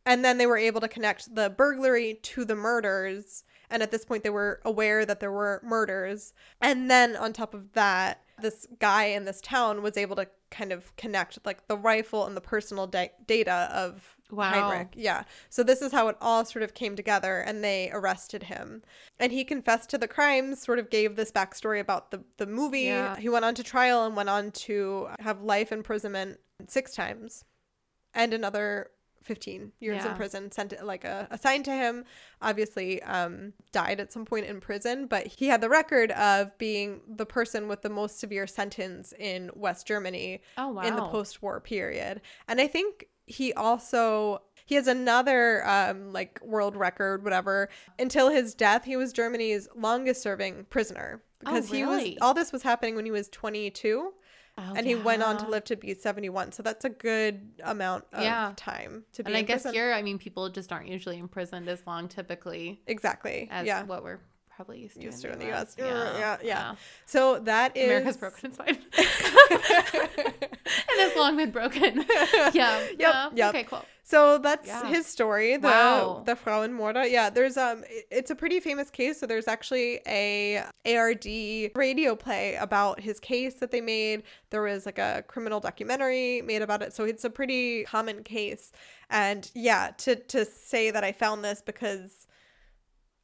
And 0.07 0.25
then 0.25 0.39
they 0.39 0.47
were 0.47 0.57
able 0.57 0.81
to 0.81 0.89
connect 0.89 1.35
the 1.35 1.51
burglary 1.51 2.19
to 2.23 2.45
the 2.47 2.57
murders. 2.57 3.45
And 3.69 3.83
at 3.83 3.91
this 3.91 4.05
point, 4.05 4.25
they 4.25 4.31
were 4.31 4.61
aware 4.65 5.05
that 5.05 5.21
there 5.21 5.31
were 5.31 5.61
murders. 5.63 6.33
And 6.61 6.91
then 6.91 7.15
on 7.15 7.33
top 7.33 7.53
of 7.53 7.73
that, 7.75 8.23
this 8.41 8.67
guy 8.79 9.05
in 9.05 9.27
this 9.27 9.41
town 9.41 9.83
was 9.83 9.97
able 9.97 10.17
to 10.17 10.27
kind 10.51 10.73
of 10.73 10.95
connect 10.97 11.39
like 11.45 11.69
the 11.69 11.77
rifle 11.77 12.27
and 12.27 12.37
the 12.37 12.41
personal 12.41 12.87
da- 12.87 13.13
data 13.27 13.69
of 13.73 14.17
Wow. 14.31 14.51
Heinrich. 14.51 14.93
Yeah. 14.95 15.25
So 15.49 15.63
this 15.63 15.83
is 15.83 15.93
how 15.93 16.09
it 16.09 16.17
all 16.21 16.45
sort 16.45 16.63
of 16.63 16.75
came 16.75 16.95
together 16.95 17.41
and 17.41 17.65
they 17.65 17.91
arrested 17.93 18.45
him. 18.45 18.83
And 19.19 19.33
he 19.33 19.45
confessed 19.45 19.91
to 19.91 19.99
the 19.99 20.09
crimes, 20.09 20.63
sort 20.63 20.79
of 20.79 20.89
gave 20.89 21.17
this 21.17 21.33
backstory 21.33 21.81
about 21.81 22.11
the, 22.11 22.23
the 22.37 22.47
movie. 22.47 22.83
Yeah. 22.83 23.17
He 23.17 23.29
went 23.29 23.45
on 23.45 23.55
to 23.57 23.65
trial 23.65 24.05
and 24.05 24.15
went 24.15 24.29
on 24.29 24.53
to 24.53 25.09
have 25.19 25.43
life 25.43 25.73
imprisonment 25.73 26.39
six 26.69 26.95
times 26.95 27.45
and 28.15 28.33
another 28.33 28.91
15 29.23 29.73
years 29.81 30.03
in 30.11 30.15
prison 30.17 30.51
sent 30.51 30.73
like 30.85 31.05
a 31.05 31.29
assigned 31.31 31.65
to 31.67 31.73
him 31.73 32.05
obviously 32.41 33.03
um 33.03 33.53
died 33.71 34.01
at 34.01 34.11
some 34.13 34.25
point 34.25 34.47
in 34.47 34.61
prison 34.61 35.07
but 35.07 35.27
he 35.27 35.47
had 35.49 35.61
the 35.61 35.69
record 35.69 36.11
of 36.13 36.57
being 36.59 37.01
the 37.07 37.27
person 37.27 37.69
with 37.69 37.83
the 37.83 37.91
most 37.91 38.19
severe 38.19 38.47
sentence 38.47 39.13
in 39.19 39.51
west 39.55 39.87
germany 39.87 40.41
Oh 40.57 40.69
wow. 40.69 40.83
in 40.83 40.97
the 40.97 41.03
post-war 41.03 41.61
period. 41.61 42.21
And 42.49 42.61
i 42.61 42.67
think 42.67 43.07
he 43.27 43.53
also 43.53 44.43
he 44.67 44.75
has 44.75 44.87
another 44.89 45.65
um 45.69 46.13
like 46.13 46.41
world 46.43 46.75
record 46.77 47.23
whatever. 47.23 47.69
Until 47.99 48.29
his 48.31 48.55
death 48.55 48.85
he 48.85 48.97
was 48.97 49.13
germany's 49.13 49.69
longest 49.77 50.23
serving 50.23 50.67
prisoner 50.71 51.23
because 51.41 51.71
he 51.71 51.85
was 51.85 52.03
Oh, 52.21 52.27
all 52.27 52.35
this 52.35 52.53
was 52.53 52.63
happening 52.63 52.97
when 52.97 53.05
he 53.05 53.11
was 53.11 53.29
22 53.29 54.13
Oh, 54.69 54.75
and 54.77 54.87
he 54.87 54.95
went 54.95 55.23
on 55.23 55.37
to 55.39 55.49
live 55.49 55.65
to 55.65 55.77
be 55.77 55.95
71 55.95 56.53
so 56.53 56.63
that's 56.63 56.85
a 56.85 56.91
good 56.91 57.41
amount 57.65 58.05
of 58.13 58.23
Yeah. 58.23 58.53
time 58.57 59.05
to 59.15 59.23
be 59.23 59.29
And 59.29 59.37
I 59.37 59.43
guess 59.43 59.63
prison. 59.63 59.73
here, 59.75 59.93
I 59.93 60.03
mean, 60.03 60.19
people 60.19 60.49
just 60.51 60.71
aren't 60.73 60.89
usually 60.89 61.19
imprisoned 61.19 61.69
as 61.69 61.83
long, 61.87 62.09
typically, 62.09 62.81
exactly 62.87 63.49
as 63.51 63.67
yeah 63.67 63.83
what 63.85 64.03
we're 64.05 64.21
probably 64.65 64.83
used 64.83 64.97
to, 64.97 65.03
Used 65.03 65.25
in, 65.25 65.33
to 65.33 65.39
the 65.39 65.51
US. 65.53 65.75
US. 65.79 65.81
Yeah, 65.87 66.19
yeah, 66.19 66.37
yeah. 66.43 66.75
so 67.07 67.39
that 67.39 67.75
is 67.75 67.85
America's 67.85 68.19
broken. 68.19 68.51
It's 68.51 68.59
fine. 68.59 68.79
it 68.99 71.01
has 71.01 71.17
long 71.17 71.39
been 71.39 71.51
broken. 71.51 72.05
yeah. 72.53 72.87
yeah. 72.99 73.31
yep. 73.35 73.49
Okay. 73.55 73.65
Cool. 73.65 73.83
So 74.03 74.37
that's 74.37 74.69
Yeah. 74.69 74.87
his 74.87 75.07
story. 75.07 75.57
The 75.57 75.69
Wow. 75.69 76.23
the 76.27 76.35
Frauenmörder. 76.35 77.11
Yeah, 77.11 77.31
there's 77.31 77.57
um 77.57 77.85
it's 78.11 78.31
a 78.31 78.35
pretty 78.35 78.61
famous 78.61 78.91
case. 78.91 79.19
So 79.19 79.27
there's 79.27 79.49
actually 79.49 80.01
a 80.07 80.63
ARD 80.85 81.25
radio 81.75 82.15
play 82.15 82.57
about 82.57 83.01
his 83.01 83.19
case 83.19 83.55
that 83.61 83.71
they 83.71 83.81
made. 83.81 84.25
There 84.51 84.61
was 84.63 84.85
like 84.85 84.99
a 84.99 85.25
criminal 85.27 85.61
documentary 85.61 86.43
made 86.43 86.61
about 86.61 86.83
it. 86.83 86.93
So 86.93 87.05
it's 87.05 87.25
a 87.25 87.31
pretty 87.31 87.85
common 87.85 88.25
case. 88.25 88.73
And 89.09 89.51
yeah, 89.55 89.93
to 89.99 90.17
to 90.17 90.45
say 90.45 90.91
that 90.91 91.03
I 91.03 91.13
found 91.13 91.43
this 91.45 91.63
because 91.63 92.27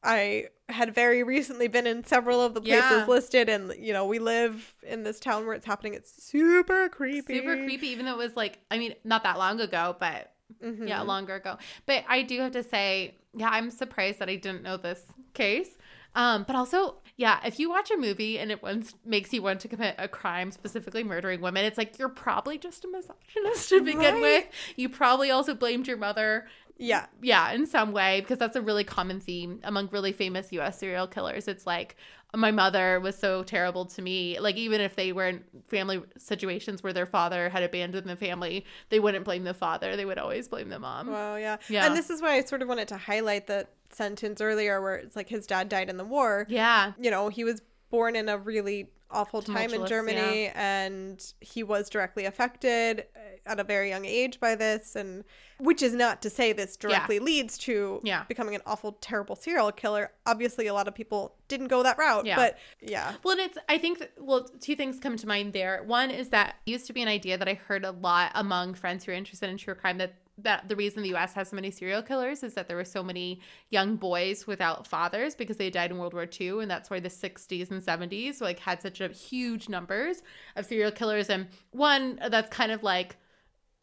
I 0.07 0.45
had 0.69 0.95
very 0.95 1.21
recently 1.23 1.67
been 1.67 1.85
in 1.85 2.03
several 2.03 2.41
of 2.41 2.53
the 2.53 2.61
places 2.61 2.89
Yeah. 2.91 3.05
listed 3.05 3.49
and 3.49 3.73
you 3.77 3.93
know, 3.93 4.05
we 4.05 4.19
live 4.19 4.73
in 4.83 5.03
this 5.03 5.19
town 5.19 5.45
where 5.45 5.53
it's 5.55 5.65
happening. 5.65 5.93
It's 5.93 6.23
super 6.23 6.89
creepy. 6.89 7.35
Super 7.37 7.55
creepy, 7.57 7.87
even 7.87 8.05
though 8.05 8.13
it 8.13 8.17
was 8.17 8.35
like, 8.35 8.59
I 8.71 8.77
mean, 8.77 8.95
not 9.03 9.23
that 9.23 9.37
long 9.37 9.59
ago, 9.59 9.95
but 9.99 10.33
Mhm. 10.63 10.87
yeah, 10.87 11.01
longer 11.01 11.35
ago. 11.35 11.57
But 11.85 12.03
I 12.07 12.21
do 12.23 12.39
have 12.39 12.53
to 12.53 12.63
say, 12.63 13.15
yeah, 13.35 13.49
I'm 13.49 13.69
surprised 13.69 14.19
that 14.19 14.29
I 14.29 14.35
didn't 14.35 14.63
know 14.63 14.77
this 14.77 15.03
case. 15.33 15.77
Um, 16.15 16.45
but 16.47 16.55
also, 16.55 16.95
yeah, 17.17 17.39
if 17.45 17.59
you 17.59 17.69
watch 17.69 17.91
a 17.91 17.97
movie 17.97 18.39
and 18.39 18.49
it 18.51 18.63
once 18.63 18.95
makes 19.05 19.33
you 19.33 19.41
want 19.43 19.59
to 19.61 19.67
commit 19.67 19.95
a 19.99 20.07
crime, 20.07 20.51
specifically 20.51 21.03
murdering 21.03 21.41
women, 21.41 21.63
it's 21.65 21.77
like 21.77 21.99
you're 21.99 22.09
probably 22.09 22.57
just 22.57 22.83
a 22.85 22.87
misogynist 22.87 23.69
to 23.69 23.81
begin 23.81 24.15
Right. 24.15 24.21
with. 24.21 24.45
You 24.77 24.89
probably 24.89 25.29
also 25.29 25.53
blamed 25.53 25.87
your 25.87 25.97
mother 25.97 26.47
Yeah. 26.77 27.07
yeah, 27.21 27.51
in 27.51 27.65
some 27.65 27.91
way, 27.91 28.21
because 28.21 28.37
that's 28.37 28.55
a 28.55 28.61
really 28.61 28.83
common 28.83 29.19
theme 29.19 29.59
among 29.63 29.89
really 29.91 30.11
famous 30.11 30.51
US 30.51 30.79
serial 30.79 31.07
killers. 31.07 31.47
It's 31.47 31.65
like, 31.65 31.95
my 32.35 32.51
mother 32.51 32.99
was 32.99 33.17
so 33.17 33.43
terrible 33.43 33.85
to 33.85 34.01
me. 34.01 34.39
Like, 34.39 34.57
even 34.57 34.81
if 34.81 34.95
they 34.95 35.13
were 35.13 35.27
in 35.27 35.43
family 35.67 36.01
situations 36.17 36.83
where 36.83 36.93
their 36.93 37.05
father 37.05 37.49
had 37.49 37.63
abandoned 37.63 38.07
the 38.07 38.15
family, 38.15 38.65
they 38.89 38.99
wouldn't 38.99 39.23
blame 39.25 39.43
the 39.43 39.53
father. 39.53 39.95
They 39.95 40.05
would 40.05 40.17
always 40.17 40.47
blame 40.47 40.69
the 40.69 40.79
mom. 40.79 41.07
Well, 41.07 41.39
yeah. 41.39 41.57
Yeah. 41.69 41.85
And 41.85 41.95
this 41.95 42.09
is 42.09 42.21
why 42.21 42.33
I 42.35 42.41
sort 42.43 42.61
of 42.61 42.67
wanted 42.67 42.89
to 42.89 42.97
highlight 42.97 43.47
the 43.47 43.67
sentence 43.91 44.41
earlier 44.41 44.81
where 44.81 44.95
it's 44.95 45.15
like 45.15 45.29
his 45.29 45.47
dad 45.47 45.69
died 45.69 45.89
in 45.89 45.97
the 45.97 46.03
war. 46.03 46.45
yeah. 46.49 46.91
You 46.99 47.11
know, 47.11 47.29
he 47.29 47.43
was 47.43 47.61
born 47.89 48.15
in 48.15 48.27
a 48.27 48.37
really 48.37 48.89
awful 49.09 49.41
time 49.41 49.73
in 49.73 49.85
Germany 49.87 50.51
and 50.53 51.33
he 51.39 51.63
was 51.63 51.89
directly 51.89 52.25
affected 52.25 53.05
at 53.47 53.59
a 53.59 53.63
very 53.63 53.89
young 53.89 54.05
age 54.05 54.39
by 54.39 54.55
this 54.55 54.95
and 54.95 55.23
which 55.59 55.81
is 55.81 55.93
not 55.95 56.21
to 56.21 56.29
say 56.29 56.53
this 56.53 56.77
directly 56.77 57.17
leads 57.19 57.57
to 57.57 57.99
Yeah. 58.03 58.23
becoming 58.27 58.53
an 58.53 58.61
awful 58.65 58.91
terrible 59.01 59.35
serial 59.35 59.71
killer. 59.71 60.11
Obviously 60.25 60.67
a 60.67 60.73
lot 60.73 60.87
of 60.87 60.93
people 60.93 61.35
didn't 61.47 61.67
go 61.67 61.81
that 61.83 61.97
route, 61.97 62.25
Yeah. 62.25 62.35
but 62.35 62.57
yeah. 62.79 63.13
Well, 63.23 63.39
and 63.39 63.41
it's, 63.49 63.57
I 63.67 63.77
think, 63.79 63.99
that, 63.99 64.11
well, 64.19 64.43
two 64.43 64.75
things 64.75 64.99
come 64.99 65.17
to 65.17 65.27
mind 65.27 65.53
there. 65.53 65.81
One 65.83 66.11
is 66.11 66.29
that 66.29 66.57
it 66.65 66.71
used 66.71 66.85
to 66.87 66.93
be 66.93 67.01
an 67.01 67.07
idea 67.07 67.37
that 67.37 67.47
I 67.47 67.55
heard 67.55 67.85
a 67.85 67.91
lot 67.91 68.31
among 68.35 68.75
friends 68.75 69.05
who 69.05 69.11
are 69.11 69.15
interested 69.15 69.49
in 69.49 69.57
true 69.57 69.73
crime 69.75 69.97
that 69.97 70.13
that 70.39 70.69
the 70.69 70.75
reason 70.75 71.01
the 71.01 71.15
US 71.15 71.33
has 71.33 71.49
so 71.49 71.55
many 71.55 71.71
serial 71.71 72.03
killers 72.03 72.43
is 72.43 72.53
that 72.53 72.67
there 72.67 72.77
were 72.77 72.85
so 72.85 73.01
many 73.01 73.41
young 73.71 73.95
boys 73.95 74.45
without 74.45 74.85
fathers 74.85 75.33
because 75.33 75.57
they 75.57 75.71
died 75.71 75.89
in 75.89 75.97
World 75.97 76.13
War 76.13 76.27
II 76.39 76.59
and 76.61 76.69
that's 76.69 76.91
why 76.91 76.99
the 76.99 77.09
60s 77.09 77.71
and 77.71 77.81
70s 77.81 78.39
like 78.39 78.59
had 78.59 78.79
such 78.79 79.01
a 79.01 79.07
huge 79.07 79.67
numbers 79.67 80.21
of 80.55 80.67
serial 80.67 80.91
killers 80.91 81.31
and 81.31 81.47
one 81.71 82.19
that's 82.29 82.55
kind 82.55 82.71
of 82.71 82.83
like 82.83 83.15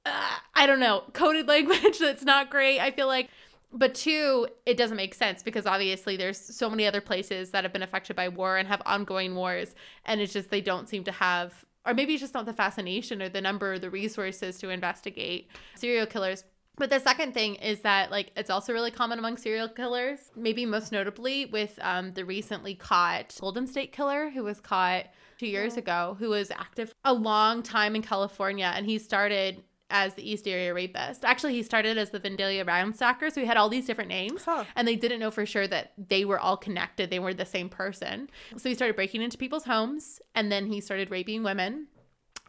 uh, 0.06 0.36
I 0.54 0.66
don't 0.66 0.80
know, 0.80 1.04
coded 1.12 1.48
language 1.54 1.98
that's 1.98 2.24
not 2.24 2.50
great. 2.50 2.80
I 2.80 2.90
feel 2.90 3.06
like 3.06 3.30
but 3.74 3.94
two, 3.94 4.46
it 4.66 4.76
doesn't 4.76 4.96
make 4.96 5.14
sense 5.14 5.42
because 5.42 5.66
obviously 5.66 6.16
there's 6.16 6.38
so 6.38 6.70
many 6.70 6.86
other 6.86 7.00
places 7.00 7.50
that 7.50 7.64
have 7.64 7.72
been 7.72 7.82
affected 7.82 8.14
by 8.14 8.28
war 8.28 8.56
and 8.56 8.68
have 8.68 8.80
ongoing 8.86 9.34
wars, 9.34 9.74
and 10.04 10.20
it's 10.20 10.32
just 10.32 10.50
they 10.50 10.60
don't 10.60 10.88
seem 10.88 11.02
to 11.04 11.12
have, 11.12 11.64
or 11.84 11.92
maybe 11.92 12.14
it's 12.14 12.20
just 12.20 12.34
not 12.34 12.46
the 12.46 12.52
fascination 12.52 13.20
or 13.20 13.28
the 13.28 13.40
number 13.40 13.72
or 13.74 13.78
the 13.80 13.90
resources 13.90 14.58
to 14.58 14.70
investigate 14.70 15.48
serial 15.74 16.06
killers. 16.06 16.44
But 16.76 16.90
the 16.90 17.00
second 17.00 17.34
thing 17.34 17.56
is 17.56 17.80
that 17.80 18.10
like 18.12 18.30
it's 18.36 18.50
also 18.50 18.72
really 18.72 18.92
common 18.92 19.18
among 19.18 19.36
serial 19.36 19.68
killers, 19.68 20.30
maybe 20.36 20.66
most 20.66 20.92
notably 20.92 21.46
with 21.46 21.76
um, 21.82 22.12
the 22.14 22.24
recently 22.24 22.76
caught 22.76 23.36
Golden 23.40 23.66
State 23.66 23.92
Killer 23.92 24.30
who 24.30 24.44
was 24.44 24.60
caught 24.60 25.06
two 25.38 25.46
years 25.48 25.76
ago, 25.76 26.16
who 26.18 26.30
was 26.30 26.50
active 26.52 26.92
a 27.04 27.12
long 27.12 27.62
time 27.62 27.96
in 27.96 28.02
California, 28.02 28.72
and 28.74 28.86
he 28.86 28.98
started 28.98 29.62
as 29.94 30.14
the 30.14 30.28
East 30.28 30.48
Area 30.48 30.74
Rapist. 30.74 31.24
Actually, 31.24 31.54
he 31.54 31.62
started 31.62 31.96
as 31.96 32.10
the 32.10 32.18
Visalia 32.18 32.64
Ransacker, 32.64 33.32
so 33.32 33.40
he 33.40 33.46
had 33.46 33.56
all 33.56 33.68
these 33.68 33.86
different 33.86 34.08
names, 34.08 34.44
Huh. 34.44 34.64
and 34.74 34.88
they 34.88 34.96
didn't 34.96 35.20
know 35.20 35.30
for 35.30 35.46
sure 35.46 35.68
that 35.68 35.92
they 35.96 36.24
were 36.24 36.38
all 36.40 36.56
connected. 36.56 37.10
They 37.10 37.20
were 37.20 37.32
the 37.32 37.46
same 37.46 37.68
person. 37.68 38.28
So 38.56 38.68
he 38.68 38.74
started 38.74 38.96
breaking 38.96 39.22
into 39.22 39.38
people's 39.38 39.64
homes, 39.66 40.20
and 40.34 40.50
then 40.50 40.66
he 40.66 40.80
started 40.80 41.12
raping 41.12 41.44
women. 41.44 41.86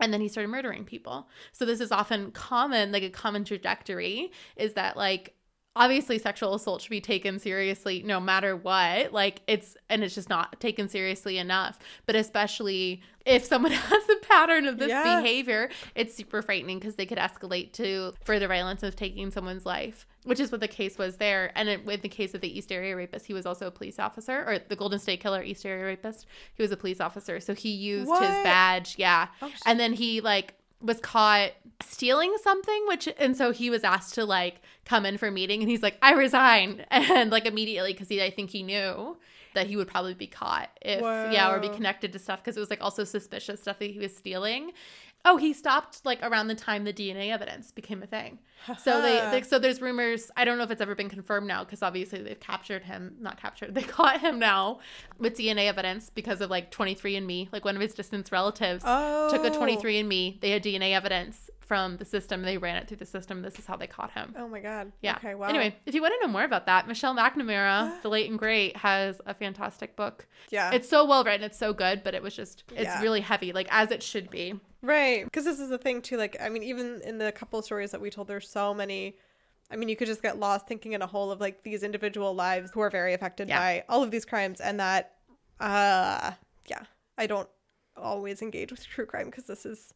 And 0.01 0.11
then 0.11 0.19
he 0.19 0.27
started 0.27 0.49
murdering 0.49 0.83
people. 0.83 1.29
So 1.53 1.63
this 1.63 1.79
is 1.79 1.89
often 1.91 2.31
common, 2.31 2.91
like 2.91 3.03
a 3.03 3.09
common 3.09 3.45
trajectory 3.45 4.31
is 4.57 4.73
that 4.73 4.97
like 4.97 5.35
obviously 5.75 6.17
sexual 6.17 6.53
assault 6.55 6.81
should 6.81 6.89
be 6.89 7.01
taken 7.01 7.37
seriously 7.39 8.01
no 8.03 8.19
matter 8.19 8.55
what. 8.55 9.11
Like 9.11 9.41
it's 9.47 9.75
and 9.89 10.03
it's 10.03 10.15
just 10.15 10.29
not 10.29 10.59
taken 10.59 10.87
seriously 10.89 11.37
enough. 11.37 11.77
But 12.05 12.15
especially 12.15 13.01
if 13.25 13.43
someone 13.43 13.71
has 13.73 14.09
a 14.09 14.15
pattern 14.25 14.65
of 14.67 14.77
this 14.77 14.89
Yeah. 14.89 15.19
behavior, 15.21 15.69
it's 15.95 16.13
super 16.15 16.41
frightening 16.41 16.79
because 16.79 16.95
they 16.95 17.05
could 17.05 17.17
escalate 17.17 17.73
to 17.73 18.13
further 18.23 18.47
violence 18.47 18.83
of 18.83 18.95
taking 18.95 19.31
someone's 19.31 19.65
life, 19.65 20.05
which 20.23 20.39
is 20.39 20.51
what 20.51 20.61
the 20.61 20.67
case 20.67 20.97
was 20.97 21.17
there. 21.17 21.51
And 21.55 21.67
it, 21.67 21.85
with 21.85 22.01
the 22.03 22.09
case 22.09 22.33
of 22.35 22.41
the 22.41 22.55
East 22.57 22.71
Area 22.71 22.95
Rapist, 22.95 23.25
he 23.25 23.33
was 23.33 23.45
also 23.45 23.65
a 23.67 23.71
police 23.71 23.97
officer, 23.99 24.43
or 24.47 24.59
the 24.59 24.75
Golden 24.75 24.99
State 24.99 25.21
Killer, 25.21 25.41
East 25.41 25.65
Area 25.65 25.85
Rapist. 25.85 26.27
He 26.53 26.61
was 26.61 26.71
a 26.71 26.77
police 26.77 27.01
officer, 27.01 27.39
so 27.39 27.53
he 27.55 27.69
used 27.71 28.09
What? 28.09 28.21
his 28.21 28.31
badge, 28.43 28.95
yeah, 28.99 29.27
Oh, 29.41 29.51
and 29.65 29.79
then 29.79 29.93
he 29.93 30.21
like 30.21 30.53
was 30.81 30.99
caught 30.99 31.51
stealing 31.81 32.33
something 32.41 32.85
which 32.87 33.09
and 33.17 33.35
so 33.35 33.51
he 33.51 33.69
was 33.69 33.83
asked 33.83 34.15
to 34.15 34.23
like 34.25 34.61
come 34.85 35.05
in 35.05 35.17
for 35.17 35.27
a 35.27 35.31
meeting 35.31 35.61
and 35.61 35.69
he's 35.69 35.83
like 35.83 35.97
i 36.01 36.13
resign. 36.13 36.85
And 36.91 37.31
like 37.31 37.45
immediately 37.45 37.93
because 37.93 38.07
he 38.07 38.21
i 38.23 38.29
think 38.29 38.49
he 38.49 38.63
knew 38.63 39.17
that 39.53 39.67
he 39.67 39.75
would 39.75 39.87
probably 39.87 40.13
be 40.13 40.27
caught 40.27 40.69
if 40.81 41.01
yeah 41.01 41.51
or 41.51 41.59
be 41.59 41.69
connected 41.69 42.13
to 42.13 42.19
stuff 42.19 42.41
because 42.41 42.55
it 42.55 42.59
was 42.59 42.69
like 42.69 42.81
also 42.81 43.03
suspicious 43.03 43.61
stuff 43.61 43.79
that 43.79 43.89
he 43.89 43.99
was 43.99 44.15
stealing 44.15 44.71
oh 45.25 45.37
he 45.37 45.51
stopped 45.51 46.05
like 46.05 46.19
around 46.21 46.47
the 46.47 46.55
time 46.55 46.83
the 46.83 46.93
dna 46.93 47.31
evidence 47.31 47.71
became 47.71 48.01
a 48.01 48.07
thing. 48.07 48.39
So 48.79 49.01
they, 49.01 49.19
they 49.31 49.41
so 49.41 49.59
there's 49.59 49.81
rumors 49.81 50.31
i 50.37 50.45
don't 50.45 50.57
know 50.57 50.63
if 50.63 50.71
it's 50.71 50.81
ever 50.81 50.95
been 50.95 51.09
confirmed 51.09 51.47
now 51.47 51.63
because 51.63 51.83
obviously 51.83 52.21
they've 52.21 52.39
captured 52.39 52.83
him 52.83 53.15
not 53.19 53.39
captured 53.39 53.75
they 53.75 53.83
caught 53.83 54.21
him 54.21 54.39
now 54.39 54.79
with 55.19 55.37
dna 55.37 55.67
evidence 55.67 56.09
because 56.09 56.41
of 56.41 56.49
like 56.49 56.71
23andme 56.71 57.49
like 57.51 57.65
one 57.65 57.75
of 57.75 57.81
his 57.81 57.93
distant 57.93 58.31
relatives 58.31 58.83
oh. 58.85 59.29
took 59.29 59.45
a 59.45 59.51
23andme 59.51 60.39
they 60.41 60.51
had 60.51 60.63
dna 60.63 60.93
evidence 60.93 61.44
from 61.65 61.97
the 61.97 62.05
system 62.05 62.41
they 62.43 62.57
ran 62.57 62.75
it 62.77 62.87
through 62.87 62.97
the 62.97 63.05
system 63.05 63.41
this 63.41 63.57
is 63.59 63.65
how 63.65 63.75
they 63.75 63.87
caught 63.87 64.11
him 64.11 64.33
Oh 64.37 64.47
my 64.47 64.59
god. 64.59 64.91
yeah 65.01 65.15
Okay, 65.17 65.33
wow. 65.35 65.47
anyway 65.47 65.75
if 65.85 65.95
you 65.95 66.01
want 66.01 66.13
to 66.19 66.25
know 66.27 66.31
more 66.31 66.43
about 66.43 66.65
that 66.67 66.87
michelle 66.87 67.15
mcnamara 67.15 68.01
the 68.03 68.09
late 68.09 68.29
and 68.29 68.37
great 68.39 68.77
has 68.77 69.19
a 69.25 69.33
fantastic 69.33 69.95
book 69.95 70.27
Yeah. 70.51 70.71
it's 70.71 70.87
so 70.87 71.05
well 71.05 71.23
written 71.23 71.43
it's 71.43 71.57
so 71.57 71.73
good 71.73 72.03
but 72.03 72.13
it 72.13 72.21
was 72.23 72.35
just 72.35 72.63
it's 72.71 72.83
Yeah. 72.83 73.01
really 73.01 73.21
heavy 73.21 73.51
like 73.51 73.67
as 73.71 73.91
it 73.91 74.01
should 74.03 74.29
be 74.29 74.59
Right. 74.81 75.23
Because 75.25 75.45
this 75.45 75.59
is 75.59 75.69
the 75.69 75.79
thing 75.79 76.03
too. 76.03 76.15
Like, 76.15 76.37
I 76.39 76.47
mean, 76.47 76.61
even 76.61 77.01
in 77.03 77.17
the 77.17 77.31
couple 77.31 77.57
of 77.57 77.65
stories 77.65 77.89
that 77.89 77.99
we 77.99 78.11
told, 78.11 78.27
there's 78.27 78.47
so 78.47 78.71
many 78.71 79.15
I 79.71 79.77
mean, 79.77 79.89
you 79.89 79.95
could 79.95 80.05
just 80.05 80.21
get 80.21 80.37
lost 80.37 80.67
thinking 80.67 80.93
in 80.93 81.01
a 81.01 81.07
whole 81.07 81.31
of 81.31 81.41
like 81.41 81.63
these 81.63 81.81
individual 81.81 82.35
lives 82.35 82.69
who 82.71 82.81
are 82.81 82.91
very 82.91 83.15
affected 83.15 83.49
Yeah. 83.49 83.57
by 83.57 83.83
all 83.89 84.03
of 84.03 84.11
these 84.11 84.25
crimes, 84.25 84.61
and 84.61 84.79
that, 84.79 85.13
uh, 85.59 86.33
yeah, 86.67 86.83
I 87.17 87.25
don't 87.25 87.49
always 87.97 88.43
engage 88.43 88.69
with 88.69 88.85
true 88.85 89.07
crime 89.07 89.25
because 89.25 89.45
this 89.45 89.65
is, 89.65 89.91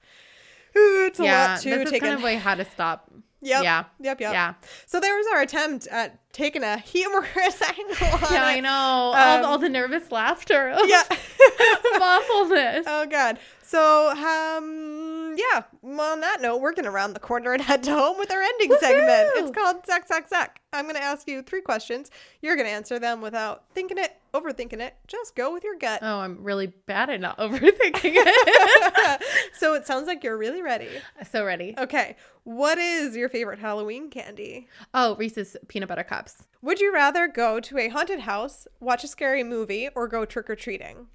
it's 0.76 1.20
a 1.20 1.24
yeah, 1.24 1.48
lot 1.52 1.60
to 1.62 1.70
this 1.70 1.92
is 1.92 2.00
kind 2.00 2.14
in. 2.14 2.18
of 2.20 2.24
like 2.24 2.40
how 2.40 2.56
to 2.56 2.66
stop. 2.66 3.12
Yep. 3.42 3.64
Yeah. 3.64 3.84
Yep. 4.02 4.22
Yep. 4.22 4.34
Yeah. 4.34 4.54
So 4.86 5.00
there 5.00 5.16
was 5.16 5.26
our 5.34 5.42
attempt 5.42 5.88
at 5.88 6.20
taking 6.34 6.64
a 6.64 6.78
humorous 6.78 7.62
angle 7.80 8.08
on 8.28 8.34
Yeah, 8.34 8.46
I 8.46 8.60
know. 8.60 8.70
all, 8.70 9.14
all 9.46 9.56
Um, 9.56 9.62
the 9.62 9.70
nervous 9.70 10.12
laughter. 10.12 10.70
of 10.70 10.82
Yeah. 10.88 11.04
awfulness. 12.02 12.86
oh 12.88 13.06
God. 13.10 13.40
So 13.62 14.10
um 14.10 15.36
yeah. 15.38 15.64
Well, 15.82 16.12
on 16.14 16.20
that 16.22 16.42
note, 16.42 16.58
we're 16.60 16.74
gonna 16.74 16.92
round 16.92 17.16
the 17.16 17.20
corner 17.20 17.54
and 17.54 17.62
head 17.62 17.84
to 17.84 17.92
home 17.94 18.18
with 18.18 18.32
our 18.32 18.42
ending 18.42 18.72
segment. 18.80 19.30
It's 19.36 19.52
called 19.52 19.86
Zack 19.86 20.08
Zack 20.08 20.28
Zack. 20.28 20.60
I'm 20.74 20.86
gonna 20.86 21.00
ask 21.00 21.28
you 21.28 21.42
three 21.44 21.62
questions. 21.62 22.12
You're 22.42 22.56
gonna 22.56 22.70
answer 22.70 23.00
them 23.00 23.22
without 23.22 23.64
thinking 23.74 23.98
it, 23.98 24.12
overthinking 24.34 24.80
it. 24.82 24.96
Just 25.08 25.36
go 25.36 25.54
with 25.54 25.64
your 25.64 25.78
gut. 25.78 26.00
Oh, 26.04 26.20
I'm 26.20 26.44
really 26.44 26.68
bad 26.68 27.10
at 27.10 27.22
not 27.22 27.38
overthinking 27.38 28.14
it. 28.16 29.24
so 29.54 29.76
it 29.76 29.86
sounds 29.88 30.08
like 30.08 30.24
you're 30.24 30.38
really 30.38 30.62
ready. 30.62 30.90
so 31.32 31.46
ready. 31.46 31.76
Okay. 31.78 32.16
What 32.44 32.78
is 32.80 33.16
your 33.16 33.29
favorite 33.30 33.60
Halloween 33.60 34.10
candy? 34.10 34.68
Oh, 34.94 35.16
Reese's 35.16 35.56
peanut 35.68 35.90
butter 35.90 36.04
cups. 36.04 36.48
Would 36.62 36.80
you 36.80 36.94
rather 36.94 37.28
go 37.28 37.60
to 37.60 37.78
a 37.78 37.90
haunted 37.90 38.22
house, 38.22 38.68
watch 38.80 39.04
a 39.04 39.08
scary 39.08 39.44
movie, 39.44 39.90
or 39.96 40.08
go 40.08 40.26
trick 40.26 40.50
or 40.50 40.56
treating? 40.56 41.08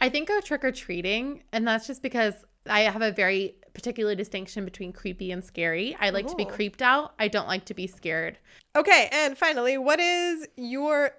I 0.00 0.08
think 0.08 0.28
go 0.28 0.40
trick 0.40 0.64
or 0.64 0.72
treating, 0.72 1.42
and 1.52 1.66
that's 1.66 1.86
just 1.86 2.02
because 2.02 2.34
I 2.66 2.80
have 2.80 3.02
a 3.02 3.12
very 3.12 3.56
particular 3.74 4.14
distinction 4.14 4.64
between 4.64 4.92
creepy 4.92 5.30
and 5.30 5.44
scary. 5.44 5.96
I 6.00 6.10
like 6.10 6.26
to 6.28 6.36
be 6.36 6.44
creeped 6.44 6.82
out. 6.82 7.14
I 7.18 7.28
don't 7.28 7.46
like 7.46 7.64
to 7.66 7.74
be 7.74 7.86
scared. 7.86 8.38
Okay, 8.76 9.08
and 9.12 9.36
finally, 9.36 9.78
what 9.78 10.00
is 10.00 10.48
your 10.56 11.12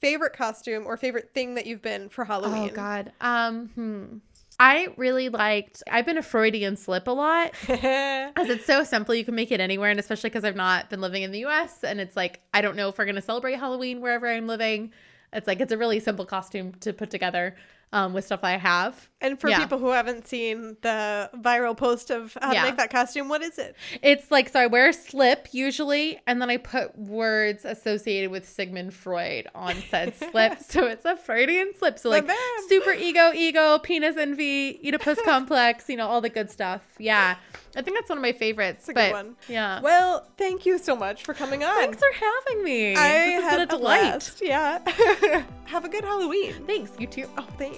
favorite 0.00 0.32
costume 0.32 0.86
or 0.86 0.96
favorite 0.96 1.30
thing 1.34 1.54
that 1.54 1.66
you've 1.66 1.82
been 1.82 2.08
for 2.08 2.24
Halloween? 2.24 2.70
Oh 2.70 2.74
God. 2.74 3.12
Um. 3.20 3.68
Hmm. 3.74 4.16
I 4.58 4.88
really 4.96 5.28
liked. 5.28 5.82
I've 5.90 6.06
been 6.06 6.18
a 6.18 6.22
Freudian 6.22 6.76
slip 6.76 7.06
a 7.08 7.10
lot. 7.10 7.52
As 7.68 8.48
it's 8.48 8.64
so 8.64 8.84
simple, 8.84 9.14
you 9.14 9.24
can 9.24 9.34
make 9.34 9.52
it 9.52 9.60
anywhere, 9.60 9.90
and 9.90 10.00
especially 10.00 10.30
because 10.30 10.44
I've 10.44 10.56
not 10.56 10.88
been 10.88 11.00
living 11.00 11.22
in 11.22 11.30
the 11.30 11.40
U.S. 11.40 11.84
and 11.84 12.00
it's 12.00 12.16
like 12.16 12.40
I 12.54 12.62
don't 12.62 12.76
know 12.76 12.88
if 12.88 12.98
we're 12.98 13.04
gonna 13.06 13.20
celebrate 13.20 13.54
Halloween 13.54 14.00
wherever 14.00 14.26
I'm 14.26 14.46
living. 14.46 14.92
It's 15.32 15.46
like 15.46 15.60
it's 15.60 15.72
a 15.72 15.78
really 15.78 16.00
simple 16.00 16.24
costume 16.24 16.72
to 16.80 16.92
put 16.92 17.10
together 17.10 17.56
um, 17.92 18.12
with 18.12 18.24
stuff 18.24 18.40
I 18.42 18.56
have. 18.58 19.08
and 19.22 19.40
for 19.40 19.48
Yeah. 19.48 19.58
people 19.60 19.78
who 19.78 19.88
haven't 19.88 20.28
seen 20.28 20.76
the 20.82 21.30
viral 21.34 21.74
post 21.74 22.10
of 22.10 22.36
how 22.42 22.52
Yeah. 22.52 22.60
to 22.62 22.68
make 22.68 22.76
that 22.76 22.90
costume, 22.90 23.28
what 23.30 23.40
is 23.42 23.56
it? 23.58 23.74
It's 24.02 24.30
like 24.30 24.50
so 24.50 24.60
I 24.60 24.66
wear 24.66 24.90
a 24.90 24.92
slip 24.92 25.48
usually, 25.52 26.20
and 26.26 26.40
then 26.42 26.50
I 26.50 26.58
put 26.58 26.96
words 26.98 27.64
associated 27.64 28.30
with 28.30 28.46
Sigmund 28.46 28.92
Freud 28.92 29.46
on 29.54 29.74
said 29.90 30.14
slip. 30.30 30.58
So 30.60 30.86
it's 30.86 31.06
a 31.06 31.16
Freudian 31.16 31.72
slip. 31.78 31.98
So 31.98 32.10
like 32.10 32.30
super 32.68 32.92
ego, 32.92 33.32
ego, 33.34 33.78
penis 33.78 34.16
envy, 34.18 34.78
Oedipus 34.84 35.18
complex, 35.24 35.88
you 35.88 35.96
know, 35.96 36.06
all 36.08 36.20
the 36.20 36.28
good 36.28 36.50
stuff. 36.50 36.82
Yeah, 36.98 37.36
I 37.74 37.80
think 37.82 37.96
that's 37.96 38.10
one 38.10 38.18
of 38.18 38.22
my 38.22 38.32
favorites. 38.32 38.86
a 38.90 38.92
good 38.92 39.12
one. 39.12 39.36
yeah, 39.48 39.80
Well, 39.80 40.28
thank 40.36 40.66
you 40.66 40.76
so 40.78 40.94
much 40.94 41.22
for 41.24 41.32
coming 41.32 41.64
on. 41.64 41.74
thanks 41.76 41.98
for 41.98 42.12
having 42.12 42.62
me. 42.62 42.94
I 42.94 43.40
this 43.40 43.44
had 43.44 43.60
a 43.60 43.66
delight. 43.66 44.00
blast. 44.02 44.42
Yeah. 44.42 45.42
Have 45.66 45.84
a 45.84 45.88
good 45.88 46.04
Halloween. 46.04 46.52
Thanks, 46.66 46.92
you 46.98 47.06
too. 47.08 47.28
Oh, 47.36 47.46
thanks. 47.58 47.75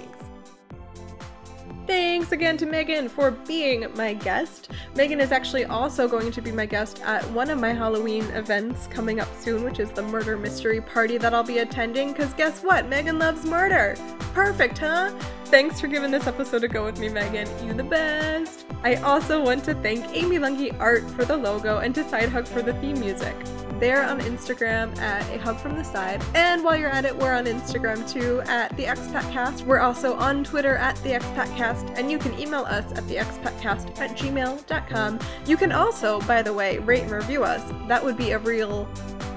Thanks 1.87 2.33
again 2.33 2.59
to 2.59 2.67
Megan 2.67 3.09
for 3.09 3.31
being 3.31 3.87
my 3.97 4.13
guest. 4.13 4.69
Megan 4.95 5.21
is 5.21 5.33
actually 5.33 5.65
also 5.65 6.07
going 6.07 6.31
to 6.33 6.43
be 6.43 6.53
my 6.53 6.67
guest 6.67 7.01
at 7.03 7.25
one 7.31 7.49
of 7.49 7.59
my 7.59 7.73
Halloween 7.73 8.25
events 8.35 8.87
coming 8.89 9.21
up 9.21 9.35
soon, 9.35 9.65
which 9.65 9.79
is 9.81 9.91
the 9.93 10.03
murder 10.03 10.37
mystery 10.37 10.83
party 10.83 11.17
that 11.17 11.33
I'll 11.33 11.43
be 11.43 11.61
attending. 11.61 12.13
Because 12.13 12.35
guess 12.35 12.63
what? 12.63 12.89
Megan 12.89 13.19
loves 13.19 13.47
murder. 13.47 13.97
Perfect, 14.35 14.77
huh? 14.77 15.19
Thanks 15.51 15.81
for 15.81 15.87
giving 15.87 16.11
this 16.11 16.27
episode 16.27 16.63
a 16.65 16.69
go 16.69 16.85
with 16.85 16.99
me, 16.99 17.09
Megan. 17.09 17.49
You 17.67 17.73
the 17.73 17.83
best. 17.83 18.67
I 18.83 18.97
also 18.97 19.43
want 19.43 19.65
to 19.65 19.75
thank 19.77 20.05
Amy 20.15 20.37
Lungi 20.37 20.79
Art 20.79 21.09
for 21.13 21.25
the 21.25 21.39
logo 21.39 21.79
and 21.79 21.95
to 21.95 22.07
Side 22.07 22.29
Hug 22.29 22.47
for 22.47 22.61
the 22.61 22.75
theme 22.75 23.01
music. 23.01 23.35
They're 23.81 24.05
on 24.05 24.21
Instagram 24.21 24.95
at 24.99 25.23
a 25.35 25.39
hug 25.39 25.59
from 25.59 25.77
the 25.77 25.85
side. 25.85 26.23
And 26.35 26.63
while 26.63 26.77
you're 26.77 26.91
at 26.91 27.07
it, 27.07 27.17
we're 27.17 27.33
on 27.33 27.47
Instagram 27.47 28.07
too 28.13 28.43
at 28.43 28.77
the 28.77 28.85
Expatcast. 28.85 29.65
We're 29.65 29.79
also 29.79 30.15
on 30.17 30.45
Twitter 30.45 30.77
at 30.77 30.97
the 30.97 31.13
Expatcast, 31.13 31.97
and 31.97 32.11
you 32.11 32.19
can 32.19 32.39
email 32.39 32.67
us 32.67 32.85
at 32.93 33.09
the 33.09 33.17
Expatcast 33.17 33.99
at 33.99 34.19
gmail.com. 34.19 35.19
You 35.47 35.57
can 35.57 35.73
also, 35.73 36.21
by 36.23 36.43
the 36.43 36.53
way, 36.53 36.77
rate 36.79 37.05
and 37.05 37.11
review 37.11 37.43
us. 37.43 37.63
That 37.89 38.05
would 38.05 38.19
be 38.19 38.33
a 38.33 38.39
real 38.39 38.87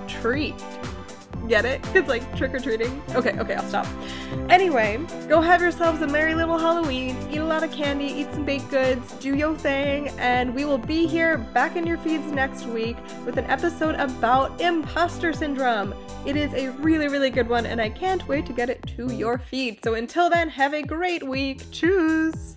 treat. 0.08 0.56
Get 1.52 1.66
it? 1.66 1.82
It's 1.94 2.08
like 2.08 2.24
trick 2.38 2.54
or 2.54 2.60
treating. 2.62 3.04
Okay, 3.10 3.38
okay, 3.38 3.56
I'll 3.56 3.68
stop. 3.68 3.86
Anyway, 4.50 4.98
go 5.28 5.42
have 5.42 5.60
yourselves 5.60 6.02
a 6.02 6.08
merry 6.08 6.34
little 6.34 6.58
Halloween. 6.58 7.18
Eat 7.30 7.40
a 7.40 7.44
lot 7.44 7.62
of 7.62 7.74
candy, 7.74 8.06
eat 8.06 8.32
some 8.32 8.46
baked 8.46 8.70
goods, 8.70 9.12
do 9.16 9.36
your 9.36 9.54
thing, 9.58 10.08
and 10.18 10.56
we 10.56 10.64
will 10.64 10.78
be 10.78 11.06
here 11.08 11.38
back 11.38 11.76
in 11.76 11.86
your 11.86 11.98
feeds 11.98 12.26
next 12.32 12.68
week 12.68 12.96
with 13.26 13.36
an 13.36 13.44
episode 13.48 13.96
about 13.96 14.62
imposter 14.62 15.34
syndrome. 15.34 15.94
It 16.26 16.38
is 16.38 16.54
a 16.54 16.70
really, 16.78 17.10
really 17.10 17.30
good 17.30 17.50
one, 17.50 17.66
and 17.66 17.82
I 17.82 17.90
can't 17.90 18.26
wait 18.30 18.46
to 18.46 18.54
get 18.54 18.70
it 18.70 18.82
to 18.96 19.14
your 19.14 19.38
feed. 19.38 19.84
So 19.84 19.96
until 19.96 20.30
then, 20.30 20.48
have 20.48 20.74
a 20.74 20.82
great 20.82 21.22
week. 21.22 21.70
Choose. 21.70 22.56